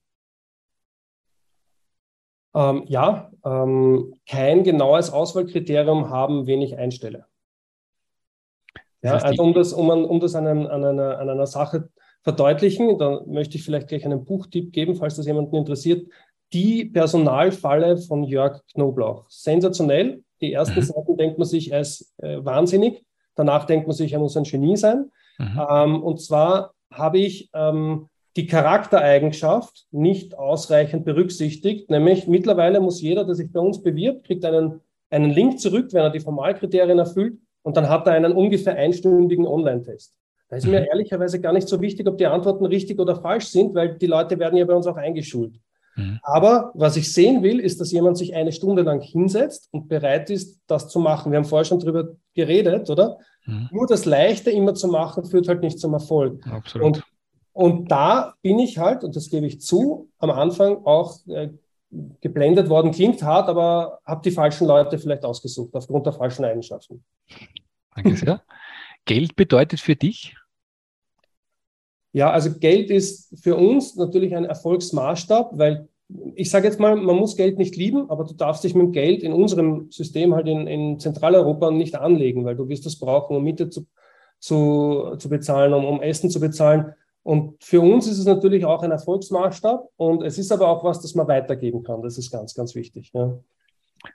Ähm, 2.53 2.85
ja, 2.87 3.31
ähm, 3.45 4.15
kein 4.29 4.65
genaues 4.65 5.11
Auswahlkriterium 5.11 6.11
haben, 6.11 6.47
wen 6.47 6.63
ich 6.63 6.77
einstelle. 6.77 7.27
Ja, 9.03 9.15
also 9.15 9.43
um 9.43 9.55
das, 9.55 9.73
um, 9.73 9.89
um 9.89 10.21
das 10.21 10.35
an, 10.35 10.47
einer, 10.47 10.71
an, 10.71 10.85
einer, 10.85 11.19
an 11.19 11.31
einer 11.31 11.47
Sache 11.47 11.89
verdeutlichen, 12.23 12.99
dann 12.99 13.21
möchte 13.27 13.57
ich 13.57 13.65
vielleicht 13.65 13.89
gleich 13.89 14.05
einen 14.05 14.25
Buchtipp 14.25 14.73
geben, 14.73 14.95
falls 14.95 15.17
das 15.17 15.27
jemanden 15.27 15.57
interessiert. 15.57 16.07
Die 16.53 16.85
Personalfalle 16.85 17.97
von 17.97 18.25
Jörg 18.25 18.61
Knoblauch. 18.73 19.25
Sensationell. 19.29 20.23
Die 20.41 20.53
ersten 20.53 20.81
mhm. 20.81 20.85
Seiten 20.85 21.17
denkt 21.17 21.39
man 21.39 21.47
sich, 21.47 21.73
er 21.73 21.81
ist 21.81 22.13
äh, 22.19 22.45
wahnsinnig. 22.45 23.05
Danach 23.35 23.65
denkt 23.65 23.87
man 23.87 23.97
sich, 23.97 24.13
er 24.13 24.19
muss 24.19 24.37
ein 24.37 24.45
Genie 24.45 24.77
sein. 24.77 25.11
Mhm. 25.39 25.61
Ähm, 25.71 26.03
und 26.03 26.21
zwar 26.21 26.73
habe 26.93 27.19
ich 27.19 27.51
ähm, 27.55 28.09
die 28.37 28.47
Charaktereigenschaft 28.47 29.87
nicht 29.91 30.37
ausreichend 30.37 31.05
berücksichtigt. 31.05 31.91
Nämlich 31.91 32.27
mittlerweile 32.27 32.81
muss 32.81 33.01
jeder, 33.01 33.25
der 33.25 33.35
sich 33.35 33.53
bei 33.53 33.61
uns 33.61 33.83
bewirbt, 33.83 34.25
kriegt 34.25 34.45
einen, 34.45 34.81
einen 35.11 35.31
Link 35.31 35.61
zurück, 35.61 35.89
wenn 35.93 36.03
er 36.03 36.11
die 36.11 36.21
Formalkriterien 36.21 36.99
erfüllt. 36.99 37.39
Und 37.63 37.77
dann 37.77 37.89
hat 37.89 38.07
er 38.07 38.15
einen 38.15 38.33
ungefähr 38.33 38.77
einstündigen 38.77 39.47
Online-Test. 39.47 40.15
Da 40.51 40.57
ist 40.57 40.67
mir 40.67 40.81
mhm. 40.81 40.87
ehrlicherweise 40.87 41.41
gar 41.41 41.53
nicht 41.53 41.69
so 41.69 41.81
wichtig, 41.81 42.07
ob 42.09 42.19
die 42.19 42.27
Antworten 42.27 42.67
richtig 42.67 42.99
oder 42.99 43.17
falsch 43.17 43.47
sind, 43.47 43.75
weil 43.75 43.97
die 43.97 44.07
Leute 44.07 44.39
werden 44.39 44.57
ja 44.57 44.65
bei 44.65 44.75
uns 44.75 44.87
auch 44.87 44.97
eingeschult. 44.97 45.55
Mhm. 45.97 46.19
Aber 46.23 46.73
was 46.75 46.97
ich 46.97 47.13
sehen 47.13 47.43
will, 47.43 47.61
ist, 47.61 47.81
dass 47.81 47.93
jemand 47.93 48.19
sich 48.19 48.35
eine 48.35 48.53
Stunde 48.53 48.83
lang 48.83 49.01
hinsetzt 49.01 49.69
und 49.71 49.89
bereit 49.89 50.29
ist, 50.29 50.61
das 50.67 50.89
zu 50.89 50.99
machen. 50.99 51.33
Wir 51.33 51.39
haben 51.39 51.45
vorher 51.45 51.65
schon 51.65 51.79
darüber 51.79 52.09
geredet, 52.35 52.91
oder? 52.91 53.19
Mhm. 53.47 53.69
Nur 53.73 53.87
das 53.87 54.05
Leichte 54.05 54.51
immer 54.51 54.75
zu 54.75 54.89
machen, 54.89 55.25
führt 55.25 55.49
halt 55.49 55.63
nicht 55.63 55.79
zum 55.79 55.95
Erfolg. 55.95 56.45
Absolut. 56.47 56.87
Und 56.87 57.05
und 57.53 57.91
da 57.91 58.35
bin 58.43 58.59
ich 58.59 58.79
halt, 58.79 59.05
und 59.05 59.17
das 59.17 59.29
gebe 59.29 59.47
ich 59.47 59.61
zu, 59.61 60.11
am 60.19 60.31
Anfang 60.31 60.85
auch 60.87 61.19
äh, 61.27 61.51
geblendet 62.21 62.69
worden. 62.69 62.93
Klingt 62.93 63.23
hart, 63.23 63.49
aber 63.49 63.99
habe 64.05 64.23
die 64.23 64.31
falschen 64.31 64.67
Leute 64.67 64.99
vielleicht 64.99 65.25
ausgesucht, 65.25 65.75
aufgrund 65.75 66.07
der 66.07 66.13
falschen 66.13 66.45
Eigenschaften. 66.45 67.05
Danke 67.95 68.17
sehr. 68.17 68.43
Geld 69.05 69.35
bedeutet 69.35 69.81
für 69.81 69.97
dich? 69.97 70.37
Ja, 72.13 72.31
also 72.31 72.59
Geld 72.59 72.91
ist 72.91 73.39
für 73.41 73.57
uns 73.57 73.97
natürlich 73.97 74.35
ein 74.35 74.45
Erfolgsmaßstab, 74.45 75.53
weil 75.59 75.89
ich 76.35 76.51
sage 76.51 76.67
jetzt 76.67 76.81
mal, 76.81 76.97
man 76.97 77.17
muss 77.17 77.37
Geld 77.37 77.59
nicht 77.59 77.77
lieben, 77.77 78.11
aber 78.11 78.25
du 78.25 78.35
darfst 78.35 78.65
dich 78.65 78.75
mit 78.75 78.93
Geld 78.93 79.23
in 79.23 79.33
unserem 79.33 79.91
System 79.91 80.35
halt 80.35 80.49
in, 80.49 80.67
in 80.67 80.99
Zentraleuropa 80.99 81.71
nicht 81.71 81.95
anlegen, 81.95 82.45
weil 82.45 82.57
du 82.57 82.69
wirst 82.69 82.85
das 82.85 82.99
brauchen, 82.99 83.37
um 83.37 83.45
Miete 83.45 83.71
zu, 83.71 83.87
zu, 84.41 85.15
zu 85.19 85.29
bezahlen, 85.29 85.73
um, 85.73 85.85
um 85.85 86.03
Essen 86.03 86.31
zu 86.31 86.41
bezahlen. 86.41 86.95
Und 87.23 87.63
für 87.63 87.81
uns 87.81 88.07
ist 88.07 88.19
es 88.19 88.25
natürlich 88.25 88.65
auch 88.65 88.83
ein 88.83 88.91
Erfolgsmaßstab 88.91 89.89
und 89.97 90.23
es 90.23 90.39
ist 90.39 90.51
aber 90.51 90.69
auch 90.69 90.83
was, 90.83 91.01
das 91.01 91.15
man 91.15 91.29
weitergeben 91.29 91.85
kann. 91.85 92.03
Das 92.03 92.19
ist 92.19 92.31
ganz, 92.31 92.55
ganz 92.55 92.75
wichtig. 92.75 93.13
Ja. 93.15 93.39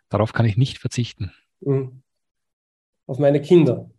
Darauf 0.09 0.33
kann 0.33 0.45
ich 0.45 0.57
nicht 0.57 0.79
verzichten. 0.79 1.31
Mhm. 1.61 2.01
Auf 3.07 3.19
meine 3.19 3.41
Kinder. 3.41 3.89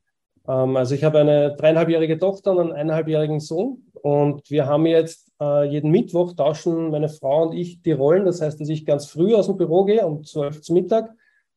Ähm, 0.48 0.76
also 0.76 0.94
ich 0.94 1.04
habe 1.04 1.20
eine 1.20 1.54
dreieinhalbjährige 1.56 2.18
Tochter 2.18 2.52
und 2.52 2.60
einen 2.60 2.72
eineinhalbjährigen 2.72 3.40
Sohn 3.40 3.82
und 4.02 4.50
wir 4.50 4.66
haben 4.66 4.86
jetzt 4.86 5.32
äh, 5.40 5.64
jeden 5.68 5.90
Mittwoch 5.90 6.34
tauschen 6.34 6.90
meine 6.90 7.08
Frau 7.08 7.48
und 7.48 7.54
ich 7.54 7.82
die 7.82 7.92
Rollen. 7.92 8.24
Das 8.24 8.40
heißt, 8.40 8.60
dass 8.60 8.68
ich 8.68 8.86
ganz 8.86 9.06
früh 9.06 9.34
aus 9.34 9.46
dem 9.46 9.56
Büro 9.56 9.84
gehe, 9.84 10.06
um 10.06 10.24
zwölf 10.24 10.62
zu 10.62 10.72
Mittag 10.72 11.10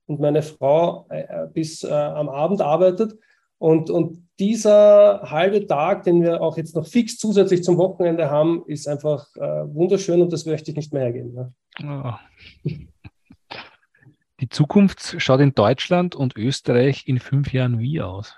und 0.08 0.20
meine 0.20 0.42
Frau 0.42 1.06
äh, 1.10 1.48
bis 1.54 1.84
äh, 1.84 1.92
am 1.92 2.30
Abend 2.30 2.62
arbeitet. 2.62 3.14
Und, 3.60 3.90
und 3.90 4.26
dieser 4.40 5.22
halbe 5.30 5.68
Tag, 5.68 6.04
den 6.04 6.24
wir 6.24 6.42
auch 6.42 6.58
jetzt 6.58 6.76
noch 6.76 6.88
fix 6.88 7.18
zusätzlich 7.18 7.64
zum 7.64 7.78
Wochenende 7.78 8.32
haben, 8.32 8.64
ist 8.68 8.88
einfach 8.88 9.28
äh, 9.36 9.42
wunderschön 9.74 10.22
und 10.22 10.32
das 10.32 10.46
möchte 10.46 10.72
ich 10.72 10.78
nicht 10.78 10.94
mehr 10.94 11.04
hergeben. 11.04 11.54
Oh. 11.84 12.14
Die 14.40 14.50
Zukunft 14.50 15.16
schaut 15.18 15.42
in 15.42 15.54
Deutschland 15.54 16.16
und 16.16 16.38
Österreich 16.38 17.06
in 17.08 17.20
fünf 17.20 17.52
Jahren 17.52 17.80
wie 17.80 18.02
aus? 18.02 18.34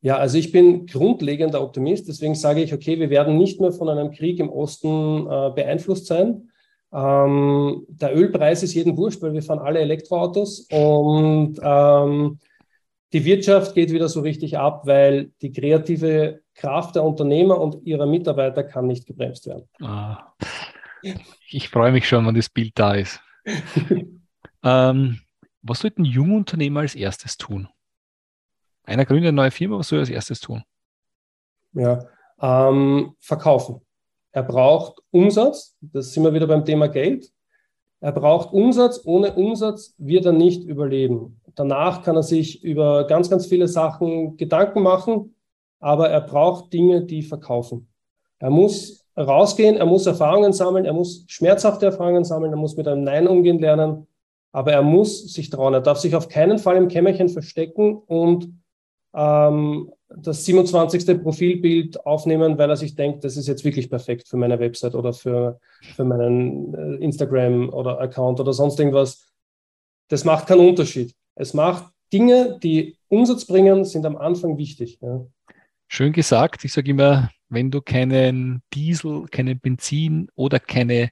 Ja, 0.00 0.18
also 0.18 0.38
ich 0.38 0.52
bin 0.52 0.86
grundlegender 0.86 1.62
Optimist, 1.62 2.08
deswegen 2.08 2.34
sage 2.34 2.62
ich, 2.62 2.72
okay, 2.72 2.98
wir 2.98 3.10
werden 3.10 3.38
nicht 3.38 3.60
mehr 3.60 3.72
von 3.72 3.88
einem 3.88 4.10
Krieg 4.10 4.38
im 4.38 4.50
Osten 4.50 5.26
äh, 5.26 5.50
beeinflusst 5.54 6.06
sein. 6.06 6.50
Ähm, 6.92 7.84
der 7.88 8.16
Ölpreis 8.16 8.62
ist 8.62 8.74
jeden 8.74 8.96
Wurscht, 8.96 9.20
weil 9.22 9.32
wir 9.32 9.42
fahren 9.42 9.58
alle 9.58 9.80
Elektroautos 9.80 10.68
und 10.70 11.58
ähm, 11.62 12.38
die 13.12 13.24
Wirtschaft 13.24 13.74
geht 13.74 13.92
wieder 13.92 14.08
so 14.08 14.20
richtig 14.20 14.58
ab, 14.58 14.86
weil 14.86 15.32
die 15.40 15.52
kreative 15.52 16.40
Kraft 16.54 16.96
der 16.96 17.04
Unternehmer 17.04 17.60
und 17.60 17.86
ihrer 17.86 18.06
Mitarbeiter 18.06 18.62
kann 18.64 18.86
nicht 18.86 19.06
gebremst 19.06 19.46
werden. 19.46 19.68
Ah, 19.80 20.32
ich 21.50 21.68
freue 21.68 21.92
mich 21.92 22.08
schon, 22.08 22.26
wenn 22.26 22.34
das 22.34 22.48
Bild 22.48 22.72
da 22.74 22.94
ist. 22.94 23.20
ähm, 24.64 25.20
was 25.62 25.80
sollten 25.80 26.04
junge 26.04 26.36
Unternehmer 26.36 26.80
als 26.80 26.94
erstes 26.94 27.36
tun? 27.36 27.68
Einer 28.86 29.04
gründet 29.04 29.28
eine 29.28 29.36
neue 29.36 29.50
Firma, 29.50 29.78
was 29.78 29.88
soll 29.88 29.98
er 29.98 30.02
als 30.02 30.10
erstes 30.10 30.40
tun? 30.40 30.62
Ja, 31.72 32.06
ähm, 32.40 33.14
verkaufen. 33.18 33.80
Er 34.32 34.44
braucht 34.44 35.00
Umsatz, 35.10 35.76
das 35.80 36.12
sind 36.12 36.22
wir 36.22 36.32
wieder 36.32 36.46
beim 36.46 36.64
Thema 36.64 36.88
Geld. 36.88 37.30
Er 38.00 38.12
braucht 38.12 38.52
Umsatz, 38.52 39.00
ohne 39.04 39.34
Umsatz 39.34 39.94
wird 39.98 40.26
er 40.26 40.32
nicht 40.32 40.64
überleben. 40.64 41.40
Danach 41.54 42.02
kann 42.02 42.16
er 42.16 42.22
sich 42.22 42.62
über 42.62 43.06
ganz, 43.06 43.28
ganz 43.28 43.46
viele 43.46 43.66
Sachen 43.66 44.36
Gedanken 44.36 44.82
machen, 44.82 45.34
aber 45.80 46.10
er 46.10 46.20
braucht 46.20 46.72
Dinge, 46.72 47.02
die 47.02 47.22
verkaufen. 47.22 47.88
Er 48.38 48.50
muss 48.50 49.06
rausgehen, 49.16 49.76
er 49.76 49.86
muss 49.86 50.06
Erfahrungen 50.06 50.52
sammeln, 50.52 50.84
er 50.84 50.92
muss 50.92 51.24
schmerzhafte 51.26 51.86
Erfahrungen 51.86 52.24
sammeln, 52.24 52.52
er 52.52 52.58
muss 52.58 52.76
mit 52.76 52.86
einem 52.86 53.02
Nein 53.02 53.26
umgehen 53.26 53.58
lernen, 53.58 54.06
aber 54.52 54.72
er 54.72 54.82
muss 54.82 55.32
sich 55.32 55.48
trauen. 55.48 55.74
Er 55.74 55.80
darf 55.80 55.98
sich 55.98 56.14
auf 56.14 56.28
keinen 56.28 56.58
Fall 56.58 56.76
im 56.76 56.88
Kämmerchen 56.88 57.30
verstecken 57.30 57.96
und 57.96 58.52
ähm, 59.16 59.90
das 60.08 60.44
27. 60.44 61.20
Profilbild 61.22 62.04
aufnehmen, 62.06 62.58
weil 62.58 62.70
er 62.70 62.76
sich 62.76 62.94
denkt, 62.94 63.24
das 63.24 63.36
ist 63.36 63.48
jetzt 63.48 63.64
wirklich 63.64 63.90
perfekt 63.90 64.28
für 64.28 64.36
meine 64.36 64.58
Website 64.60 64.94
oder 64.94 65.12
für, 65.12 65.58
für 65.94 66.04
meinen 66.04 66.74
äh, 66.74 67.04
Instagram 67.04 67.70
oder 67.70 68.00
Account 68.00 68.38
oder 68.38 68.52
sonst 68.52 68.78
irgendwas. 68.78 69.26
Das 70.08 70.24
macht 70.24 70.46
keinen 70.46 70.68
Unterschied. 70.68 71.14
Es 71.34 71.54
macht 71.54 71.92
Dinge, 72.12 72.58
die 72.62 72.96
Umsatz 73.08 73.46
bringen, 73.46 73.84
sind 73.84 74.06
am 74.06 74.16
Anfang 74.16 74.56
wichtig. 74.58 74.98
Ja. 75.00 75.26
Schön 75.88 76.12
gesagt. 76.12 76.64
Ich 76.64 76.72
sage 76.72 76.90
immer, 76.90 77.30
wenn 77.48 77.70
du 77.70 77.80
keinen 77.80 78.62
Diesel, 78.74 79.26
keinen 79.26 79.58
Benzin 79.58 80.28
oder 80.34 80.60
keine, 80.60 81.10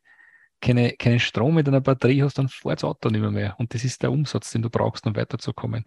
keine, 0.64 0.92
keinen 0.92 1.20
Strom 1.20 1.55
mit 1.55 1.68
einer 1.68 1.81
Batterie 1.81 2.22
hast, 2.22 2.38
dann 2.38 2.48
fährt 2.48 2.83
das 2.83 2.85
Auto 2.85 3.11
nicht 3.11 3.20
mehr, 3.20 3.31
mehr. 3.31 3.55
Und 3.59 3.74
das 3.74 3.85
ist 3.85 4.03
der 4.03 4.11
Umsatz, 4.11 4.50
den 4.50 4.62
du 4.62 4.70
brauchst, 4.70 5.07
um 5.07 5.14
weiterzukommen. 5.14 5.85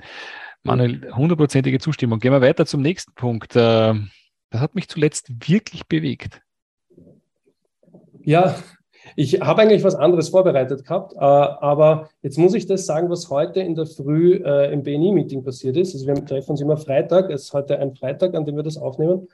Manuel, 0.64 1.14
hundertprozentige 1.14 1.80
Zustimmung. 1.80 2.20
Gehen 2.20 2.32
wir 2.32 2.42
weiter 2.42 2.66
zum 2.66 2.82
nächsten 2.82 3.14
Punkt. 3.14 3.56
Das 3.56 3.98
hat 4.54 4.76
mich 4.76 4.88
zuletzt 4.88 5.50
wirklich 5.50 5.88
bewegt. 5.88 6.42
Ja, 8.22 8.56
ich 9.16 9.42
habe 9.42 9.62
eigentlich 9.62 9.84
was 9.84 9.96
anderes 9.96 10.30
vorbereitet 10.30 10.84
gehabt, 10.84 11.14
äh, 11.14 11.20
aber 11.20 12.10
jetzt 12.22 12.38
muss 12.38 12.54
ich 12.54 12.66
das 12.66 12.86
sagen, 12.86 13.10
was 13.10 13.30
heute 13.30 13.62
in 13.62 13.74
der 13.76 13.86
Früh 13.86 14.36
äh, 14.44 14.72
im 14.74 14.84
BNI-Meeting 14.84 15.44
passiert 15.44 15.78
ist. 15.78 15.94
Also 15.94 16.08
wir 16.08 16.16
treffen 16.26 16.52
uns 16.52 16.62
immer 16.62 16.78
Freitag, 16.78 17.30
es 17.30 17.44
ist 17.44 17.54
heute 17.54 17.80
ein 17.80 17.96
Freitag, 17.96 18.36
an 18.36 18.46
dem 18.46 18.58
wir 18.58 18.64
das 18.64 18.78
aufnehmen. 18.78 19.28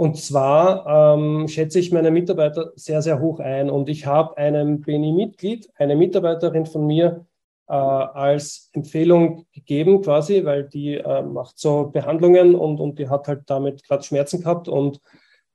Und 0.00 0.16
zwar 0.16 0.86
ähm, 1.14 1.46
schätze 1.46 1.78
ich 1.78 1.92
meine 1.92 2.10
Mitarbeiter 2.10 2.72
sehr, 2.74 3.02
sehr 3.02 3.20
hoch 3.20 3.38
ein. 3.38 3.68
Und 3.68 3.90
ich 3.90 4.06
habe 4.06 4.34
einem 4.38 4.80
BNI-Mitglied, 4.80 5.68
eine 5.74 5.94
Mitarbeiterin 5.94 6.64
von 6.64 6.86
mir, 6.86 7.26
äh, 7.68 7.74
als 7.74 8.70
Empfehlung 8.72 9.44
gegeben, 9.52 10.00
quasi, 10.00 10.42
weil 10.46 10.64
die 10.64 10.94
äh, 10.94 11.20
macht 11.20 11.58
so 11.58 11.90
Behandlungen 11.90 12.54
und, 12.54 12.80
und 12.80 12.98
die 12.98 13.10
hat 13.10 13.28
halt 13.28 13.42
damit 13.44 13.84
gerade 13.86 14.02
Schmerzen 14.02 14.40
gehabt 14.40 14.68
und 14.68 15.02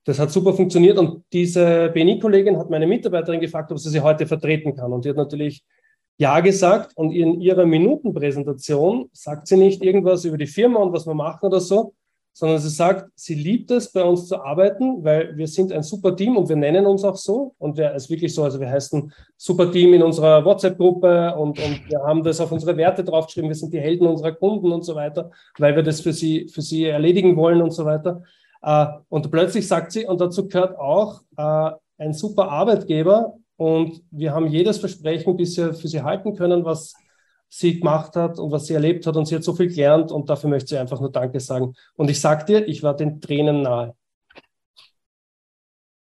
das 0.04 0.20
hat 0.20 0.30
super 0.30 0.52
funktioniert 0.52 0.96
und 0.96 1.24
diese 1.32 1.90
BNI-Kollegin 1.92 2.56
hat 2.56 2.70
meine 2.70 2.86
Mitarbeiterin 2.86 3.40
gefragt, 3.40 3.72
ob 3.72 3.80
sie 3.80 3.90
sie 3.90 4.00
heute 4.00 4.28
vertreten 4.28 4.76
kann. 4.76 4.92
Und 4.92 5.04
die 5.04 5.08
hat 5.08 5.16
natürlich 5.16 5.64
Ja 6.18 6.38
gesagt 6.38 6.96
und 6.96 7.10
in 7.10 7.40
ihrer 7.40 7.66
Minutenpräsentation 7.66 9.10
sagt 9.12 9.48
sie 9.48 9.56
nicht 9.56 9.82
irgendwas 9.82 10.24
über 10.24 10.38
die 10.38 10.46
Firma 10.46 10.78
und 10.78 10.92
was 10.92 11.04
wir 11.04 11.14
machen 11.14 11.46
oder 11.46 11.58
so, 11.58 11.94
sondern 12.38 12.58
sie 12.58 12.68
sagt, 12.68 13.10
sie 13.14 13.34
liebt 13.34 13.70
es, 13.70 13.90
bei 13.90 14.04
uns 14.04 14.28
zu 14.28 14.36
arbeiten, 14.44 15.02
weil 15.02 15.34
wir 15.38 15.46
sind 15.46 15.72
ein 15.72 15.82
super 15.82 16.14
Team 16.14 16.36
und 16.36 16.50
wir 16.50 16.56
nennen 16.56 16.84
uns 16.84 17.02
auch 17.02 17.16
so. 17.16 17.54
Und 17.56 17.78
wir 17.78 17.94
ist 17.94 18.10
wirklich 18.10 18.34
so, 18.34 18.44
also 18.44 18.60
wir 18.60 18.68
heißen 18.68 19.10
super 19.38 19.72
Team 19.72 19.94
in 19.94 20.02
unserer 20.02 20.44
WhatsApp-Gruppe 20.44 21.34
und, 21.34 21.58
und 21.58 21.80
wir 21.88 21.98
haben 22.00 22.22
das 22.22 22.38
auf 22.42 22.52
unsere 22.52 22.76
Werte 22.76 23.02
draufgeschrieben, 23.04 23.48
wir 23.48 23.54
sind 23.54 23.72
die 23.72 23.80
Helden 23.80 24.06
unserer 24.06 24.32
Kunden 24.32 24.70
und 24.70 24.84
so 24.84 24.94
weiter, 24.94 25.30
weil 25.56 25.76
wir 25.76 25.82
das 25.82 26.02
für 26.02 26.12
sie, 26.12 26.46
für 26.50 26.60
sie 26.60 26.84
erledigen 26.84 27.36
wollen 27.36 27.62
und 27.62 27.70
so 27.70 27.86
weiter. 27.86 28.22
Äh, 28.60 28.84
und 29.08 29.30
plötzlich 29.30 29.66
sagt 29.66 29.92
sie, 29.92 30.04
und 30.04 30.20
dazu 30.20 30.46
gehört 30.46 30.78
auch, 30.78 31.22
äh, 31.38 31.70
ein 31.96 32.12
super 32.12 32.50
Arbeitgeber 32.50 33.32
und 33.56 34.02
wir 34.10 34.34
haben 34.34 34.48
jedes 34.48 34.76
Versprechen 34.76 35.38
bisher 35.38 35.72
für 35.72 35.88
sie 35.88 36.02
halten 36.02 36.36
können, 36.36 36.66
was 36.66 36.92
sie 37.48 37.78
gemacht 37.78 38.16
hat 38.16 38.38
und 38.38 38.50
was 38.50 38.66
sie 38.66 38.74
erlebt 38.74 39.06
hat 39.06 39.16
und 39.16 39.26
sie 39.26 39.36
hat 39.36 39.44
so 39.44 39.54
viel 39.54 39.68
gelernt 39.68 40.12
und 40.12 40.28
dafür 40.28 40.50
möchte 40.50 40.68
sie 40.68 40.78
einfach 40.78 41.00
nur 41.00 41.10
Danke 41.10 41.40
sagen. 41.40 41.74
Und 41.94 42.10
ich 42.10 42.20
sag 42.20 42.46
dir, 42.46 42.66
ich 42.66 42.82
war 42.82 42.96
den 42.96 43.20
Tränen 43.20 43.62
nahe. 43.62 43.94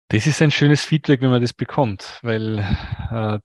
Das 0.09 0.25
ist 0.25 0.41
ein 0.41 0.51
schönes 0.51 0.85
Feedback, 0.85 1.21
wenn 1.21 1.31
man 1.31 1.41
das 1.41 1.53
bekommt, 1.53 2.19
weil 2.21 2.59
äh, 3.11 3.39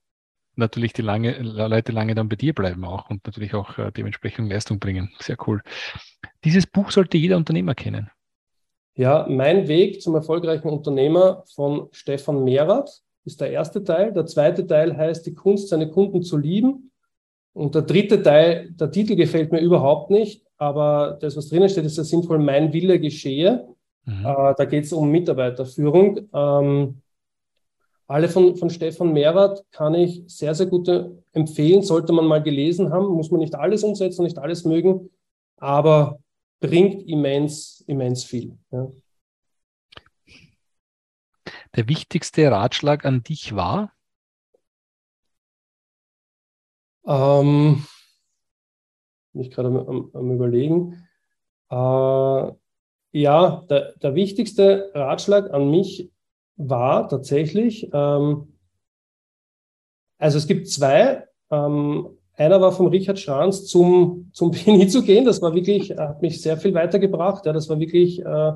natürlich 0.55 0.93
die 0.93 1.01
lange, 1.01 1.37
Leute 1.39 1.91
lange 1.91 2.15
dann 2.15 2.29
bei 2.29 2.37
dir 2.37 2.53
bleiben 2.53 2.85
auch 2.85 3.09
und 3.09 3.25
natürlich 3.25 3.53
auch 3.53 3.77
äh, 3.77 3.91
dementsprechend 3.91 4.49
Leistung 4.49 4.79
bringen. 4.79 5.11
Sehr 5.19 5.37
cool. 5.45 5.61
Dieses 6.45 6.65
Buch 6.65 6.91
sollte 6.91 7.17
jeder 7.17 7.37
Unternehmer 7.37 7.75
kennen. 7.75 8.09
Ja, 8.95 9.25
mein 9.27 9.67
Weg 9.67 10.01
zum 10.01 10.15
erfolgreichen 10.15 10.69
Unternehmer 10.69 11.43
von 11.53 11.89
Stefan 11.91 12.43
Mehrath 12.43 13.01
ist 13.25 13.41
der 13.41 13.51
erste 13.51 13.83
Teil. 13.83 14.13
Der 14.13 14.25
zweite 14.25 14.67
Teil 14.67 14.95
heißt 14.95 15.25
die 15.25 15.33
Kunst, 15.33 15.69
seine 15.69 15.89
Kunden 15.89 16.21
zu 16.21 16.37
lieben. 16.37 16.91
Und 17.53 17.75
der 17.75 17.83
dritte 17.83 18.21
Teil, 18.21 18.71
der 18.71 18.91
Titel 18.91 19.15
gefällt 19.15 19.51
mir 19.51 19.59
überhaupt 19.59 20.09
nicht, 20.09 20.45
aber 20.57 21.17
das, 21.21 21.37
was 21.37 21.49
drinnen 21.49 21.69
steht, 21.69 21.85
ist 21.85 21.97
ja 21.97 22.03
sinnvoll, 22.03 22.39
mein 22.39 22.73
Wille 22.73 22.99
geschehe. 22.99 23.67
Mhm. 24.05 24.25
Äh, 24.25 24.53
da 24.57 24.65
geht 24.65 24.85
es 24.85 24.93
um 24.93 25.09
Mitarbeiterführung. 25.09 26.27
Ähm, 26.33 27.01
alle 28.07 28.27
von, 28.27 28.55
von 28.57 28.69
Stefan 28.69 29.13
Mehrath 29.13 29.63
kann 29.71 29.93
ich 29.95 30.23
sehr, 30.27 30.53
sehr 30.55 30.65
gut 30.65 30.89
empfehlen, 31.31 31.83
sollte 31.83 32.11
man 32.11 32.25
mal 32.25 32.43
gelesen 32.43 32.91
haben, 32.91 33.07
muss 33.07 33.31
man 33.31 33.39
nicht 33.39 33.55
alles 33.55 33.83
umsetzen, 33.83 34.23
nicht 34.23 34.37
alles 34.37 34.65
mögen, 34.65 35.09
aber 35.57 36.19
bringt 36.59 37.07
immens, 37.07 37.83
immens 37.87 38.23
viel. 38.23 38.57
Ja. 38.71 38.89
Der 41.75 41.87
wichtigste 41.87 42.51
Ratschlag 42.51 43.05
an 43.05 43.23
dich 43.23 43.55
war? 43.55 43.92
Ähm, 47.05 47.85
bin 49.33 49.41
ich 49.41 49.51
gerade 49.51 49.69
am, 49.69 50.09
am, 50.13 50.31
Überlegen. 50.31 51.07
Äh, 51.69 52.51
ja, 53.11 53.63
der, 53.69 53.93
der 54.01 54.15
wichtigste 54.15 54.91
Ratschlag 54.93 55.51
an 55.53 55.69
mich 55.69 56.11
war 56.55 57.09
tatsächlich, 57.09 57.89
ähm, 57.93 58.53
also 60.17 60.37
es 60.37 60.47
gibt 60.47 60.69
zwei. 60.69 61.27
Ähm, 61.51 62.17
einer 62.35 62.61
war 62.61 62.71
vom 62.71 62.87
Richard 62.87 63.19
Schranz 63.19 63.65
zum, 63.65 64.29
zum 64.33 64.51
BNI 64.65 64.87
zu 64.87 65.03
gehen. 65.03 65.25
Das 65.25 65.41
war 65.41 65.53
wirklich, 65.53 65.91
hat 65.91 66.21
mich 66.21 66.41
sehr 66.41 66.57
viel 66.57 66.73
weitergebracht. 66.73 67.45
Ja, 67.45 67.53
das 67.53 67.69
war 67.69 67.79
wirklich 67.79 68.19
äh, 68.19 68.53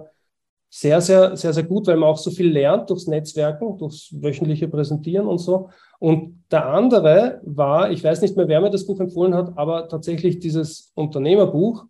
sehr, 0.70 1.02
sehr, 1.02 1.38
sehr, 1.38 1.54
sehr 1.54 1.64
gut, 1.64 1.88
weil 1.88 1.98
man 1.98 2.10
auch 2.10 2.18
so 2.18 2.30
viel 2.32 2.52
lernt 2.52 2.90
durchs 2.90 3.08
Netzwerken, 3.08 3.78
durchs 3.78 4.14
wöchentliche 4.22 4.68
Präsentieren 4.68 5.28
und 5.28 5.38
so. 5.38 5.70
Und 6.00 6.44
der 6.52 6.68
andere 6.68 7.42
war, 7.44 7.92
ich 7.92 8.04
weiß 8.04 8.22
nicht 8.22 8.36
mehr, 8.36 8.48
wer 8.48 8.62
mir 8.62 8.70
das 8.70 8.86
Buch 8.86 9.00
empfohlen 9.00 9.34
hat, 9.34 9.58
aber 9.58 9.88
tatsächlich 9.88 10.40
dieses 10.40 10.92
Unternehmerbuch, 10.96 11.86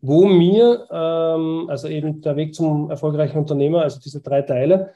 wo 0.00 0.26
mir, 0.26 0.86
ähm, 0.90 1.66
also 1.68 1.88
eben 1.88 2.20
der 2.20 2.36
Weg 2.36 2.54
zum 2.54 2.90
erfolgreichen 2.90 3.38
Unternehmer, 3.38 3.82
also 3.82 4.00
diese 4.00 4.20
drei 4.20 4.42
Teile, 4.42 4.92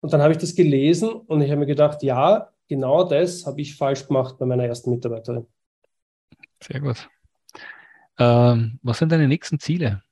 und 0.00 0.12
dann 0.12 0.22
habe 0.22 0.32
ich 0.32 0.38
das 0.38 0.54
gelesen 0.54 1.10
und 1.10 1.40
ich 1.40 1.50
habe 1.50 1.60
mir 1.60 1.66
gedacht, 1.66 2.02
ja, 2.02 2.50
genau 2.68 3.04
das 3.04 3.46
habe 3.46 3.60
ich 3.60 3.76
falsch 3.76 4.06
gemacht 4.06 4.36
bei 4.38 4.46
meiner 4.46 4.64
ersten 4.64 4.90
Mitarbeiterin. 4.90 5.46
Sehr 6.62 6.80
gut. 6.80 7.08
Ähm, 8.18 8.78
was 8.82 8.98
sind 8.98 9.12
deine 9.12 9.28
nächsten 9.28 9.58
Ziele? 9.58 10.02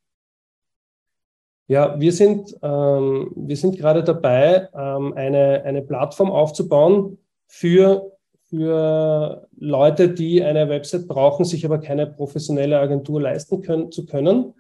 Ja, 1.68 1.98
wir 1.98 2.12
sind, 2.12 2.56
ähm, 2.62 3.32
wir 3.34 3.56
sind 3.56 3.76
gerade 3.76 4.04
dabei, 4.04 4.68
ähm, 4.72 5.12
eine, 5.14 5.62
eine 5.64 5.82
Plattform 5.82 6.30
aufzubauen 6.30 7.18
für, 7.48 8.12
für 8.48 9.48
Leute, 9.56 10.10
die 10.10 10.44
eine 10.44 10.68
Website 10.68 11.08
brauchen, 11.08 11.44
sich 11.44 11.64
aber 11.64 11.78
keine 11.78 12.06
professionelle 12.06 12.78
Agentur 12.78 13.20
leisten 13.20 13.62
können, 13.62 13.90
zu 13.90 14.06
können. 14.06 14.54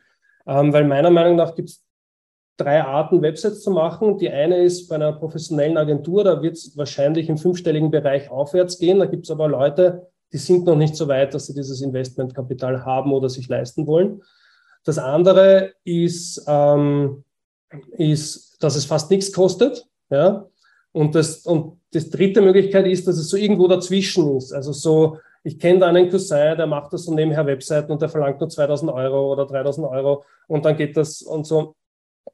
Ähm, 0.48 0.72
weil 0.72 0.84
meiner 0.84 1.10
Meinung 1.10 1.36
nach 1.36 1.54
gibt 1.54 1.68
es 1.68 1.84
drei 2.56 2.82
Arten, 2.82 3.22
Websites 3.22 3.62
zu 3.62 3.70
machen. 3.70 4.18
Die 4.18 4.30
eine 4.30 4.58
ist 4.58 4.88
bei 4.88 4.96
einer 4.96 5.12
professionellen 5.12 5.76
Agentur, 5.76 6.24
da 6.24 6.42
wird 6.42 6.54
es 6.54 6.76
wahrscheinlich 6.76 7.28
im 7.28 7.38
fünfstelligen 7.38 7.92
Bereich 7.92 8.30
aufwärts 8.30 8.78
gehen. 8.78 8.98
Da 8.98 9.06
gibt 9.06 9.26
es 9.26 9.30
aber 9.30 9.46
Leute, 9.46 10.08
die 10.32 10.38
sind 10.38 10.64
noch 10.66 10.76
nicht 10.76 10.96
so 10.96 11.06
weit, 11.06 11.34
dass 11.34 11.46
sie 11.46 11.54
dieses 11.54 11.82
Investmentkapital 11.82 12.84
haben 12.84 13.12
oder 13.12 13.28
sich 13.28 13.48
leisten 13.48 13.86
wollen. 13.86 14.22
Das 14.86 14.98
andere 14.98 15.74
ist, 15.84 16.44
ähm, 16.46 17.24
ist 17.98 18.56
dass 18.62 18.76
es 18.76 18.84
fast 18.84 19.10
nichts 19.10 19.32
kostet. 19.32 19.84
Ja? 20.10 20.46
Und, 20.92 21.14
das, 21.14 21.44
und 21.44 21.80
das 21.92 22.08
dritte 22.08 22.40
Möglichkeit 22.40 22.86
ist, 22.86 23.06
dass 23.06 23.18
es 23.18 23.28
so 23.28 23.36
irgendwo 23.36 23.66
dazwischen 23.66 24.36
ist. 24.36 24.52
Also 24.52 24.72
so, 24.72 25.18
ich 25.42 25.58
kenne 25.58 25.80
da 25.80 25.88
einen 25.88 26.08
Cousin, 26.08 26.56
der 26.56 26.66
macht 26.66 26.92
das 26.92 27.04
so 27.04 27.12
nebenher 27.12 27.44
Webseiten 27.46 27.90
und 27.92 28.00
der 28.00 28.08
verlangt 28.08 28.40
nur 28.40 28.48
2000 28.48 28.90
Euro 28.92 29.32
oder 29.32 29.44
3000 29.44 29.86
Euro 29.88 30.24
und 30.46 30.64
dann 30.64 30.76
geht 30.76 30.96
das 30.96 31.20
und 31.20 31.46
so. 31.46 31.74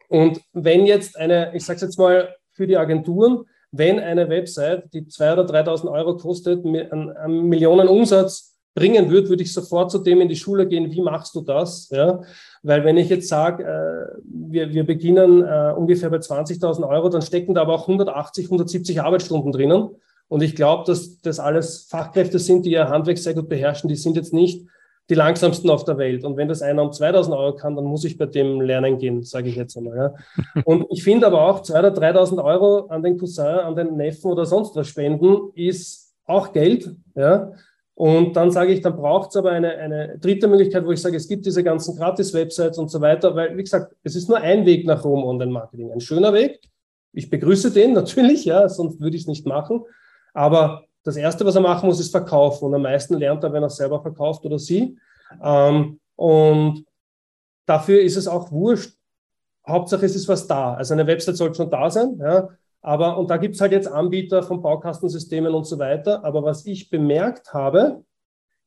Und 0.08 0.40
wenn 0.52 0.84
jetzt 0.86 1.16
eine, 1.16 1.56
ich 1.56 1.64
sage 1.64 1.76
es 1.76 1.82
jetzt 1.82 1.98
mal 1.98 2.36
für 2.50 2.66
die 2.66 2.76
Agenturen, 2.76 3.44
wenn 3.70 3.98
eine 3.98 4.28
Website, 4.28 4.92
die 4.92 5.06
2.000 5.06 5.32
oder 5.32 5.60
3.000 5.60 5.90
Euro 5.90 6.16
kostet, 6.18 6.64
einen, 6.64 7.16
einen 7.16 7.48
Millionen 7.48 7.88
Umsatz 7.88 8.51
bringen 8.74 9.10
würde, 9.10 9.28
würde 9.28 9.42
ich 9.42 9.52
sofort 9.52 9.90
zu 9.90 9.98
dem 9.98 10.20
in 10.20 10.28
die 10.28 10.36
Schule 10.36 10.66
gehen, 10.66 10.90
wie 10.90 11.02
machst 11.02 11.34
du 11.34 11.42
das? 11.42 11.88
Ja? 11.90 12.20
Weil 12.62 12.84
wenn 12.84 12.96
ich 12.96 13.08
jetzt 13.08 13.28
sage, 13.28 13.64
äh, 13.64 14.18
wir, 14.24 14.72
wir 14.72 14.86
beginnen 14.86 15.42
äh, 15.42 15.74
ungefähr 15.76 16.10
bei 16.10 16.18
20.000 16.18 16.88
Euro, 16.88 17.08
dann 17.08 17.22
stecken 17.22 17.54
da 17.54 17.62
aber 17.62 17.74
auch 17.74 17.82
180, 17.82 18.46
170 18.46 19.02
Arbeitsstunden 19.02 19.52
drinnen. 19.52 19.90
Und 20.28 20.42
ich 20.42 20.56
glaube, 20.56 20.84
dass 20.86 21.20
das 21.20 21.38
alles 21.38 21.86
Fachkräfte 21.90 22.38
sind, 22.38 22.64
die 22.64 22.72
ihr 22.72 22.88
Handwerk 22.88 23.18
sehr 23.18 23.34
gut 23.34 23.48
beherrschen. 23.48 23.88
Die 23.88 23.96
sind 23.96 24.16
jetzt 24.16 24.32
nicht 24.32 24.66
die 25.10 25.14
langsamsten 25.14 25.68
auf 25.68 25.84
der 25.84 25.98
Welt. 25.98 26.24
Und 26.24 26.38
wenn 26.38 26.48
das 26.48 26.62
einer 26.62 26.82
um 26.82 26.92
2000 26.92 27.36
Euro 27.36 27.54
kann, 27.54 27.76
dann 27.76 27.84
muss 27.84 28.04
ich 28.04 28.16
bei 28.16 28.26
dem 28.26 28.60
lernen 28.60 28.96
gehen, 28.96 29.22
sage 29.22 29.50
ich 29.50 29.56
jetzt 29.56 29.76
einmal. 29.76 29.96
Ja. 29.96 30.62
Und 30.64 30.86
ich 30.90 31.02
finde 31.02 31.26
aber 31.26 31.42
auch 31.42 31.62
2.000 31.62 31.78
oder 31.78 32.20
3.000 32.20 32.44
Euro 32.44 32.86
an 32.86 33.02
den 33.02 33.18
Cousin, 33.18 33.44
an 33.44 33.76
den 33.76 33.96
Neffen 33.96 34.30
oder 34.30 34.46
sonst 34.46 34.74
was 34.74 34.88
spenden, 34.88 35.50
ist 35.54 36.14
auch 36.24 36.52
Geld. 36.52 36.94
Ja. 37.14 37.52
Und 37.94 38.36
dann 38.36 38.50
sage 38.50 38.72
ich, 38.72 38.80
dann 38.80 38.96
braucht 38.96 39.30
es 39.30 39.36
aber 39.36 39.50
eine, 39.50 39.76
eine 39.76 40.18
dritte 40.18 40.48
Möglichkeit, 40.48 40.84
wo 40.86 40.92
ich 40.92 41.00
sage, 41.00 41.16
es 41.16 41.28
gibt 41.28 41.44
diese 41.44 41.62
ganzen 41.62 41.96
Gratis-Websites 41.96 42.78
und 42.78 42.90
so 42.90 43.00
weiter, 43.00 43.34
weil, 43.36 43.56
wie 43.56 43.62
gesagt, 43.62 43.94
es 44.02 44.16
ist 44.16 44.28
nur 44.28 44.38
ein 44.38 44.64
Weg 44.64 44.86
nach 44.86 45.04
Rom 45.04 45.24
Online-Marketing. 45.24 45.92
Ein 45.92 46.00
schöner 46.00 46.32
Weg. 46.32 46.60
Ich 47.12 47.28
begrüße 47.28 47.70
den 47.70 47.92
natürlich, 47.94 48.44
ja, 48.44 48.68
sonst 48.68 49.00
würde 49.00 49.16
ich 49.16 49.22
es 49.22 49.28
nicht 49.28 49.46
machen. 49.46 49.82
Aber 50.32 50.84
das 51.04 51.16
Erste, 51.16 51.44
was 51.44 51.54
er 51.54 51.60
machen 51.60 51.86
muss, 51.86 52.00
ist 52.00 52.10
verkaufen. 52.10 52.66
Und 52.66 52.74
am 52.74 52.82
meisten 52.82 53.14
lernt 53.18 53.44
er, 53.44 53.52
wenn 53.52 53.62
er 53.62 53.70
selber 53.70 54.00
verkauft 54.00 54.44
oder 54.46 54.58
sie. 54.58 54.96
Ähm, 55.42 56.00
und 56.16 56.86
dafür 57.66 58.00
ist 58.00 58.16
es 58.16 58.26
auch 58.26 58.50
wurscht. 58.50 58.96
Hauptsache 59.66 60.06
es 60.06 60.16
ist 60.16 60.28
was 60.28 60.46
da. 60.46 60.74
Also 60.74 60.94
eine 60.94 61.06
Website 61.06 61.36
sollte 61.36 61.56
schon 61.56 61.70
da 61.70 61.90
sein. 61.90 62.18
Ja. 62.18 62.48
Aber, 62.82 63.16
und 63.16 63.30
da 63.30 63.36
gibt 63.36 63.54
es 63.54 63.60
halt 63.60 63.72
jetzt 63.72 63.86
Anbieter 63.86 64.42
von 64.42 64.60
Baukastensystemen 64.60 65.54
und 65.54 65.64
so 65.64 65.78
weiter. 65.78 66.24
Aber 66.24 66.42
was 66.42 66.66
ich 66.66 66.90
bemerkt 66.90 67.54
habe, 67.54 68.02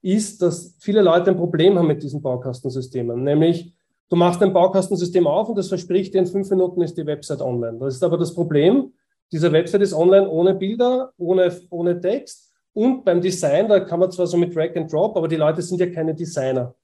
ist, 0.02 0.42
dass 0.42 0.76
viele 0.80 1.02
Leute 1.02 1.32
ein 1.32 1.38
Problem 1.38 1.78
haben 1.78 1.88
mit 1.88 2.02
diesen 2.02 2.22
Baukastensystemen. 2.22 3.24
Nämlich, 3.24 3.74
du 4.10 4.16
machst 4.16 4.42
ein 4.42 4.54
Baukastensystem 4.54 5.28
auf 5.28 5.50
und 5.50 5.58
das 5.58 5.68
verspricht 5.68 6.14
dir, 6.14 6.20
in 6.20 6.28
fünf 6.28 6.50
Minuten 6.50 6.82
ist 6.82 6.98
die 6.98 7.06
Website 7.06 7.42
online. 7.42 7.78
Das 7.80 7.96
ist 7.96 8.04
aber 8.04 8.18
das 8.18 8.34
Problem. 8.34 8.94
Diese 9.32 9.52
Website 9.52 9.82
ist 9.82 9.94
online 9.94 10.30
ohne 10.30 10.56
Bilder, 10.56 11.12
ohne, 11.18 11.52
ohne 11.70 12.00
Text. 12.00 12.54
Und 12.74 13.04
beim 13.04 13.20
Design, 13.20 13.68
da 13.68 13.80
kann 13.80 14.00
man 14.00 14.12
zwar 14.12 14.28
so 14.28 14.38
mit 14.38 14.56
Drag 14.56 14.76
and 14.76 14.92
Drop, 14.92 15.18
aber 15.18 15.28
die 15.28 15.38
Leute 15.38 15.62
sind 15.62 15.80
ja 15.80 15.88
keine 15.88 16.14
Designer. 16.14 16.76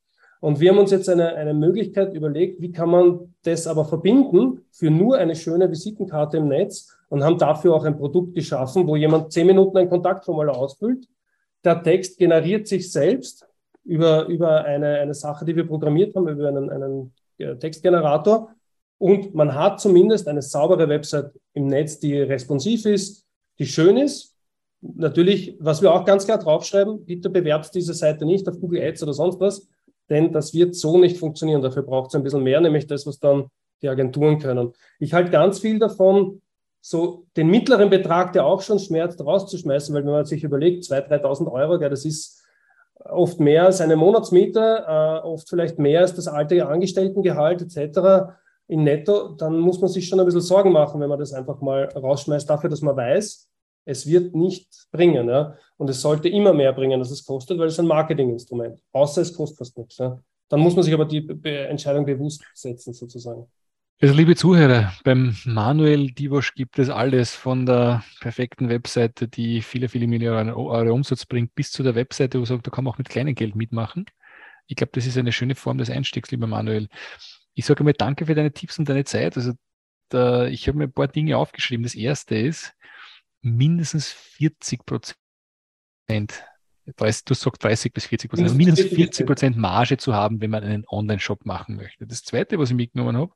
Und 0.41 0.59
wir 0.59 0.71
haben 0.71 0.79
uns 0.79 0.89
jetzt 0.89 1.07
eine, 1.07 1.35
eine 1.35 1.53
Möglichkeit 1.53 2.15
überlegt, 2.15 2.59
wie 2.59 2.71
kann 2.71 2.89
man 2.89 3.33
das 3.43 3.67
aber 3.67 3.85
verbinden 3.85 4.65
für 4.71 4.89
nur 4.89 5.17
eine 5.17 5.35
schöne 5.35 5.69
Visitenkarte 5.69 6.37
im 6.37 6.47
Netz 6.47 6.97
und 7.09 7.23
haben 7.23 7.37
dafür 7.37 7.75
auch 7.75 7.85
ein 7.85 7.95
Produkt 7.95 8.33
geschaffen, 8.33 8.87
wo 8.87 8.95
jemand 8.95 9.31
zehn 9.31 9.45
Minuten 9.45 9.77
ein 9.77 9.87
Kontaktformular 9.87 10.57
ausfüllt. 10.57 11.07
Der 11.63 11.83
Text 11.83 12.17
generiert 12.17 12.67
sich 12.67 12.91
selbst 12.91 13.47
über, 13.83 14.25
über 14.25 14.65
eine, 14.65 14.95
eine 14.95 15.13
Sache, 15.13 15.45
die 15.45 15.55
wir 15.55 15.67
programmiert 15.67 16.15
haben, 16.15 16.27
über 16.27 16.47
einen, 16.47 16.71
einen 16.71 17.13
äh, 17.37 17.55
Textgenerator. 17.57 18.49
Und 18.97 19.35
man 19.35 19.53
hat 19.53 19.79
zumindest 19.79 20.27
eine 20.27 20.41
saubere 20.41 20.89
Website 20.89 21.31
im 21.53 21.67
Netz, 21.67 21.99
die 21.99 22.19
responsiv 22.19 22.85
ist, 22.85 23.27
die 23.59 23.67
schön 23.67 23.95
ist. 23.95 24.35
Natürlich, 24.81 25.55
was 25.59 25.83
wir 25.83 25.93
auch 25.93 26.03
ganz 26.03 26.25
klar 26.25 26.39
draufschreiben, 26.39 27.05
bitte 27.05 27.29
bewerbt 27.29 27.75
diese 27.75 27.93
Seite 27.93 28.25
nicht 28.25 28.49
auf 28.49 28.59
Google 28.59 28.81
Ads 28.81 29.03
oder 29.03 29.13
sonst 29.13 29.39
was, 29.39 29.67
denn 30.09 30.31
das 30.31 30.53
wird 30.53 30.75
so 30.75 30.97
nicht 30.97 31.17
funktionieren. 31.17 31.61
Dafür 31.61 31.83
braucht 31.83 32.09
es 32.09 32.15
ein 32.15 32.23
bisschen 32.23 32.43
mehr, 32.43 32.61
nämlich 32.61 32.87
das, 32.87 33.05
was 33.05 33.19
dann 33.19 33.49
die 33.81 33.89
Agenturen 33.89 34.39
können. 34.39 34.73
Ich 34.99 35.13
halte 35.13 35.31
ganz 35.31 35.59
viel 35.59 35.79
davon, 35.79 36.41
so 36.81 37.25
den 37.37 37.47
mittleren 37.47 37.89
Betrag, 37.89 38.33
der 38.33 38.45
auch 38.45 38.61
schon 38.61 38.79
schmerzt, 38.79 39.23
rauszuschmeißen, 39.23 39.93
weil 39.93 40.03
wenn 40.03 40.11
man 40.11 40.25
sich 40.25 40.43
überlegt, 40.43 40.83
2.000, 40.83 41.21
3.000 41.21 41.51
Euro, 41.51 41.79
ja, 41.79 41.89
das 41.89 42.05
ist 42.05 42.43
oft 43.05 43.39
mehr 43.39 43.65
als 43.65 43.81
eine 43.81 43.95
Monatsmiete, 43.95 44.85
äh, 44.87 45.25
oft 45.25 45.49
vielleicht 45.49 45.79
mehr 45.79 46.01
als 46.01 46.15
das 46.15 46.27
alte 46.27 46.65
Angestelltengehalt 46.67 47.61
etc. 47.61 48.33
in 48.67 48.83
netto, 48.83 49.29
dann 49.29 49.59
muss 49.59 49.79
man 49.79 49.89
sich 49.89 50.07
schon 50.07 50.19
ein 50.19 50.25
bisschen 50.25 50.41
Sorgen 50.41 50.71
machen, 50.71 51.01
wenn 51.01 51.09
man 51.09 51.19
das 51.19 51.33
einfach 51.33 51.61
mal 51.61 51.85
rausschmeißt, 51.85 52.49
dafür, 52.49 52.69
dass 52.69 52.81
man 52.81 52.95
weiß, 52.95 53.50
es 53.85 54.07
wird 54.07 54.35
nicht 54.35 54.87
bringen. 54.91 55.29
Ja? 55.29 55.55
Und 55.77 55.89
es 55.89 56.01
sollte 56.01 56.29
immer 56.29 56.53
mehr 56.53 56.73
bringen, 56.73 56.99
als 56.99 57.11
es 57.11 57.25
kostet, 57.25 57.57
weil 57.59 57.67
es 57.67 57.79
ein 57.79 57.87
Marketinginstrument. 57.87 58.81
Außer 58.91 59.21
es 59.21 59.33
kostet 59.33 59.57
fast 59.57 59.77
nichts. 59.77 59.97
Ja? 59.97 60.19
Dann 60.49 60.59
muss 60.59 60.75
man 60.75 60.83
sich 60.83 60.93
aber 60.93 61.05
die 61.05 61.27
Entscheidung 61.43 62.05
bewusst 62.05 62.43
setzen, 62.53 62.93
sozusagen. 62.93 63.47
Also 64.01 64.15
liebe 64.15 64.35
Zuhörer, 64.35 64.93
beim 65.03 65.35
Manuel 65.45 66.09
Divosch 66.09 66.55
gibt 66.55 66.79
es 66.79 66.89
alles 66.89 67.35
von 67.35 67.67
der 67.67 68.03
perfekten 68.19 68.67
Webseite, 68.67 69.27
die 69.27 69.61
viele, 69.61 69.89
viele 69.89 70.07
Millionen 70.07 70.49
Euro 70.49 70.91
Umsatz 70.91 71.27
bringt, 71.27 71.53
bis 71.53 71.71
zu 71.71 71.83
der 71.83 71.93
Webseite, 71.93 72.41
wo 72.41 72.45
sagt, 72.45 72.65
da 72.65 72.71
kann 72.71 72.83
man 72.83 72.93
auch 72.93 72.97
mit 72.97 73.09
kleinem 73.09 73.35
Geld 73.35 73.55
mitmachen. 73.55 74.05
Ich 74.65 74.75
glaube, 74.75 74.91
das 74.95 75.05
ist 75.05 75.19
eine 75.19 75.31
schöne 75.31 75.53
Form 75.53 75.77
des 75.77 75.91
Einstiegs, 75.91 76.31
lieber 76.31 76.47
Manuel. 76.47 76.87
Ich 77.53 77.65
sage 77.65 77.81
einmal 77.81 77.93
danke 77.93 78.25
für 78.25 78.33
deine 78.33 78.51
Tipps 78.51 78.79
und 78.79 78.89
deine 78.89 79.03
Zeit. 79.03 79.37
Also 79.37 79.53
da, 80.09 80.47
ich 80.47 80.67
habe 80.67 80.79
mir 80.79 80.85
ein 80.85 80.93
paar 80.93 81.07
Dinge 81.07 81.37
aufgeschrieben. 81.37 81.83
Das 81.83 81.93
erste 81.93 82.35
ist, 82.35 82.73
mindestens 83.41 84.09
40 84.09 84.85
Prozent, 84.85 85.15
du 86.85 87.33
sagst 87.33 87.63
30 87.63 87.93
bis 87.93 88.05
40 88.05 88.29
Prozent, 88.29 88.47
also 88.47 88.57
mindestens 88.57 88.93
40 88.93 89.25
Prozent 89.25 89.57
Marge 89.57 89.97
zu 89.97 90.13
haben, 90.13 90.41
wenn 90.41 90.51
man 90.51 90.63
einen 90.63 90.85
Online-Shop 90.87 91.45
machen 91.45 91.75
möchte. 91.75 92.05
Das 92.07 92.23
zweite, 92.23 92.59
was 92.59 92.69
ich 92.69 92.75
mitgenommen 92.75 93.17
habe, 93.17 93.33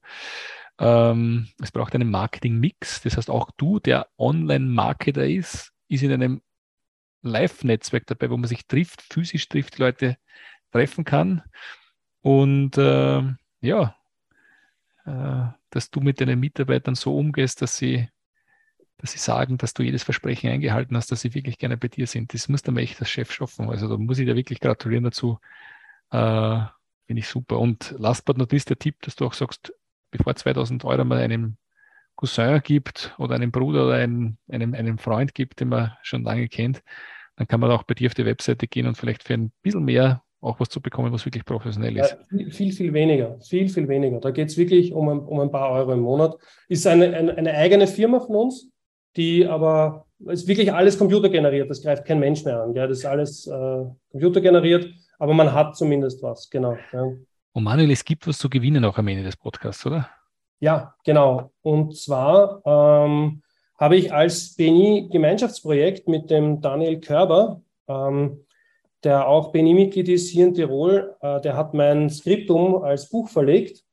ähm, 0.79 1.47
es 1.61 1.71
braucht 1.71 1.95
einen 1.95 2.11
Marketing-Mix. 2.11 3.01
Das 3.01 3.17
heißt, 3.17 3.29
auch 3.29 3.51
du, 3.57 3.79
der 3.79 4.07
Online-Marketer 4.17 5.27
ist, 5.27 5.71
ist 5.87 6.03
in 6.03 6.11
einem 6.11 6.41
Live-Netzwerk 7.21 8.05
dabei, 8.07 8.29
wo 8.29 8.37
man 8.37 8.47
sich 8.47 8.67
trifft, 8.67 9.01
physisch 9.01 9.47
trifft, 9.47 9.77
Leute 9.77 10.17
treffen 10.71 11.05
kann. 11.05 11.43
Und 12.21 12.77
äh, 12.77 13.23
ja, 13.61 13.95
äh, 15.05 15.45
dass 15.69 15.89
du 15.91 16.01
mit 16.01 16.21
deinen 16.21 16.39
Mitarbeitern 16.39 16.95
so 16.95 17.17
umgehst, 17.17 17.61
dass 17.61 17.77
sie, 17.77 18.09
dass 18.97 19.11
sie 19.11 19.19
sagen, 19.19 19.57
dass 19.57 19.73
du 19.73 19.83
jedes 19.83 20.03
Versprechen 20.03 20.49
eingehalten 20.49 20.95
hast, 20.95 21.11
dass 21.11 21.21
sie 21.21 21.33
wirklich 21.33 21.57
gerne 21.57 21.77
bei 21.77 21.87
dir 21.87 22.07
sind. 22.07 22.33
Das 22.33 22.47
muss 22.47 22.61
der 22.61 22.75
echt 22.77 22.99
als 22.99 23.09
Chef 23.09 23.31
schaffen. 23.31 23.69
Also 23.69 23.87
da 23.87 23.97
muss 23.97 24.19
ich 24.19 24.25
dir 24.25 24.35
wirklich 24.35 24.59
gratulieren 24.59 25.03
dazu. 25.03 25.39
Äh, 26.11 26.61
Finde 27.07 27.19
ich 27.19 27.27
super. 27.27 27.59
Und 27.59 27.93
last 27.97 28.25
but 28.25 28.37
not 28.37 28.51
least 28.51 28.69
der 28.69 28.79
Tipp, 28.79 29.01
dass 29.01 29.15
du 29.15 29.25
auch 29.25 29.33
sagst, 29.33 29.73
bevor 30.11 30.35
2000 30.35 30.85
Euro 30.85 31.05
mal 31.05 31.19
einem 31.19 31.57
Cousin 32.15 32.61
gibt 32.63 33.13
oder 33.17 33.35
einem 33.35 33.51
Bruder 33.51 33.85
oder 33.85 33.95
einem, 33.95 34.37
einem, 34.47 34.73
einem 34.73 34.97
Freund 34.97 35.35
gibt, 35.35 35.59
den 35.59 35.69
man 35.69 35.91
schon 36.01 36.23
lange 36.23 36.47
kennt, 36.47 36.81
dann 37.35 37.47
kann 37.47 37.59
man 37.59 37.71
auch 37.71 37.83
bei 37.83 37.93
dir 37.93 38.07
auf 38.07 38.13
die 38.13 38.25
Webseite 38.25 38.67
gehen 38.67 38.87
und 38.87 38.97
vielleicht 38.97 39.23
für 39.23 39.33
ein 39.33 39.51
bisschen 39.61 39.83
mehr 39.83 40.23
auch 40.41 40.59
was 40.59 40.69
zu 40.69 40.79
bekommen, 40.79 41.11
was 41.11 41.25
wirklich 41.25 41.43
professionell 41.43 41.97
ist. 41.97 42.17
Ja, 42.31 42.49
viel, 42.51 42.71
viel 42.71 42.93
weniger. 42.93 43.39
Viel, 43.41 43.67
viel 43.67 43.87
weniger. 43.87 44.19
Da 44.19 44.31
geht 44.31 44.49
es 44.49 44.57
wirklich 44.57 44.93
um 44.93 45.09
ein, 45.09 45.19
um 45.19 45.39
ein 45.39 45.51
paar 45.51 45.71
Euro 45.71 45.93
im 45.93 46.01
Monat. 46.01 46.35
Ist 46.69 46.85
eine, 46.85 47.13
eine, 47.13 47.35
eine 47.35 47.53
eigene 47.53 47.87
Firma 47.87 48.19
von 48.19 48.35
uns, 48.35 48.69
die 49.15 49.45
aber 49.45 50.05
ist 50.27 50.47
wirklich 50.47 50.73
alles 50.73 50.97
computergeneriert. 50.97 51.69
Das 51.69 51.81
greift 51.81 52.05
kein 52.05 52.19
Mensch 52.19 52.43
mehr 52.43 52.61
an. 52.61 52.73
Gell? 52.73 52.87
Das 52.87 52.99
ist 52.99 53.05
alles 53.05 53.47
äh, 53.47 53.85
computergeneriert, 54.11 54.89
aber 55.19 55.33
man 55.33 55.53
hat 55.53 55.75
zumindest 55.75 56.21
was. 56.23 56.49
Genau. 56.49 56.77
Ja. 56.91 57.03
Und 57.53 57.63
Manuel, 57.63 57.91
es 57.91 58.03
gibt 58.03 58.27
was 58.27 58.37
zu 58.37 58.49
gewinnen 58.49 58.83
auch 58.85 58.97
am 58.97 59.07
Ende 59.07 59.23
des 59.23 59.37
Podcasts, 59.37 59.85
oder? 59.85 60.09
Ja, 60.59 60.95
genau. 61.03 61.51
Und 61.61 61.97
zwar 61.97 62.61
ähm, 62.65 63.41
habe 63.77 63.97
ich 63.97 64.13
als 64.13 64.55
BNI-Gemeinschaftsprojekt 64.55 66.07
mit 66.07 66.29
dem 66.29 66.61
Daniel 66.61 66.99
Körber 66.99 67.61
ähm, 67.87 68.45
der 69.03 69.27
auch 69.27 69.51
BNI-Mitglied 69.51 70.09
ist 70.09 70.29
hier 70.29 70.47
in 70.47 70.53
Tirol, 70.53 71.15
äh, 71.21 71.39
der 71.41 71.55
hat 71.55 71.73
mein 71.73 72.09
Skriptum 72.09 72.83
als 72.83 73.07
Buch 73.07 73.29
verlegt, 73.29 73.83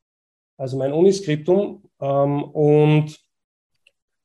also 0.57 0.77
mein 0.77 0.91
Uniskriptum. 0.91 1.83
Ähm, 2.01 2.43
und 2.43 3.19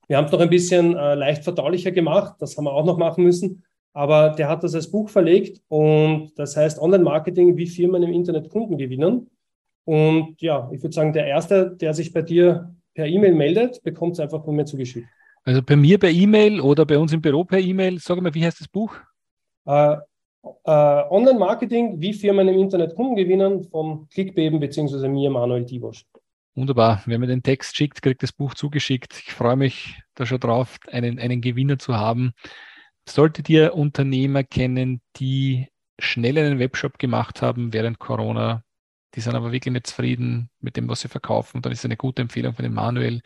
wir 0.09 0.17
haben 0.17 0.25
es 0.25 0.33
noch 0.33 0.41
ein 0.41 0.51
bisschen 0.51 0.97
äh, 0.97 1.15
leicht 1.15 1.45
verdaulicher 1.45 1.93
gemacht, 1.93 2.35
das 2.41 2.57
haben 2.57 2.65
wir 2.65 2.73
auch 2.73 2.85
noch 2.85 2.99
machen 2.99 3.25
müssen. 3.25 3.63
Aber 3.93 4.31
der 4.31 4.49
hat 4.49 4.63
das 4.65 4.75
als 4.75 4.91
Buch 4.91 5.09
verlegt 5.09 5.61
und 5.69 6.33
das 6.37 6.57
heißt 6.57 6.79
Online-Marketing, 6.79 7.57
wie 7.57 7.67
Firmen 7.67 8.03
im 8.03 8.13
Internet 8.13 8.49
Kunden 8.49 8.77
gewinnen. 8.77 9.31
Und 9.85 10.41
ja, 10.41 10.69
ich 10.73 10.83
würde 10.83 10.95
sagen, 10.95 11.13
der 11.13 11.27
Erste, 11.27 11.75
der 11.77 11.95
sich 11.95 12.13
bei 12.13 12.23
dir 12.23 12.75
per 12.95 13.07
E-Mail 13.07 13.35
meldet, 13.35 13.83
bekommt 13.83 14.15
es 14.15 14.21
einfach 14.21 14.45
von 14.45 14.55
mir 14.55 14.65
zugeschickt. 14.65 15.09
Also 15.45 15.63
bei 15.63 15.77
mir 15.77 15.99
per 15.99 16.11
E-Mail 16.11 16.61
oder 16.61 16.85
bei 16.85 16.99
uns 16.99 17.13
im 17.13 17.23
Büro 17.23 17.45
per 17.45 17.59
E-Mail. 17.59 17.99
Sag 17.99 18.21
mal, 18.21 18.35
wie 18.35 18.45
heißt 18.45 18.61
das 18.61 18.69
Buch? 18.69 18.95
Äh, 19.67 19.97
äh, 20.65 20.71
Online-Marketing, 21.11 22.01
wie 22.01 22.13
Firmen 22.13 22.49
im 22.49 22.59
Internet 22.59 22.95
Kunden 22.95 23.17
gewinnen, 23.17 23.65
von 23.65 24.09
Clickbeben 24.11 24.61
bzw. 24.61 25.09
mir, 25.09 25.31
Manuel 25.31 25.65
Divosch. 25.65 26.05
Wunderbar. 26.59 27.03
Wenn 27.07 27.21
man 27.21 27.29
den 27.29 27.45
Text 27.45 27.77
schickt, 27.77 28.03
kriegt 28.03 28.21
das 28.25 28.33
Buch 28.33 28.53
zugeschickt. 28.53 29.23
Ich 29.25 29.33
freue 29.33 29.55
mich 29.55 30.03
da 30.17 30.27
schon 30.27 30.41
drauf, 30.41 30.81
einen, 30.91 31.21
einen 31.21 31.41
Gewinner 31.41 31.79
zu 31.79 31.97
haben. 31.97 32.33
Solltet 33.09 33.49
ihr 33.49 33.75
Unternehmer 33.75 34.43
kennen, 34.43 35.01
die 35.17 35.69
schnell 36.01 36.37
einen 36.37 36.59
Webshop 36.59 36.99
gemacht 36.99 37.43
haben 37.43 37.73
während 37.73 38.01
Corona, 38.01 38.65
die 39.15 39.21
sind 39.21 39.37
aber 39.37 39.53
wirklich 39.53 39.73
nicht 39.73 39.87
zufrieden 39.87 40.51
mit 40.59 40.77
dem, 40.77 40.89
was 40.89 41.03
sie 41.03 41.09
verkaufen, 41.09 41.63
dann 41.63 41.71
ist 41.71 41.85
eine 41.85 41.97
gute 41.97 42.23
Empfehlung 42.23 42.55
von 42.55 42.65
dem 42.65 42.75
Manuel. 42.75 43.21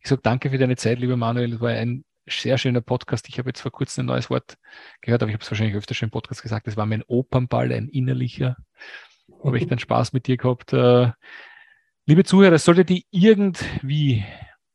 Ich 0.00 0.08
sage 0.08 0.22
danke 0.22 0.50
für 0.50 0.58
deine 0.58 0.76
Zeit, 0.76 1.00
lieber 1.00 1.16
Manuel. 1.16 1.54
Es 1.54 1.60
war 1.60 1.70
ein 1.70 2.04
sehr 2.28 2.56
schöner 2.56 2.82
Podcast. 2.82 3.28
Ich 3.28 3.40
habe 3.40 3.48
jetzt 3.48 3.62
vor 3.62 3.72
kurzem 3.72 4.04
ein 4.04 4.06
neues 4.06 4.30
Wort 4.30 4.58
gehört, 5.00 5.22
aber 5.22 5.30
ich 5.30 5.34
habe 5.34 5.42
es 5.42 5.50
wahrscheinlich 5.50 5.74
öfter 5.74 5.94
schon 5.94 6.06
im 6.06 6.12
Podcast 6.12 6.40
gesagt. 6.40 6.68
Das 6.68 6.76
war 6.76 6.86
mein 6.86 7.02
Opernball, 7.02 7.72
ein 7.72 7.88
innerlicher. 7.88 8.56
Habe 9.42 9.58
ich 9.58 9.66
dann 9.68 9.80
Spaß 9.80 10.12
mit 10.12 10.28
dir 10.28 10.36
gehabt. 10.36 10.72
Liebe 12.08 12.22
Zuhörer, 12.22 12.56
solltet 12.60 12.88
ihr 12.90 13.02
irgendwie 13.10 14.24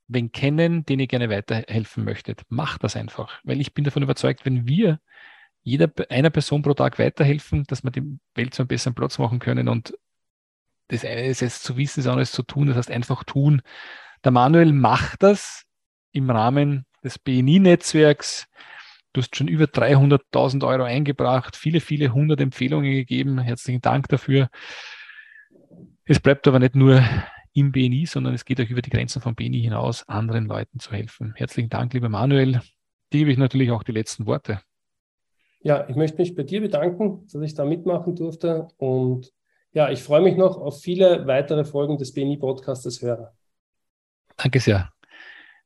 wen 0.09 0.33
kennen, 0.33 0.85
den 0.85 0.99
ihr 0.99 1.07
gerne 1.07 1.29
weiterhelfen 1.29 2.03
möchtet, 2.03 2.41
macht 2.49 2.83
das 2.83 2.97
einfach. 2.97 3.39
Weil 3.45 3.61
ich 3.61 3.73
bin 3.73 3.85
davon 3.85 4.03
überzeugt, 4.03 4.45
wenn 4.45 4.67
wir 4.67 4.99
jeder 5.63 5.89
einer 6.09 6.29
Person 6.29 6.61
pro 6.61 6.73
Tag 6.73 6.99
weiterhelfen, 6.99 7.63
dass 7.67 7.85
wir 7.85 7.91
die 7.91 8.19
Welt 8.35 8.53
zu 8.53 8.63
einem 8.63 8.67
besseren 8.67 8.95
Platz 8.95 9.17
machen 9.17 9.39
können. 9.39 9.69
Und 9.69 9.97
das 10.89 11.05
eine 11.05 11.25
ist 11.25 11.39
jetzt 11.39 11.63
zu 11.63 11.77
wissen, 11.77 12.01
das 12.01 12.07
andere 12.07 12.23
ist 12.23 12.33
zu 12.33 12.43
tun. 12.43 12.67
Das 12.67 12.75
heißt 12.75 12.91
einfach 12.91 13.23
tun. 13.23 13.61
Der 14.25 14.31
Manuel 14.31 14.73
macht 14.73 15.23
das 15.23 15.63
im 16.11 16.29
Rahmen 16.29 16.85
des 17.01 17.17
BNI-Netzwerks. 17.17 18.47
Du 19.13 19.21
hast 19.21 19.37
schon 19.37 19.47
über 19.47 19.65
300.000 19.65 20.67
Euro 20.67 20.83
eingebracht, 20.83 21.55
viele, 21.55 21.79
viele 21.79 22.13
hundert 22.13 22.41
Empfehlungen 22.41 22.91
gegeben. 22.91 23.39
Herzlichen 23.39 23.79
Dank 23.79 24.09
dafür. 24.09 24.49
Es 26.11 26.19
bleibt 26.19 26.45
aber 26.45 26.59
nicht 26.59 26.75
nur 26.75 27.01
im 27.53 27.71
BNI, 27.71 28.05
sondern 28.05 28.33
es 28.33 28.43
geht 28.43 28.59
auch 28.59 28.69
über 28.69 28.81
die 28.81 28.89
Grenzen 28.89 29.21
von 29.21 29.33
BNI 29.33 29.61
hinaus, 29.61 30.09
anderen 30.09 30.45
Leuten 30.45 30.77
zu 30.77 30.91
helfen. 30.91 31.33
Herzlichen 31.37 31.69
Dank, 31.69 31.93
lieber 31.93 32.09
Manuel. 32.09 32.59
Dir 33.13 33.19
gebe 33.19 33.31
ich 33.31 33.37
natürlich 33.37 33.71
auch 33.71 33.81
die 33.81 33.93
letzten 33.93 34.25
Worte. 34.25 34.59
Ja, 35.61 35.87
ich 35.87 35.95
möchte 35.95 36.17
mich 36.17 36.35
bei 36.35 36.43
dir 36.43 36.59
bedanken, 36.59 37.25
dass 37.31 37.41
ich 37.41 37.53
da 37.53 37.63
mitmachen 37.63 38.13
durfte. 38.13 38.67
Und 38.75 39.31
ja, 39.71 39.89
ich 39.89 40.03
freue 40.03 40.19
mich 40.19 40.35
noch 40.35 40.57
auf 40.57 40.81
viele 40.81 41.27
weitere 41.27 41.63
Folgen 41.63 41.97
des 41.97 42.13
BNI-Podcastes 42.13 43.01
hören. 43.01 43.27
Danke 44.35 44.59
sehr. 44.59 44.91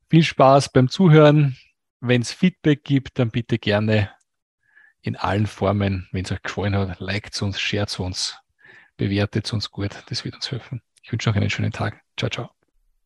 Viel 0.08 0.22
Spaß 0.22 0.70
beim 0.70 0.88
Zuhören. 0.88 1.56
Wenn 1.98 2.22
es 2.22 2.30
Feedback 2.30 2.84
gibt, 2.84 3.18
dann 3.18 3.30
bitte 3.32 3.58
gerne 3.58 4.10
in 5.00 5.16
allen 5.16 5.46
Formen. 5.46 6.06
Wenn 6.12 6.24
es 6.24 6.30
euch 6.30 6.42
gefallen 6.42 6.76
hat, 6.76 7.00
liked 7.00 7.42
uns, 7.42 7.58
shared 7.58 7.98
uns, 7.98 8.38
bewertet 8.96 9.52
uns 9.52 9.70
gut. 9.70 9.90
Das 10.08 10.24
wird 10.24 10.34
uns 10.34 10.50
helfen. 10.50 10.82
Ich 11.02 11.12
wünsche 11.12 11.30
euch 11.30 11.36
einen 11.36 11.50
schönen 11.50 11.72
Tag. 11.72 12.00
Ciao, 12.16 12.30
ciao. 12.30 12.50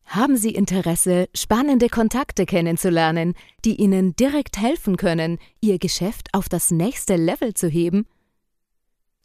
Haben 0.05 0.35
Sie 0.35 0.53
Interesse, 0.53 1.29
spannende 1.33 1.87
Kontakte 1.87 2.45
kennenzulernen, 2.45 3.33
die 3.63 3.75
Ihnen 3.75 4.15
direkt 4.15 4.57
helfen 4.57 4.97
können, 4.97 5.37
Ihr 5.61 5.79
Geschäft 5.79 6.33
auf 6.33 6.49
das 6.49 6.71
nächste 6.71 7.15
Level 7.15 7.53
zu 7.53 7.69
heben? 7.69 8.05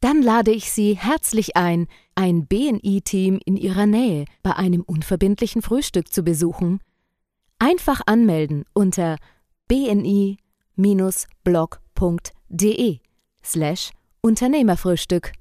Dann 0.01 0.23
lade 0.23 0.53
ich 0.53 0.71
Sie 0.71 0.97
herzlich 0.97 1.57
ein, 1.57 1.89
ein 2.15 2.47
BNI-Team 2.47 3.41
in 3.45 3.57
Ihrer 3.57 3.87
Nähe 3.87 4.27
bei 4.43 4.55
einem 4.55 4.83
unverbindlichen 4.83 5.63
Frühstück 5.63 6.13
zu 6.13 6.23
besuchen. 6.23 6.81
Einfach 7.59 8.03
anmelden 8.07 8.65
unter 8.75 9.17
bni-blog.de 9.69 10.39
slash 13.43 13.91
Unternehmerfrühstück. 14.21 15.33